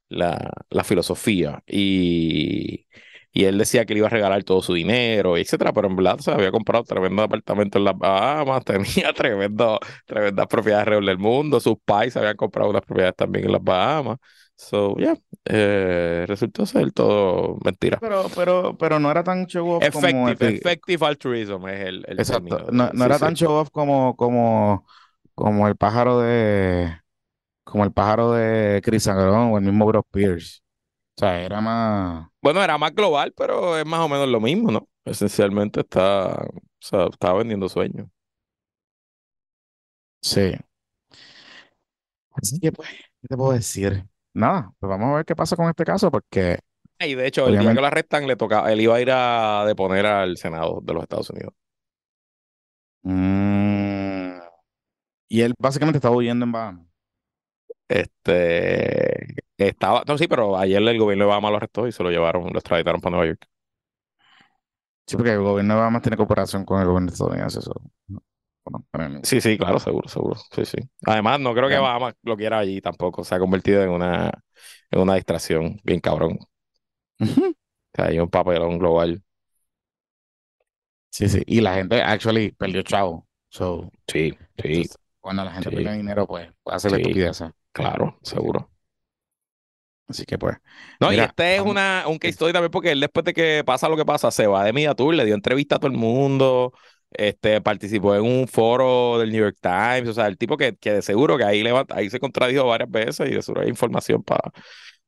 la, 0.08 0.52
la 0.70 0.84
filosofía. 0.84 1.62
Y, 1.66 2.86
y, 3.34 3.44
él 3.44 3.58
decía 3.58 3.84
que 3.84 3.94
le 3.94 3.98
iba 3.98 4.06
a 4.06 4.10
regalar 4.10 4.44
todo 4.44 4.62
su 4.62 4.74
dinero, 4.74 5.36
etcétera, 5.36 5.72
pero 5.72 5.88
en 5.88 5.96
verdad 5.96 6.18
se 6.18 6.30
había 6.30 6.50
comprado 6.50 6.84
tremendo 6.84 7.22
apartamento 7.22 7.78
en 7.78 7.84
las 7.84 7.98
Bahamas, 7.98 8.64
tenía 8.64 9.12
tremendo, 9.12 9.78
tremendas 10.06 10.46
propiedades 10.46 10.82
alrededor 10.86 11.06
del 11.06 11.18
mundo, 11.18 11.60
sus 11.60 11.76
pais 11.84 12.16
habían 12.16 12.36
comprado 12.36 12.70
unas 12.70 12.82
propiedades 12.82 13.16
también 13.16 13.46
en 13.46 13.52
las 13.52 13.62
Bahamas. 13.62 14.18
So, 14.56 14.94
yeah, 14.96 15.16
eh, 15.46 16.24
resultó 16.28 16.64
ser 16.64 16.92
todo 16.92 17.58
mentira. 17.64 17.98
Pero, 18.00 18.26
pero, 18.34 18.78
pero 18.78 19.00
no 19.00 19.10
era 19.10 19.24
tan 19.24 19.46
show 19.46 19.68
off 19.68 19.90
como... 19.90 20.28
Effective 20.28 21.04
altruism 21.04 21.66
es 21.68 21.86
el, 21.86 22.04
el 22.06 22.20
Exacto. 22.20 22.66
No, 22.70 22.90
no 22.92 23.04
era 23.04 23.18
tan 23.18 23.34
show 23.34 23.52
off 23.52 23.70
como, 23.70 24.14
como, 24.16 24.86
como 25.34 25.66
el 25.66 25.76
pájaro 25.76 26.20
de... 26.20 27.00
Como 27.64 27.82
el 27.82 27.92
pájaro 27.92 28.32
de 28.32 28.80
Chris 28.84 29.08
Agrón 29.08 29.52
o 29.52 29.58
el 29.58 29.64
mismo 29.64 29.86
Bruce 29.86 30.08
Pierce. 30.12 30.60
O 31.16 31.20
sea, 31.20 31.40
era 31.40 31.60
más... 31.60 32.28
Bueno, 32.44 32.62
era 32.62 32.76
más 32.76 32.94
global, 32.94 33.32
pero 33.34 33.78
es 33.78 33.86
más 33.86 34.00
o 34.00 34.08
menos 34.08 34.28
lo 34.28 34.38
mismo, 34.38 34.70
¿no? 34.70 34.86
Esencialmente 35.06 35.80
está... 35.80 36.42
O 36.44 36.60
sea, 36.78 37.06
estaba 37.06 37.38
vendiendo 37.38 37.70
sueños. 37.70 38.06
Sí. 40.20 40.52
Así 42.32 42.60
que, 42.60 42.70
pues, 42.70 42.90
¿qué 43.22 43.28
te 43.28 43.36
puedo 43.36 43.52
decir? 43.52 44.04
nada, 44.34 44.74
pues 44.78 44.90
vamos 44.90 45.12
a 45.12 45.16
ver 45.16 45.24
qué 45.24 45.34
pasa 45.34 45.56
con 45.56 45.70
este 45.70 45.86
caso, 45.86 46.10
porque. 46.10 46.58
Y 47.00 47.14
de 47.14 47.26
hecho, 47.26 47.48
el 47.48 47.58
día 47.58 47.72
que 47.72 47.80
lo 47.80 47.86
arrestan, 47.86 48.26
le 48.26 48.36
toca, 48.36 48.70
él 48.70 48.82
iba 48.82 48.96
a 48.96 49.00
ir 49.00 49.10
a 49.10 49.64
deponer 49.66 50.04
al 50.04 50.36
Senado 50.36 50.80
de 50.82 50.92
los 50.92 51.02
Estados 51.02 51.30
Unidos. 51.30 51.54
Mm, 53.04 54.38
y 55.28 55.40
él 55.40 55.54
básicamente 55.58 55.96
estaba 55.96 56.14
huyendo 56.14 56.44
en 56.44 56.52
Bahamas. 56.52 56.86
Este 57.88 59.43
estaba, 59.56 60.02
no, 60.06 60.18
sí, 60.18 60.26
pero 60.28 60.56
ayer 60.56 60.82
el 60.82 60.98
gobierno 60.98 61.24
de 61.24 61.30
Bahamas 61.30 61.50
lo 61.50 61.56
arrestó 61.58 61.86
y 61.86 61.92
se 61.92 62.02
lo 62.02 62.10
llevaron, 62.10 62.44
lo 62.52 62.58
extraditaron 62.58 63.00
para 63.00 63.16
Nueva 63.16 63.26
York. 63.26 63.46
Sí, 65.06 65.16
porque 65.16 65.32
el 65.32 65.40
gobierno 65.40 65.74
de 65.74 65.80
Bahamas 65.80 66.02
tiene 66.02 66.16
cooperación 66.16 66.64
con 66.64 66.80
el 66.80 66.86
gobierno 66.86 67.10
estadounidense. 67.10 67.58
Eso. 67.58 67.74
Sí, 69.22 69.40
sí, 69.40 69.58
claro, 69.58 69.78
seguro, 69.78 70.08
seguro. 70.08 70.40
Sí, 70.50 70.64
sí. 70.64 70.78
Además, 71.04 71.38
no 71.40 71.52
creo 71.52 71.68
que 71.68 71.76
Bahamas 71.76 72.14
lo 72.22 72.36
quiera 72.36 72.58
allí 72.58 72.80
tampoco. 72.80 73.22
Se 73.22 73.34
ha 73.34 73.38
convertido 73.38 73.82
en 73.82 73.90
una, 73.90 74.32
en 74.90 75.00
una 75.00 75.14
distracción 75.16 75.78
bien 75.84 76.00
cabrón. 76.00 76.38
hay 77.98 78.18
un 78.18 78.30
papelón 78.30 78.78
global. 78.78 79.22
Sí, 81.10 81.28
sí. 81.28 81.42
Y 81.46 81.60
la 81.60 81.74
gente 81.74 82.02
actually 82.02 82.52
perdió 82.52 82.82
chavo. 82.82 83.28
So, 83.50 83.90
sí, 84.08 84.36
sí. 84.60 84.88
cuando 85.20 85.44
la 85.44 85.52
gente 85.52 85.70
pierde 85.70 85.96
dinero, 85.96 86.26
pues 86.26 86.50
puede 86.62 86.76
hacer 86.76 87.34
sí. 87.34 87.44
Claro, 87.72 88.18
seguro. 88.22 88.73
Así 90.06 90.24
que 90.24 90.38
pues. 90.38 90.56
No, 91.00 91.12
y 91.12 91.18
este 91.18 91.56
es 91.56 91.62
una, 91.62 92.04
un 92.06 92.18
case 92.18 92.32
story 92.32 92.52
también 92.52 92.70
porque 92.70 92.92
él 92.92 93.00
después 93.00 93.24
de 93.24 93.32
que 93.32 93.62
pasa 93.64 93.88
lo 93.88 93.96
que 93.96 94.04
pasa, 94.04 94.30
se 94.30 94.46
va 94.46 94.64
de 94.64 94.72
Media 94.72 94.94
Tour, 94.94 95.14
le 95.14 95.24
dio 95.24 95.34
entrevista 95.34 95.76
a 95.76 95.78
todo 95.78 95.90
el 95.90 95.96
mundo, 95.96 96.72
este, 97.10 97.60
participó 97.60 98.14
en 98.14 98.22
un 98.22 98.46
foro 98.46 99.18
del 99.18 99.30
New 99.30 99.40
York 99.40 99.56
Times, 99.60 100.08
o 100.08 100.12
sea, 100.12 100.26
el 100.26 100.36
tipo 100.36 100.56
que, 100.56 100.76
que 100.76 100.92
de 100.92 101.02
seguro 101.02 101.38
que 101.38 101.44
ahí, 101.44 101.62
levanta, 101.62 101.96
ahí 101.96 102.10
se 102.10 102.20
contradijo 102.20 102.66
varias 102.66 102.90
veces 102.90 103.30
y 103.30 103.34
de 103.34 103.42
seguro 103.42 103.62
hay 103.62 103.68
información 103.68 104.22
para 104.22 104.52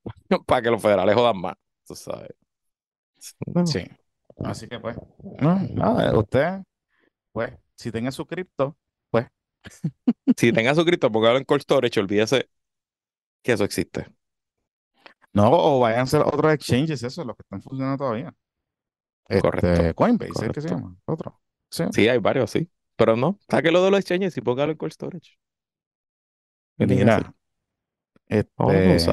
para 0.46 0.62
que 0.62 0.70
los 0.70 0.80
federales 0.80 1.14
jodan 1.14 1.40
más, 1.40 1.54
tú 1.86 1.94
sabes. 1.94 2.30
Sí. 3.66 3.84
Así 4.44 4.68
que 4.68 4.78
pues, 4.78 4.96
no, 5.40 5.58
nada, 5.74 6.16
usted, 6.16 6.60
pues, 7.32 7.52
si 7.74 7.90
tenga 7.90 8.10
su 8.12 8.26
cripto, 8.26 8.76
pues. 9.10 9.26
si 10.36 10.52
tenga 10.52 10.74
su 10.74 10.84
cripto, 10.84 11.10
póngalo 11.10 11.38
en 11.38 11.44
cold 11.44 11.62
storage, 11.62 12.00
olvídese 12.00 12.48
que 13.42 13.52
eso 13.52 13.64
existe. 13.64 14.06
No, 15.36 15.50
o 15.52 15.80
vayan 15.80 16.00
a 16.00 16.06
ser 16.06 16.22
otros 16.22 16.54
exchanges, 16.54 17.02
eso, 17.02 17.22
los 17.22 17.36
que 17.36 17.42
están 17.42 17.60
funcionando 17.60 17.98
todavía. 17.98 18.34
Correcto. 19.42 19.70
Este, 19.70 19.92
Coinbase, 19.92 20.46
¿es 20.46 20.52
que 20.52 20.62
se 20.62 20.70
llama? 20.70 20.96
Otro. 21.04 21.38
Sí. 21.68 22.08
hay 22.08 22.16
varios, 22.16 22.50
sí. 22.50 22.70
Pero 22.96 23.16
no, 23.16 23.38
lo 23.50 23.84
de 23.84 23.90
los 23.90 24.00
exchanges 24.00 24.34
y 24.34 24.40
póngalo 24.40 24.72
en 24.72 24.78
cold 24.78 24.94
storage. 24.94 25.36
Mira, 26.78 27.34
este, 28.28 28.50
vamos, 28.56 29.04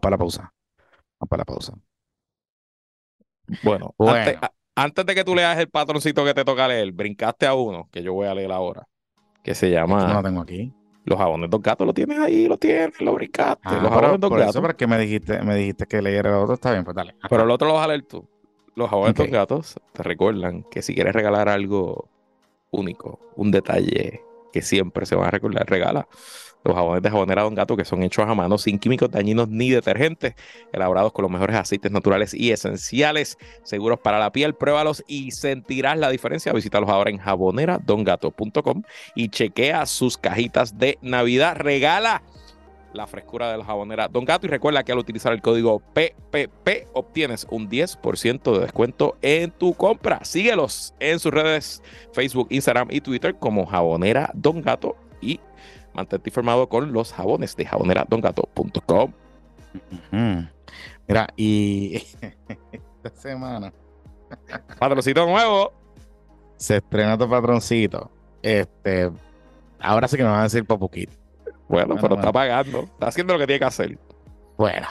para 0.00 0.12
la 0.12 0.18
pausa. 0.18 0.54
Vamos 1.20 1.28
para 1.28 1.40
la 1.40 1.44
pausa. 1.44 1.74
Bueno, 3.62 3.94
Antes, 4.74 5.04
de 5.04 5.14
que 5.14 5.24
tú 5.24 5.34
leas 5.34 5.58
el 5.58 5.68
patroncito 5.68 6.24
que 6.24 6.32
te 6.32 6.46
toca 6.46 6.68
leer, 6.68 6.90
brincaste 6.92 7.46
a 7.46 7.52
uno 7.52 7.86
que 7.92 8.02
yo 8.02 8.14
voy 8.14 8.28
a 8.28 8.34
leer 8.34 8.52
ahora, 8.52 8.88
que 9.42 9.54
se 9.54 9.70
llama. 9.70 10.06
No 10.06 10.14
lo 10.14 10.22
tengo 10.22 10.40
aquí. 10.40 10.72
Los 11.08 11.18
jabones 11.18 11.50
dos 11.50 11.62
gatos 11.62 11.86
lo 11.86 11.94
tienes 11.94 12.18
ahí, 12.18 12.46
lo 12.46 12.56
tienes, 12.56 13.00
lo 13.00 13.14
brincaste. 13.14 13.62
Ah, 13.64 13.80
los 13.82 13.90
jabones 13.90 14.20
dos 14.20 14.30
gatos. 14.30 14.50
Eso 14.50 14.62
porque 14.62 14.86
me 14.86 14.98
dijiste, 14.98 15.42
me 15.42 15.56
dijiste 15.56 15.86
que 15.86 16.02
leyera 16.02 16.30
el 16.30 16.36
otro, 16.36 16.54
está 16.54 16.72
bien, 16.72 16.84
pues 16.84 16.94
dale. 16.94 17.14
Pero 17.28 17.44
el 17.44 17.50
otro 17.50 17.68
lo 17.68 17.74
vas 17.74 17.84
a 17.84 17.88
leer 17.88 18.02
tú. 18.02 18.28
Los 18.74 18.90
jabones 18.90 19.18
okay. 19.18 19.30
gatos 19.30 19.80
te 19.92 20.02
recuerdan 20.02 20.64
que 20.64 20.82
si 20.82 20.94
quieres 20.94 21.14
regalar 21.14 21.48
algo 21.48 22.08
único, 22.70 23.18
un 23.36 23.50
detalle 23.50 24.22
que 24.52 24.62
siempre 24.62 25.06
se 25.06 25.14
van 25.16 25.26
a 25.26 25.30
recordar, 25.30 25.68
regala 25.68 26.06
los 26.64 26.74
jabones 26.74 27.02
de 27.02 27.10
jabonera 27.10 27.42
Don 27.42 27.54
Gato 27.54 27.76
que 27.76 27.84
son 27.84 28.02
hechos 28.02 28.26
a 28.28 28.34
mano 28.34 28.58
sin 28.58 28.78
químicos 28.78 29.10
dañinos 29.10 29.48
ni 29.48 29.70
detergentes, 29.70 30.34
elaborados 30.72 31.12
con 31.12 31.22
los 31.22 31.30
mejores 31.30 31.56
aceites 31.56 31.90
naturales 31.90 32.34
y 32.34 32.50
esenciales, 32.50 33.38
seguros 33.62 33.98
para 34.00 34.18
la 34.18 34.32
piel. 34.32 34.54
Pruébalos 34.54 35.04
y 35.06 35.30
sentirás 35.30 35.98
la 35.98 36.10
diferencia. 36.10 36.52
Visítalos 36.52 36.90
ahora 36.90 37.10
en 37.10 37.18
jaboneradongato.com 37.18 38.82
y 39.14 39.28
chequea 39.28 39.86
sus 39.86 40.18
cajitas 40.18 40.78
de 40.78 40.98
Navidad. 41.02 41.56
Regala 41.56 42.22
la 42.92 43.06
frescura 43.06 43.50
de 43.50 43.58
la 43.58 43.64
jabonera 43.64 44.08
Don 44.08 44.24
Gato. 44.24 44.46
Y 44.46 44.50
recuerda 44.50 44.82
que 44.82 44.92
al 44.92 44.98
utilizar 44.98 45.32
el 45.32 45.42
código 45.42 45.80
PPP 45.94 46.88
obtienes 46.92 47.46
un 47.50 47.68
10% 47.68 48.52
de 48.52 48.60
descuento 48.60 49.16
en 49.22 49.50
tu 49.50 49.74
compra. 49.74 50.24
Síguelos 50.24 50.94
en 51.00 51.18
sus 51.18 51.32
redes 51.32 51.82
Facebook, 52.12 52.48
Instagram 52.50 52.88
y 52.90 53.00
Twitter 53.00 53.36
como 53.38 53.66
Jabonera 53.66 54.30
Don 54.34 54.62
Gato 54.62 54.96
y 55.20 55.40
mantente 55.98 56.30
informado 56.30 56.68
con 56.68 56.92
los 56.92 57.12
jabones 57.12 57.56
de 57.56 57.66
jaboneradongato.com. 57.66 59.12
Mira, 61.08 61.28
y 61.36 61.96
esta 62.72 63.10
semana. 63.14 63.72
Patroncito 64.78 65.26
nuevo. 65.26 65.72
Se 66.56 66.76
estrena 66.76 67.18
tu 67.18 67.28
patroncito. 67.28 68.10
Este, 68.42 69.10
ahora 69.80 70.06
sí 70.08 70.16
que 70.16 70.22
nos 70.22 70.32
van 70.32 70.40
a 70.40 70.44
decir 70.44 70.64
Popuquito. 70.64 71.12
Bueno, 71.68 71.96
pero 72.00 72.14
está 72.14 72.32
pagando, 72.32 72.84
está 72.84 73.08
haciendo 73.08 73.34
lo 73.34 73.40
que 73.40 73.46
tiene 73.46 73.58
que 73.58 73.64
hacer. 73.66 73.98
Bueno, 74.56 74.86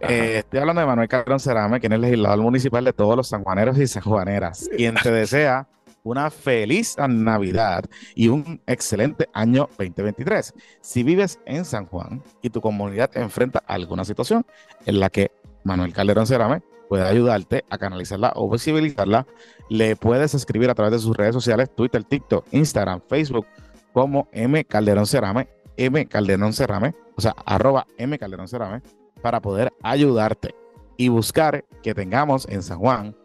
eh, 0.00 0.38
estoy 0.38 0.60
hablando 0.60 0.80
de 0.80 0.86
Manuel 0.86 1.08
Calderón 1.08 1.38
Cerame, 1.38 1.78
quien 1.78 1.92
es 1.92 2.00
legislador 2.00 2.40
municipal 2.40 2.84
de 2.84 2.92
todos 2.92 3.16
los 3.16 3.28
sanjuaneros 3.28 3.78
y 3.78 3.86
sanjuaneras, 3.86 4.68
quien 4.76 4.96
te 4.96 5.12
desea 5.12 5.68
una 6.06 6.30
feliz 6.30 6.96
Navidad 7.08 7.84
y 8.14 8.28
un 8.28 8.60
excelente 8.66 9.28
año 9.32 9.68
2023. 9.78 10.54
Si 10.80 11.02
vives 11.02 11.40
en 11.46 11.64
San 11.64 11.86
Juan 11.86 12.22
y 12.42 12.50
tu 12.50 12.60
comunidad 12.60 13.10
enfrenta 13.16 13.62
alguna 13.66 14.04
situación 14.04 14.46
en 14.86 15.00
la 15.00 15.10
que 15.10 15.32
Manuel 15.64 15.92
Calderón 15.92 16.26
Cerame 16.26 16.62
puede 16.88 17.04
ayudarte 17.04 17.64
a 17.68 17.78
canalizarla 17.78 18.32
o 18.36 18.48
visibilizarla, 18.48 19.26
le 19.68 19.96
puedes 19.96 20.32
escribir 20.34 20.70
a 20.70 20.74
través 20.74 20.92
de 20.92 20.98
sus 21.00 21.16
redes 21.16 21.34
sociales, 21.34 21.74
Twitter, 21.74 22.04
TikTok, 22.04 22.46
Instagram, 22.52 23.00
Facebook, 23.08 23.46
como 23.92 24.28
M 24.30 24.64
Calderón 24.64 25.06
Cerame, 25.06 25.48
M 25.76 26.06
Calderón 26.06 26.52
Cerame, 26.52 26.94
o 27.16 27.20
sea, 27.20 27.34
arroba 27.44 27.84
M 27.98 28.16
Calderón 28.16 28.46
Cerame, 28.46 28.80
para 29.22 29.40
poder 29.40 29.72
ayudarte 29.82 30.54
y 30.96 31.08
buscar 31.08 31.64
que 31.82 31.94
tengamos 31.94 32.46
en 32.48 32.62
San 32.62 32.78
Juan 32.78 33.16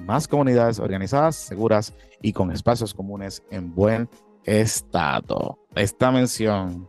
más 0.00 0.28
comunidades 0.28 0.78
organizadas, 0.78 1.36
seguras 1.36 1.94
y 2.22 2.32
con 2.32 2.50
espacios 2.50 2.94
comunes 2.94 3.42
en 3.50 3.74
buen 3.74 4.08
estado. 4.44 5.58
Esta 5.74 6.10
mención 6.10 6.88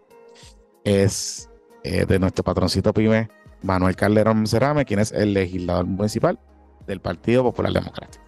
es 0.83 1.49
eh, 1.83 2.05
de 2.05 2.19
nuestro 2.19 2.43
patroncito 2.43 2.93
PYME, 2.93 3.29
Manuel 3.61 3.95
Calderón 3.95 4.47
Cerame, 4.47 4.85
quien 4.85 4.99
es 4.99 5.11
el 5.11 5.33
legislador 5.33 5.85
municipal 5.85 6.39
del 6.87 6.99
Partido 6.99 7.43
Popular 7.43 7.73
Democrático. 7.73 8.23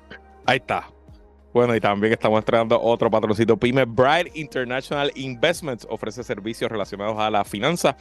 Ahí 0.45 0.57
está. 0.57 0.89
Bueno, 1.53 1.75
y 1.75 1.79
también 1.79 2.13
estamos 2.13 2.39
estrenando 2.39 2.81
otro 2.81 3.11
patroncito 3.11 3.57
PYME, 3.57 3.85
Bright 3.85 4.35
International 4.35 5.11
Investments, 5.15 5.87
ofrece 5.89 6.23
servicios 6.23 6.71
relacionados 6.71 7.19
a 7.19 7.29
la 7.29 7.43
finanza 7.43 7.95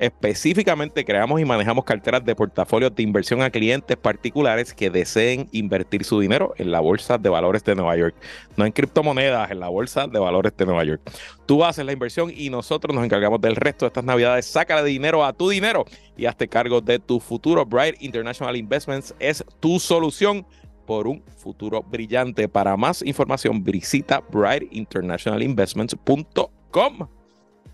Específicamente 0.00 1.04
creamos 1.04 1.40
y 1.42 1.44
manejamos 1.44 1.84
carteras 1.84 2.24
de 2.24 2.34
portafolios 2.34 2.94
de 2.94 3.02
inversión 3.02 3.42
a 3.42 3.50
clientes 3.50 3.98
particulares 3.98 4.72
que 4.72 4.88
deseen 4.88 5.46
invertir 5.52 6.04
su 6.04 6.18
dinero 6.18 6.54
en 6.56 6.70
la 6.70 6.80
bolsa 6.80 7.18
de 7.18 7.28
valores 7.28 7.62
de 7.64 7.74
Nueva 7.74 7.98
York, 7.98 8.14
no 8.56 8.64
en 8.64 8.72
criptomonedas, 8.72 9.50
en 9.50 9.60
la 9.60 9.68
bolsa 9.68 10.06
de 10.06 10.18
valores 10.18 10.56
de 10.56 10.64
Nueva 10.64 10.84
York. 10.84 11.02
Tú 11.44 11.62
haces 11.62 11.84
la 11.84 11.92
inversión 11.92 12.32
y 12.34 12.48
nosotros 12.48 12.94
nos 12.94 13.04
encargamos 13.04 13.42
del 13.42 13.56
resto 13.56 13.84
de 13.84 13.88
estas 13.88 14.04
navidades. 14.04 14.46
Sácale 14.46 14.88
dinero 14.88 15.22
a 15.22 15.34
tu 15.34 15.50
dinero 15.50 15.84
y 16.16 16.24
hazte 16.24 16.48
cargo 16.48 16.80
de 16.80 16.98
tu 16.98 17.20
futuro. 17.20 17.66
Bright 17.66 17.96
International 18.00 18.56
Investments 18.56 19.14
es 19.18 19.44
tu 19.60 19.78
solución 19.78 20.46
por 20.86 21.08
un 21.08 21.22
futuro 21.36 21.82
brillante. 21.82 22.48
Para 22.48 22.74
más 22.78 23.02
información, 23.02 23.62
visita 23.62 24.22
brightinternationalinvestments.com. 24.32 27.19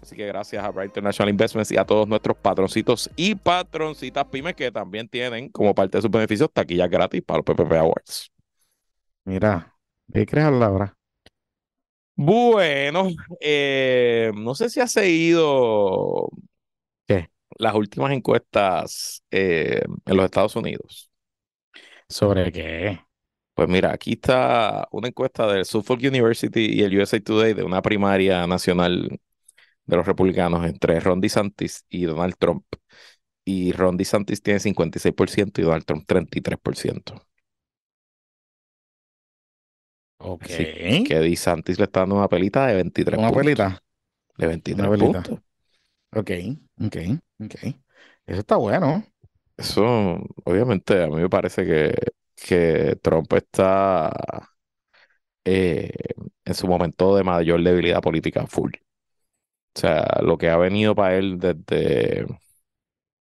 Así 0.07 0.15
que 0.15 0.27
gracias 0.29 0.65
a 0.65 0.71
Bright 0.71 0.91
International 0.91 1.29
Investments 1.29 1.73
y 1.73 1.77
a 1.77 1.85
todos 1.85 2.07
nuestros 2.07 2.37
patroncitos 2.37 3.11
y 3.17 3.35
patroncitas 3.35 4.25
pymes 4.27 4.55
que 4.55 4.71
también 4.71 5.09
tienen 5.09 5.49
como 5.49 5.75
parte 5.75 5.99
de 5.99 6.03
sus 6.03 6.11
beneficios 6.13 6.49
taquillas 6.53 6.89
gratis 6.89 7.25
para 7.25 7.39
los 7.39 7.45
PPP 7.45 7.73
Awards. 7.73 8.31
Mira, 9.25 9.75
¿qué 10.15 10.25
crees 10.25 10.47
ahora? 10.47 10.97
Bueno, 12.15 13.09
eh, 13.41 14.31
no 14.37 14.55
sé 14.55 14.71
si 14.71 14.79
ha 14.79 14.87
seguido 14.87 16.29
¿Qué? 17.05 17.29
las 17.59 17.75
últimas 17.75 18.13
encuestas 18.13 19.25
eh, 19.33 19.83
en 20.05 20.17
los 20.17 20.25
Estados 20.25 20.55
Unidos. 20.55 21.11
¿Sobre 22.09 22.53
qué? 22.53 23.01
Pues 23.55 23.69
mira, 23.69 23.93
aquí 23.93 24.13
está 24.13 24.87
una 24.93 25.09
encuesta 25.09 25.53
del 25.53 25.65
Suffolk 25.65 25.99
University 26.01 26.65
y 26.75 26.85
el 26.85 26.97
USA 26.97 27.19
Today 27.19 27.55
de 27.55 27.65
una 27.65 27.83
primaria 27.83 28.47
nacional 28.47 29.19
de 29.87 29.97
los 29.97 30.07
republicanos 30.07 30.67
entre 30.67 31.01
Ron 31.01 31.21
DeSantis 31.21 31.85
y 31.89 32.05
Donald 32.05 32.35
Trump. 32.39 32.65
Y 33.45 33.73
Ron 33.73 33.97
DeSantis 33.97 34.43
tiene 34.43 34.61
56% 34.61 35.61
y 35.61 35.65
Donald 35.65 35.85
Trump 35.85 36.05
33%. 36.07 37.15
Ok. 40.19 40.47
que 40.47 41.21
DeSantis 41.21 41.79
le 41.79 41.85
está 41.85 42.01
dando 42.01 42.17
una 42.17 42.29
pelita 42.29 42.67
de 42.67 42.75
23 42.75 43.19
¿Una 43.19 43.31
pelita? 43.31 43.83
De 44.37 44.47
23 44.47 44.89
puntos. 44.89 45.39
Ok, 46.15 46.31
ok, 46.81 46.97
ok. 47.45 47.55
Eso 48.27 48.41
está 48.41 48.57
bueno. 48.57 49.05
Eso, 49.57 50.19
obviamente, 50.45 51.03
a 51.03 51.07
mí 51.07 51.17
me 51.17 51.29
parece 51.29 51.65
que, 51.65 51.95
que 52.35 52.99
Trump 53.03 53.33
está 53.35 54.13
eh, 55.45 55.91
en 56.45 56.55
su 56.55 56.67
momento 56.67 57.17
de 57.17 57.25
mayor 57.25 57.63
debilidad 57.63 58.03
política 58.03 58.47
full. 58.47 58.73
O 59.77 59.79
sea, 59.79 60.21
lo 60.23 60.39
que 60.39 60.49
ha 60.51 60.57
venido 60.57 60.95
para 60.95 61.17
él 61.17 61.39
desde, 61.39 62.27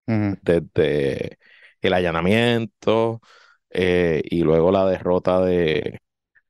desde 0.06 1.38
el 1.82 1.94
allanamiento 1.94 3.22
eh, 3.70 4.22
y 4.26 4.42
luego 4.42 4.72
la 4.72 4.86
derrota 4.86 5.42
de... 5.42 6.00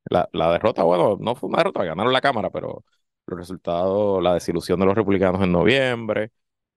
La, 0.06 0.30
la, 0.34 0.52
derrota, 0.54 0.84
bueno, 0.84 1.18
no 1.20 1.36
fue 1.36 1.50
una 1.50 1.60
derrota, 1.60 1.84
ganaron 1.84 2.14
la 2.14 2.22
Cámara, 2.22 2.52
pero 2.52 2.86
los 3.28 3.40
resultados, 3.40 4.22
la 4.24 4.36
desilusión 4.36 4.80
de 4.80 4.86
los 4.86 4.96
republicanos 4.96 5.42
en 5.44 5.52
noviembre, 5.52 6.32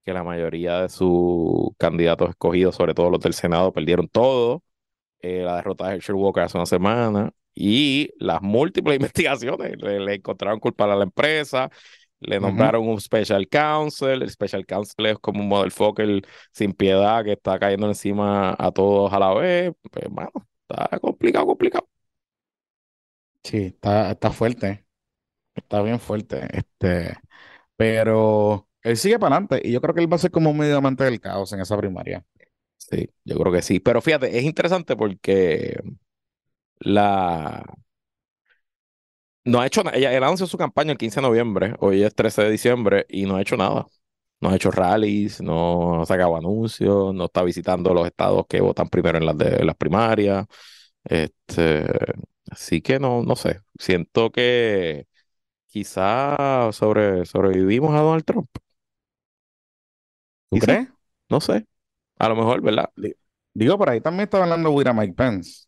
que 0.05 0.13
la 0.15 0.25
mayoría 0.25 0.83
de 0.83 0.89
sus 0.89 1.71
candidatos 1.79 2.31
escogidos, 2.31 2.77
sobre 2.77 2.95
todo 2.95 3.11
los 3.11 3.21
del 3.21 3.35
Senado, 3.35 3.73
perdieron 3.73 4.09
todo, 4.09 4.63
eh, 5.21 5.43
la 5.45 5.57
derrota 5.57 5.89
de 5.89 5.97
Herschel 5.97 6.17
Walker 6.17 6.45
hace 6.45 6.59
una 6.59 6.67
semana 6.67 7.33
y 7.55 8.11
las 8.19 8.43
múltiples 8.43 8.97
investigaciones, 9.01 9.77
le, 9.83 10.01
le 10.01 10.15
encontraron 10.17 10.61
culpable 10.61 10.95
a 10.95 10.97
la 10.99 11.05
empresa, 11.05 11.71
le 12.21 12.41
nombraron 12.41 12.89
un 12.89 13.01
special 13.01 13.49
counsel. 13.49 14.23
El 14.23 14.31
special 14.31 14.67
counsel 14.67 15.07
es 15.07 15.19
como 15.19 15.41
un 15.41 15.49
motherfucker 15.49 16.23
sin 16.53 16.73
piedad 16.73 17.25
que 17.25 17.33
está 17.33 17.59
cayendo 17.59 17.87
encima 17.89 18.55
a 18.59 18.71
todos 18.73 19.13
a 19.13 19.19
la 19.19 19.35
vez. 19.35 19.73
Pues, 19.91 20.07
bueno, 20.11 20.31
está 20.69 20.99
complicado, 20.99 21.47
complicado. 21.47 21.89
Sí, 23.43 23.59
está, 23.67 24.11
está 24.11 24.31
fuerte. 24.31 24.85
Está 25.55 25.83
bien 25.83 26.01
fuerte. 26.01 26.49
Este, 26.53 27.17
pero 27.77 28.69
él 28.83 28.97
sigue 28.97 29.19
para 29.19 29.37
adelante 29.37 29.61
y 29.65 29.73
yo 29.73 29.81
creo 29.81 29.95
que 29.95 30.01
él 30.01 30.13
va 30.13 30.17
a 30.17 30.19
ser 30.19 30.31
como 30.31 30.51
un 30.51 30.59
medio 30.59 30.77
amante 30.79 31.05
del 31.05 31.21
caos 31.21 31.53
en 31.53 31.61
esa 31.61 31.77
primaria. 31.77 32.25
Sí, 32.77 33.11
yo 33.25 33.39
creo 33.39 33.53
que 33.53 33.63
sí. 33.63 33.81
Pero 33.81 34.01
fíjate, 34.01 34.39
es 34.39 34.45
interesante 34.45 34.97
porque 34.97 35.81
la, 36.81 37.65
no 39.49 39.61
ha 39.61 39.67
hecho 39.67 39.83
nada. 39.83 39.97
Ella, 39.97 40.17
anunció 40.19 40.47
su 40.47 40.59
campaña 40.59 40.93
el 40.93 40.99
15 40.99 41.21
de 41.21 41.27
noviembre, 41.27 41.75
hoy 41.81 42.03
es 42.03 42.15
13 42.15 42.43
de 42.43 42.51
diciembre, 42.51 43.07
y 43.09 43.25
no 43.27 43.37
ha 43.37 43.43
hecho 43.43 43.57
nada. 43.57 43.87
No 44.41 44.51
ha 44.51 44.57
hecho 44.57 44.71
rallies, 44.71 45.41
no 45.41 46.03
ha 46.03 46.07
sacado 46.07 46.37
anuncios, 46.37 47.15
no 47.15 47.25
está 47.25 47.43
visitando 47.43 47.93
los 47.95 48.07
estados 48.07 48.47
que 48.49 48.61
votan 48.61 48.89
primero 48.89 49.19
en 49.19 49.27
las, 49.27 49.37
de, 49.37 49.65
las 49.65 49.77
primarias. 49.77 50.47
Este, 51.05 51.85
así 52.51 52.81
que 52.83 53.01
no, 53.01 53.23
no 53.23 53.37
sé. 53.37 53.61
Siento 53.79 54.31
que 54.31 55.07
quizá 55.69 56.71
sobre, 56.73 57.25
sobrevivimos 57.27 57.95
a 57.95 58.01
Donald 58.01 58.25
Trump. 58.25 58.49
¿Tú 60.51 60.59
crees? 60.59 60.89
No 61.29 61.41
sé. 61.41 61.67
A 62.19 62.29
lo 62.29 62.37
mejor, 62.37 62.63
¿verdad? 62.63 62.91
Digo, 63.55 63.79
por 63.79 63.91
ahí 63.91 64.01
también 64.01 64.25
estaba 64.25 64.45
hablando 64.45 64.79
a 64.89 64.93
Mike 64.93 65.15
Pence. 65.15 65.68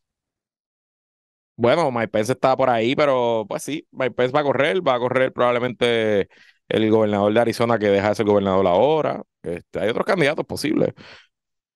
Bueno, 1.61 1.92
Pence 2.11 2.32
está 2.32 2.56
por 2.56 2.70
ahí, 2.70 2.96
pero 2.96 3.44
pues 3.46 3.62
sí, 3.62 3.86
Pence 4.16 4.32
va 4.32 4.40
a 4.40 4.42
correr, 4.42 4.86
va 4.86 4.94
a 4.94 4.98
correr 4.98 5.30
probablemente 5.30 6.30
el 6.68 6.90
gobernador 6.90 7.34
de 7.34 7.40
Arizona 7.40 7.78
que 7.78 7.88
deja 7.88 8.08
de 8.08 8.14
ser 8.14 8.24
gobernador 8.24 8.66
ahora. 8.66 9.22
Este, 9.42 9.78
hay 9.78 9.90
otros 9.90 10.06
candidatos 10.06 10.46
posibles, 10.46 10.94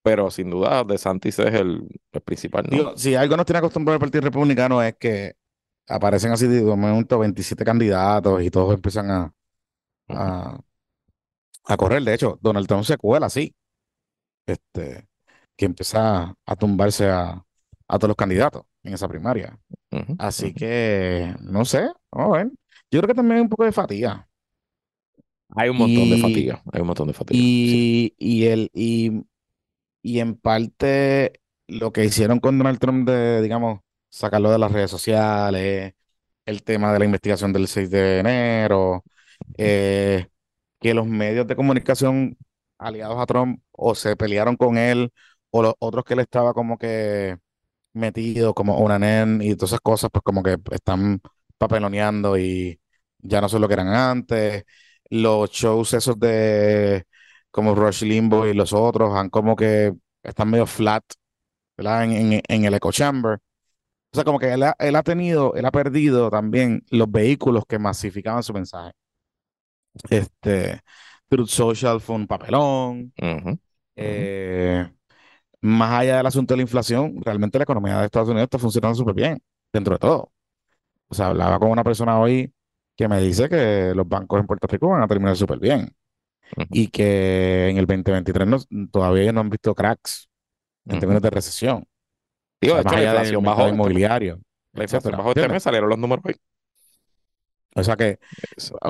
pero 0.02 0.30
sin 0.30 0.48
duda 0.48 0.84
DeSantis 0.84 1.38
es 1.38 1.54
el, 1.54 1.86
principal. 2.24 2.64
¿no? 2.70 2.96
si 2.96 3.14
algo 3.14 3.36
nos 3.36 3.44
tiene 3.44 3.58
acostumbrado 3.58 3.96
el 3.96 4.00
Partido 4.00 4.22
Republicano 4.22 4.82
es 4.82 4.96
que 4.96 5.34
aparecen 5.86 6.32
así 6.32 6.46
de 6.46 6.62
momento 6.62 7.18
27 7.18 7.62
candidatos 7.62 8.42
y 8.42 8.50
todos 8.50 8.72
empiezan 8.72 9.10
a, 9.10 9.34
a, 10.08 11.76
correr. 11.76 12.02
De 12.02 12.14
hecho, 12.14 12.38
Donald 12.40 12.66
Trump 12.66 12.84
se 12.84 12.96
cuela 12.96 13.26
así, 13.26 13.54
este, 14.46 15.06
que 15.56 15.66
empieza 15.66 16.34
a 16.46 16.56
tumbarse 16.56 17.10
a, 17.10 17.44
a 17.88 17.98
todos 17.98 18.08
los 18.08 18.16
candidatos 18.16 18.64
en 18.84 18.94
esa 18.94 19.08
primaria. 19.08 19.58
Así 20.18 20.54
que, 20.54 21.34
no 21.42 21.64
sé, 21.66 21.88
vamos 22.12 22.36
a 22.38 22.44
ver. 22.44 22.52
Yo 22.90 23.00
creo 23.00 23.08
que 23.08 23.14
también 23.14 23.38
hay 23.38 23.42
un 23.42 23.48
poco 23.50 23.64
de 23.64 23.72
fatiga. 23.72 24.28
Hay 25.56 25.68
un 25.68 25.76
montón 25.76 26.10
de 26.10 26.18
fatiga, 26.18 26.62
hay 26.72 26.80
un 26.80 26.86
montón 26.88 27.06
de 27.08 27.14
fatiga. 27.14 27.52
Y, 27.62 28.14
y, 28.18 28.46
el, 28.46 28.70
y, 28.74 29.12
y 30.02 30.20
en 30.20 30.36
parte 30.36 31.40
lo 31.68 31.92
que 31.92 32.04
hicieron 32.04 32.40
con 32.40 32.58
Donald 32.58 32.78
Trump 32.78 33.08
de, 33.08 33.42
digamos, 33.42 33.80
sacarlo 34.10 34.50
de 34.52 34.58
las 34.58 34.72
redes 34.72 34.90
sociales, 34.90 35.94
el 36.46 36.62
tema 36.64 36.92
de 36.92 37.00
la 37.00 37.06
investigación 37.06 37.52
del 37.52 37.68
6 37.68 37.90
de 37.90 38.20
enero, 38.20 39.04
eh, 39.58 40.28
que 40.80 40.94
los 40.94 41.06
medios 41.06 41.46
de 41.46 41.56
comunicación 41.56 42.36
aliados 42.78 43.18
a 43.20 43.26
Trump 43.26 43.62
o 43.72 43.94
se 43.94 44.16
pelearon 44.16 44.56
con 44.56 44.78
él 44.78 45.12
o 45.50 45.62
los 45.62 45.74
otros 45.80 46.04
que 46.04 46.14
él 46.14 46.20
estaba 46.20 46.54
como 46.54 46.78
que 46.78 47.38
metido 47.94 48.54
como 48.54 48.78
Onanen 48.78 49.40
y 49.42 49.54
todas 49.56 49.70
esas 49.72 49.80
cosas, 49.80 50.10
pues 50.12 50.22
como 50.24 50.42
que 50.42 50.58
están 50.72 51.20
papeloneando 51.58 52.38
y 52.38 52.80
ya 53.20 53.40
no 53.40 53.48
son 53.48 53.62
lo 53.62 53.68
que 53.68 53.74
eran 53.74 53.88
antes. 53.88 54.64
Los 55.10 55.50
shows 55.50 55.94
esos 55.94 56.18
de 56.20 57.04
como 57.50 57.74
Rush 57.74 58.02
Limbo 58.04 58.46
y 58.46 58.54
los 58.54 58.72
otros 58.72 59.14
han 59.16 59.30
como 59.30 59.56
que 59.56 59.94
están 60.22 60.50
medio 60.50 60.66
flat, 60.66 61.04
¿verdad? 61.76 62.04
En, 62.04 62.12
en- 62.34 62.42
en 62.48 62.64
el 62.64 62.74
echo 62.74 62.92
chamber. 62.92 63.38
O 64.12 64.16
sea, 64.16 64.24
como 64.24 64.38
que 64.38 64.52
él 64.52 64.62
ha, 64.64 64.76
él 64.78 64.96
ha 64.96 65.02
tenido, 65.02 65.54
él 65.56 65.66
ha 65.66 65.72
perdido 65.72 66.30
también 66.30 66.84
los 66.90 67.10
vehículos 67.10 67.64
que 67.68 67.78
masificaban 67.78 68.42
su 68.44 68.52
mensaje. 68.54 68.92
Este, 70.10 70.80
Truth 71.28 71.48
Social 71.48 72.00
fue 72.00 72.16
un 72.16 72.26
papelón. 72.26 73.12
Eh, 73.96 74.88
más 75.64 75.92
allá 76.00 76.18
del 76.18 76.26
asunto 76.26 76.54
de 76.54 76.58
la 76.58 76.62
inflación, 76.62 77.20
realmente 77.24 77.58
la 77.58 77.64
economía 77.64 77.98
de 78.00 78.06
Estados 78.06 78.28
Unidos 78.30 78.44
está 78.46 78.58
funcionando 78.58 78.96
súper 78.96 79.14
bien, 79.14 79.42
dentro 79.72 79.94
de 79.96 79.98
todo. 80.00 80.32
O 81.08 81.14
sea, 81.14 81.28
hablaba 81.28 81.58
con 81.58 81.70
una 81.70 81.84
persona 81.84 82.18
hoy 82.20 82.52
que 82.96 83.08
me 83.08 83.20
dice 83.20 83.48
que 83.48 83.92
los 83.94 84.08
bancos 84.08 84.40
en 84.40 84.46
Puerto 84.46 84.66
Rico 84.68 84.88
van 84.90 85.02
a 85.02 85.08
terminar 85.08 85.36
súper 85.36 85.58
bien 85.60 85.94
y 86.70 86.88
que 86.88 87.68
en 87.70 87.78
el 87.78 87.86
2023 87.86 88.46
no- 88.48 88.58
todavía 88.90 89.32
no 89.32 89.40
han 89.40 89.50
visto 89.50 89.74
cracks 89.74 90.28
en 90.86 91.00
términos 91.00 91.22
de 91.22 91.30
recesión. 91.30 91.84
Digo, 92.60 92.74
O 92.74 92.82
sea, 92.82 92.82
de 92.82 92.84
más 92.84 92.94
hecho, 92.94 93.10
allá 93.10 93.22
del 93.24 93.44
bajó. 93.44 93.68
inmobiliario, 93.68 94.40
La 94.74 94.84
inflación 94.84 95.16
bajó 95.16 95.30
este 95.30 95.48
mes, 95.48 95.62
salieron 95.62 95.88
los 95.90 95.98
números 95.98 96.24
hoy. 96.26 96.36
O 97.76 97.82
sea 97.82 97.96
que, 97.96 98.18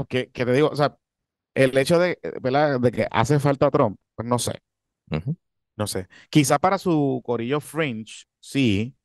que, 0.09 0.31
que 0.31 0.45
te 0.45 0.53
digo, 0.53 0.68
o 0.68 0.77
sea, 0.77 0.97
el 1.55 1.77
hecho 1.79 1.99
de, 1.99 2.18
¿verdad? 2.43 2.81
de 2.81 2.93
que 2.93 3.07
hace 3.11 3.39
falta 3.39 3.70
Trump, 3.70 3.99
pues 4.14 4.29
no 4.29 4.39
sé, 4.39 4.61
Ujú. 5.11 5.37
No 5.77 5.87
sé. 5.87 6.09
Quizá 6.31 6.59
para 6.59 6.79
su 6.79 7.22
corillo 7.25 7.61
fringe, 7.61 8.25
sí, 8.41 8.97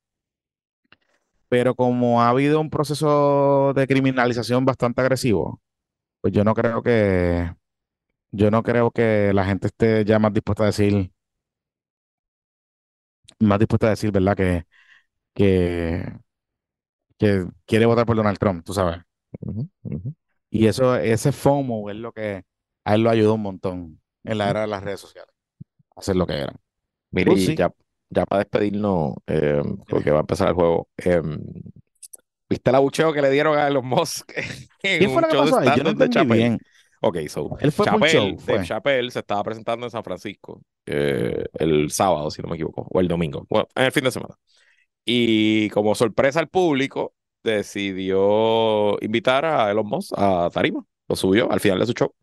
pero 1.49 1.75
como 1.75 2.21
ha 2.21 2.29
habido 2.29 2.59
un 2.61 2.69
proceso 2.69 3.73
de 3.75 3.87
criminalización 3.87 4.65
bastante 4.65 5.01
agresivo, 5.01 5.61
pues 6.21 6.33
yo 6.33 6.43
no 6.45 6.55
creo 6.55 6.83
que, 6.83 7.53
yo 8.31 8.51
no 8.51 8.63
creo 8.63 8.91
que 8.91 9.33
la 9.33 9.45
gente 9.45 9.67
esté 9.67 10.05
ya 10.05 10.19
más 10.19 10.33
dispuesta 10.33 10.63
a 10.65 10.67
decir, 10.67 11.11
más 13.39 13.59
dispuesta 13.59 13.87
a 13.87 13.89
decir, 13.91 14.11
¿verdad? 14.11 14.35
Que, 14.35 14.65
que, 15.35 16.05
que 17.17 17.45
quiere 17.65 17.85
votar 17.85 18.05
por 18.05 18.15
Donald 18.15 18.37
Trump, 18.39 18.63
tú 18.65 18.73
sabes. 18.73 18.99
Y 20.49 20.67
eso, 20.67 20.95
ese 20.95 21.31
FOMO 21.31 21.89
es 21.89 21.97
lo 21.97 22.11
que 22.11 22.43
a 22.85 22.95
él 22.95 23.03
lo 23.03 23.09
ayudó 23.09 23.35
un 23.35 23.41
montón 23.41 24.01
en 24.23 24.37
la 24.37 24.49
era 24.49 24.61
de 24.61 24.67
las 24.67 24.83
redes 24.83 24.99
sociales, 24.99 25.33
a 25.99 26.01
hacer 26.01 26.15
lo 26.15 26.25
que 26.25 26.33
eran. 26.33 26.55
We'll 27.11 27.37
y 27.37 27.45
see. 27.45 27.55
ya, 27.55 27.71
ya 28.09 28.25
para 28.25 28.39
despedirnos, 28.39 29.13
eh, 29.27 29.61
porque 29.87 30.11
va 30.11 30.17
a 30.17 30.21
empezar 30.21 30.49
el 30.49 30.53
juego. 30.55 30.87
eh, 30.97 31.21
¿viste 32.49 32.69
el 32.71 32.75
abucheo 32.75 33.13
que 33.13 33.21
le 33.21 33.29
dieron 33.29 33.57
a 33.57 33.67
Elon 33.67 33.85
Musk 33.85 34.31
¿Qué 34.81 35.07
fue 35.07 35.21
lo 35.21 35.27
que 35.27 35.37
pasó 35.37 35.59
ahí? 35.59 35.69
Yo 35.77 35.83
no 35.83 35.89
entendí 35.91 36.25
bien. 36.25 36.59
Ok, 37.01 37.17
so, 37.27 37.57
Él 37.59 37.71
fue 37.71 37.85
Chappelle, 37.85 38.11
show, 38.11 38.43
Dave 38.45 38.57
fue. 38.57 38.63
Chappelle 38.65 39.11
se 39.11 39.19
estaba 39.19 39.41
presentando 39.43 39.85
en 39.85 39.91
San 39.91 40.03
Francisco 40.03 40.61
eh, 40.85 41.45
el 41.53 41.91
sábado, 41.91 42.29
si 42.29 42.41
no 42.41 42.49
me 42.49 42.55
equivoco, 42.55 42.87
o 42.89 42.99
el 42.99 43.07
domingo, 43.07 43.45
bueno, 43.49 43.67
en 43.75 43.85
el 43.85 43.91
fin 43.91 44.03
de 44.03 44.11
semana. 44.11 44.35
Y 45.05 45.69
como 45.69 45.95
sorpresa 45.95 46.39
al 46.39 46.49
público, 46.49 47.13
decidió 47.43 48.97
invitar 49.01 49.45
a 49.45 49.71
Elon 49.71 49.87
Musk 49.87 50.13
a 50.17 50.49
Tarima. 50.53 50.83
Lo 51.07 51.15
subió 51.15 51.51
al 51.51 51.59
final 51.59 51.79
de 51.79 51.85
su 51.85 51.93
show 51.93 52.13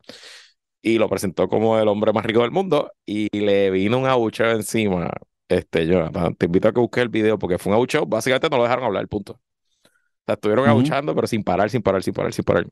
y 0.86 0.98
lo 0.98 1.08
presentó 1.08 1.48
como 1.48 1.76
el 1.80 1.88
hombre 1.88 2.12
más 2.12 2.24
rico 2.24 2.42
del 2.42 2.52
mundo 2.52 2.92
y 3.04 3.28
le 3.36 3.72
vino 3.72 3.98
un 3.98 4.06
abucheo 4.06 4.52
encima. 4.52 5.10
Este, 5.48 5.84
Jonathan, 5.84 6.36
te 6.36 6.46
invito 6.46 6.68
a 6.68 6.72
que 6.72 6.78
busques 6.78 7.02
el 7.02 7.08
video 7.08 7.40
porque 7.40 7.58
fue 7.58 7.70
un 7.70 7.74
abucheo. 7.74 8.06
Básicamente 8.06 8.48
no 8.48 8.58
lo 8.58 8.62
dejaron 8.62 8.84
hablar, 8.84 9.08
punto. 9.08 9.32
O 9.32 9.88
sea, 10.26 10.34
estuvieron 10.34 10.68
abuchando, 10.68 11.12
pero 11.12 11.26
sin 11.26 11.42
parar, 11.42 11.70
sin 11.70 11.82
parar, 11.82 12.04
sin 12.04 12.14
parar, 12.14 12.32
sin 12.32 12.44
parar. 12.44 12.66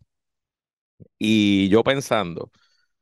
Y 1.19 1.69
yo 1.71 1.83
pensando, 1.83 2.53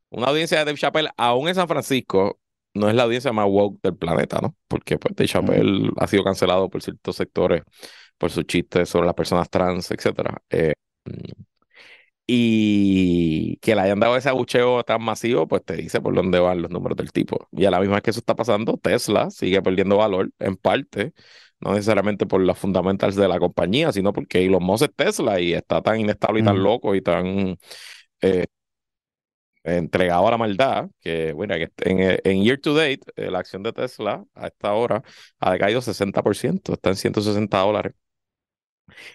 una 0.09 0.29
audiencia 0.29 0.59
de 0.59 0.65
Dave 0.65 0.79
Chappelle, 0.79 1.11
aún 1.19 1.47
en 1.49 1.57
San 1.57 1.69
Francisco, 1.69 2.41
no 2.73 2.89
es 2.89 2.95
la 2.95 3.03
audiencia 3.03 3.33
más 3.35 3.47
woke 3.51 3.81
del 3.83 3.97
planeta, 3.99 4.41
¿no? 4.41 4.57
Porque 4.67 4.99
pues 4.99 5.15
Dave 5.15 5.29
Chappelle 5.29 5.91
ha 5.99 6.07
sido 6.07 6.25
cancelado 6.25 6.71
por 6.71 6.83
ciertos 6.83 7.17
sectores 7.17 7.65
por 8.17 8.31
sus 8.31 8.47
chistes 8.47 8.89
sobre 8.89 9.05
las 9.07 9.15
personas 9.15 9.51
trans, 9.51 9.91
etcétera. 9.91 10.41
Eh, 10.49 10.73
y 12.27 13.57
que 13.59 13.75
le 13.75 13.83
hayan 13.83 14.01
dado 14.01 14.17
ese 14.17 14.29
abucheo 14.29 14.83
tan 14.85 15.03
masivo, 15.03 15.47
pues 15.49 15.65
te 15.65 15.75
dice 15.77 16.01
por 16.01 16.15
dónde 16.15 16.39
van 16.39 16.63
los 16.63 16.71
números 16.71 16.97
del 16.97 17.13
tipo. 17.13 17.49
Y 17.53 17.65
a 17.67 17.71
la 17.71 17.81
misma 17.81 17.97
vez 17.97 18.03
que 18.05 18.11
eso 18.11 18.21
está 18.21 18.35
pasando, 18.37 18.79
Tesla 18.79 19.31
sigue 19.31 19.61
perdiendo 19.63 19.97
valor, 19.99 20.31
en 20.39 20.57
parte, 20.57 21.13
no 21.61 21.73
necesariamente 21.75 22.27
por 22.27 22.41
los 22.41 22.59
fundamentals 22.59 23.17
de 23.17 23.29
la 23.29 23.39
compañía, 23.39 23.93
sino 23.93 24.13
porque 24.13 24.45
Elon 24.45 24.63
Musk 24.63 24.85
es 24.85 24.95
Tesla 24.97 25.41
y 25.41 25.53
está 25.55 25.83
tan 25.83 26.01
inestable 26.01 26.41
y 26.41 26.45
tan 26.45 26.63
loco 26.63 26.95
y 26.95 27.03
tan 27.03 27.59
eh, 28.23 28.47
entregado 29.65 30.27
a 30.29 30.31
la 30.33 30.39
maldad, 30.39 30.89
que 31.01 31.33
bueno, 31.33 31.55
en, 31.55 31.69
en 32.25 32.43
year 32.45 32.59
to 32.59 32.75
date, 32.75 33.01
eh, 33.17 33.31
la 33.31 33.39
acción 33.41 33.63
de 33.63 33.73
Tesla 33.73 34.25
a 34.35 34.49
esta 34.49 34.73
hora 34.75 35.03
ha 35.39 35.59
caído 35.59 35.81
60%, 35.81 36.73
está 36.75 36.91
en 36.91 36.97
160 36.97 37.59
dólares. 37.59 37.95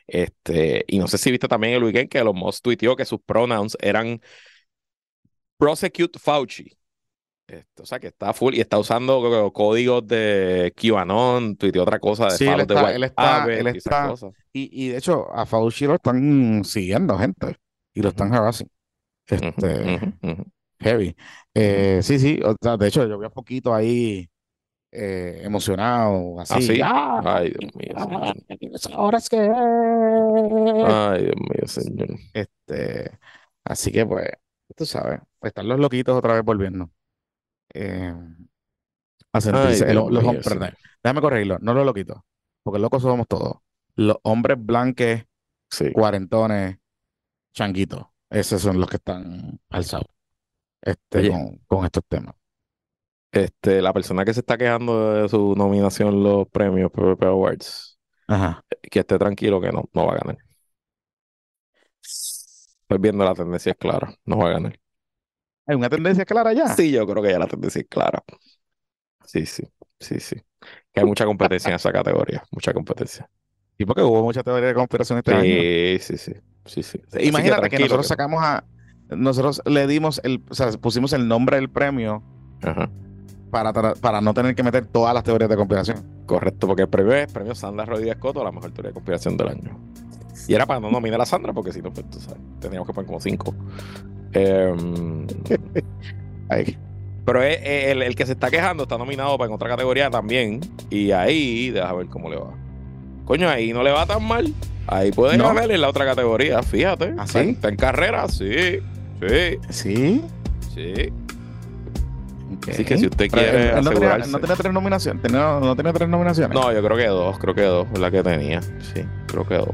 Este, 0.06 0.84
y 0.88 1.00
no 1.00 1.08
sé 1.08 1.18
si 1.18 1.32
viste 1.32 1.48
también 1.48 1.74
el 1.74 1.84
weekend 1.84 2.10
que 2.10 2.20
Elon 2.20 2.38
Musk 2.38 2.64
tuiteó 2.64 2.96
que 2.96 3.06
sus 3.06 3.20
pronouns 3.22 3.78
eran 3.80 4.22
prosecute 5.58 6.20
Fauci. 6.20 6.78
Este, 7.48 7.82
o 7.82 7.86
sea, 7.86 8.00
que 8.00 8.08
está 8.08 8.34
full 8.34 8.56
y 8.56 8.60
está 8.60 8.78
usando 8.78 9.52
códigos 9.54 10.06
de 10.06 10.74
QAnon, 10.76 11.56
tuiteó 11.56 11.84
otra 11.84 11.98
cosa 11.98 12.26
de 12.26 12.32
Sí, 12.32 12.46
él 12.46 12.60
está, 12.60 12.94
él 12.94 13.04
está, 13.06 13.46
él 13.46 13.68
está, 13.68 14.14
y, 14.52 14.86
y 14.86 14.90
de 14.90 14.98
hecho 14.98 15.34
a 15.34 15.46
Fauci 15.46 15.86
lo 15.86 15.96
están 15.96 16.66
siguiendo 16.66 17.18
gente 17.18 17.56
y 17.94 18.02
lo 18.02 18.10
están 18.10 18.34
harassing. 18.34 18.70
Este, 19.28 20.14
heavy. 20.80 21.16
Eh, 21.54 22.02
sí, 22.04 22.20
sí, 22.20 22.40
o 22.44 22.54
sea, 22.62 22.76
de 22.78 22.88
hecho 22.88 23.08
yo 23.08 23.18
vi 23.18 23.26
un 23.26 23.32
poquito 23.32 23.74
ahí 23.74 24.30
eh, 24.92 25.42
emocionado, 25.44 26.40
¿Ah, 26.40 26.44
así, 26.44 26.62
sí? 26.76 26.82
¡ah! 26.84 27.22
Ay, 27.26 27.54
Dios 27.60 27.76
mío, 27.76 27.94
ah, 27.96 28.34
señor. 28.80 29.00
ahora 29.00 29.18
es 29.18 29.30
que... 29.30 29.38
Ay, 29.40 31.24
Dios 31.26 31.36
mío, 31.38 31.68
señor. 31.68 32.08
Este, 32.34 33.20
así 33.64 33.92
que 33.92 34.06
pues, 34.06 34.30
tú 34.76 34.86
sabes, 34.86 35.22
están 35.42 35.68
los 35.68 35.80
loquitos 35.80 36.16
otra 36.18 36.34
vez 36.34 36.44
volviendo 36.44 36.90
eh, 37.74 38.14
a 39.34 39.42
sentirse, 39.42 39.94
los 39.94 40.10
mío, 40.10 40.20
hombres, 40.22 40.48
perdón, 40.48 40.74
déjame 41.04 41.22
corregirlo, 41.22 41.58
no 41.60 41.74
los 41.74 41.86
loquitos, 41.86 42.18
porque 42.64 42.80
locos 42.80 43.02
somos 43.02 43.28
todos. 43.28 43.58
Los 43.96 44.18
hombres 44.24 44.58
blanques, 44.60 45.26
Sí. 45.70 45.92
cuarentones, 45.92 46.78
changuitos, 47.54 48.06
esos 48.30 48.62
son 48.62 48.80
los 48.80 48.90
que 48.90 48.96
están 48.98 49.60
alzados 49.70 50.08
este, 50.82 51.18
Oye, 51.20 51.30
con, 51.32 51.58
con 51.68 51.86
estos 51.86 52.04
temas. 52.08 52.36
Este, 53.46 53.82
la 53.82 53.94
persona 53.94 54.26
que 54.26 54.34
se 54.34 54.42
está 54.42 54.58
quejando 54.58 55.14
de 55.14 55.30
su 55.30 55.56
nominación 55.56 56.10
en 56.10 56.24
los 56.24 56.48
premios 56.50 56.92
PPP 56.92 57.24
Awards, 57.24 57.98
Ajá. 58.28 58.64
que 58.82 59.00
esté 59.00 59.18
tranquilo 59.18 59.60
que 59.62 59.72
no, 59.72 59.90
no 59.94 60.06
va 60.06 60.14
a 60.14 60.18
ganar. 60.18 60.38
Estoy 62.02 63.00
viendo 63.00 63.26
la 63.26 63.34
tendencia 63.34 63.72
es 63.72 63.78
clara, 63.78 64.14
no 64.26 64.38
va 64.38 64.50
a 64.50 64.54
ganar. 64.54 64.80
Hay 65.66 65.76
una 65.76 65.90
tendencia 65.90 66.26
clara 66.26 66.54
ya. 66.54 66.68
Sí, 66.70 66.92
yo 66.92 67.06
creo 67.06 67.22
que 67.22 67.32
ya 67.32 67.40
la 67.40 67.48
tendencia 67.48 67.82
es 67.82 67.88
clara. 67.88 68.24
Sí, 69.26 69.46
sí, 69.46 69.64
sí, 70.00 70.20
sí. 70.20 70.38
Que 70.94 71.02
hay 71.02 71.06
mucha 71.06 71.26
competencia 71.26 71.70
en 71.70 71.76
esa 71.76 71.92
categoría, 71.92 72.44
mucha 72.52 72.74
competencia. 72.74 73.30
Y 73.78 73.86
porque 73.86 74.02
hubo 74.02 74.24
mucha 74.24 74.44
teoría 74.44 74.70
de 74.70 74.74
conspiración 74.74 75.20
este 75.20 75.34
año. 75.34 75.44
Sí, 75.44 75.98
sí, 76.00 76.18
sí, 76.18 76.34
sí, 76.66 76.84
sí. 76.84 77.00
Que 77.12 77.26
Imagínate 77.26 77.70
que 77.70 77.80
nosotros 77.80 78.08
que 78.08 78.16
no. 78.16 78.16
sacamos 78.16 78.44
a, 78.44 78.64
nosotros 79.10 79.62
le 79.66 79.86
dimos 79.88 80.22
el, 80.24 80.44
o 80.50 80.56
sea, 80.56 80.72
pusimos 80.72 81.14
el 81.14 81.28
nombre 81.28 81.58
del 81.58 81.70
premio 81.70 82.24
Ajá. 82.62 82.90
Para, 83.52 83.72
para 83.96 84.22
no 84.22 84.34
tener 84.34 84.54
que 84.56 84.64
meter 84.64 84.86
todas 84.86 85.14
las 85.14 85.24
teorías 85.24 85.50
de 85.50 85.56
conspiración. 85.56 86.04
Correcto, 86.26 86.68
porque 86.68 86.84
el 86.84 86.90
premio 86.90 87.14
es 87.14 87.32
premio 87.32 87.56
Sandra 87.56 87.86
Rodríguez 87.86 88.18
Coto, 88.18 88.44
la 88.44 88.52
mejor 88.52 88.72
teoría 88.72 88.90
de 88.90 88.94
conspiración 88.94 89.38
del 89.38 89.48
año. 89.50 89.78
Y 90.48 90.54
era 90.54 90.66
para 90.66 90.80
no 90.80 90.90
nominar 90.92 91.20
a 91.22 91.26
Sandra, 91.26 91.54
porque 91.54 91.72
si 91.74 91.82
no, 91.82 91.92
pues 91.92 92.10
tú 92.10 92.20
sabes, 92.20 92.40
teníamos 92.60 92.88
que 92.88 92.94
poner 92.94 93.08
como 93.08 93.20
cinco. 93.20 93.54
Em, 94.34 95.28
Ay, 96.50 96.78
pero 97.26 97.44
el, 97.44 98.02
el 98.04 98.16
que 98.16 98.26
se 98.26 98.32
está 98.34 98.50
quejando 98.50 98.84
está 98.84 98.98
nominado 98.98 99.38
para 99.38 99.50
en 99.50 99.54
otra 99.56 99.68
categoría 99.70 100.10
también. 100.10 100.62
Y 100.90 101.12
ahí, 101.12 101.72
deja 101.72 101.92
ver 101.94 102.08
cómo 102.08 102.30
le 102.30 102.38
va. 102.38 102.54
Coño, 103.26 103.50
ahí 103.50 103.74
no 103.74 103.84
le 103.84 103.92
va 103.92 104.06
tan 104.06 104.24
mal. 104.26 104.54
Ahí 104.88 105.12
puede 105.12 105.38
¿No? 105.38 105.48
ganar 105.50 105.70
en 105.70 105.82
la 105.82 105.90
otra 105.90 106.06
categoría, 106.06 106.64
fíjate. 106.64 107.14
¿Ah, 107.18 107.26
Está 107.26 107.40
en- 107.42 107.48
sí? 107.48 107.52
Está 107.52 107.68
en 107.70 107.76
carrera, 107.76 108.28
sí, 108.30 108.80
sí, 109.20 109.58
¿Sí? 109.70 110.22
sí. 110.74 111.14
Ok. 112.58 112.70
Así 112.70 112.84
que 112.86 112.98
si 112.98 113.06
usted 113.06 113.28
Pero 113.30 113.42
quiere 113.44 113.50
él- 113.50 113.78
él 113.78 113.84
no 113.84 113.92
tenía, 113.92 114.08
asegurarse. 114.10 114.32
no 114.32 114.40
tenía 114.40 114.56
tres 114.56 114.74
nominaciones. 114.74 115.22
Tenía- 115.22 115.60
no 115.62 115.76
tenía 115.76 115.94
tres 115.94 116.10
nominaciones. 116.10 116.54
No, 116.60 116.72
yo 116.74 116.84
creo 116.84 116.98
que 116.98 117.08
dos, 117.08 117.40
creo 117.40 117.56
que 117.56 117.62
dos 117.64 117.88
la 118.00 118.12
que 118.12 118.24
tenía. 118.24 118.62
Sí, 118.62 119.04
creo 119.28 119.48
que 119.48 119.56
dos. 119.56 119.70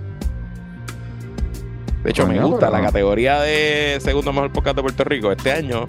De 2.04 2.10
hecho, 2.12 2.28
me 2.28 2.38
gusta 2.42 2.70
la 2.70 2.82
categoría 2.82 3.40
de 3.42 3.98
segundo 4.02 4.34
mejor 4.34 4.52
podcast 4.52 4.76
de 4.76 4.82
Puerto 4.82 5.04
Rico. 5.06 5.32
Este 5.32 5.52
año 5.54 5.86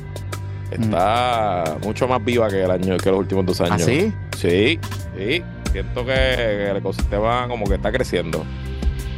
está 0.71 1.77
mucho 1.83 2.07
más 2.07 2.25
viva 2.25 2.49
que 2.49 2.63
el 2.63 2.71
año 2.71 2.97
que 2.99 3.11
los 3.11 3.19
últimos 3.19 3.45
dos 3.47 3.61
¿Ah, 3.61 3.65
años. 3.75 3.83
sí? 3.83 4.13
Sí, 4.37 4.79
sí. 5.19 5.43
Siento 5.73 6.07
que 6.07 6.71
el 6.71 6.77
ecosistema 6.77 7.49
como 7.49 7.67
que 7.67 7.75
está 7.75 7.91
creciendo. 7.91 8.45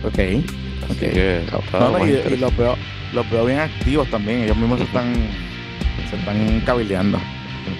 Ok. 0.04 0.18
Así 0.18 0.44
Ok. 0.92 0.98
que 0.98 1.42
No, 1.78 2.06
y, 2.06 2.36
los 2.38 2.56
veo, 2.56 2.76
los 3.12 3.30
veo 3.30 3.44
bien 3.44 3.58
activos 3.58 4.08
también. 4.10 4.40
Ellos 4.44 4.56
mismos 4.56 4.78
se 4.78 4.84
están, 4.86 5.12
se 6.08 6.16
están 6.16 6.62
cabildeando. 6.64 7.18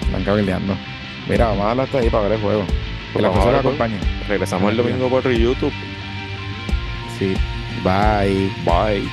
Están 0.01 0.23
cabildeando. 0.23 0.75
Mira, 1.27 1.47
vamos 1.47 1.63
a 1.63 1.67
darle 1.67 1.83
hasta 1.83 1.97
ahí 1.99 2.09
para 2.09 2.23
ver 2.23 2.31
el 2.33 2.41
juego. 2.41 2.65
Que 3.13 3.21
la 3.21 3.29
Vamos 3.29 3.43
a 3.43 3.45
cosa 3.45 3.51
la 3.51 3.61
ver, 3.61 3.77
pues. 3.77 3.81
acompañe. 3.81 4.27
Regresamos 4.27 4.71
el 4.71 4.77
domingo 4.77 5.09
por 5.09 5.29
YouTube. 5.31 5.73
Sí. 7.17 7.33
Bye. 7.83 8.49
Bye. 8.65 9.09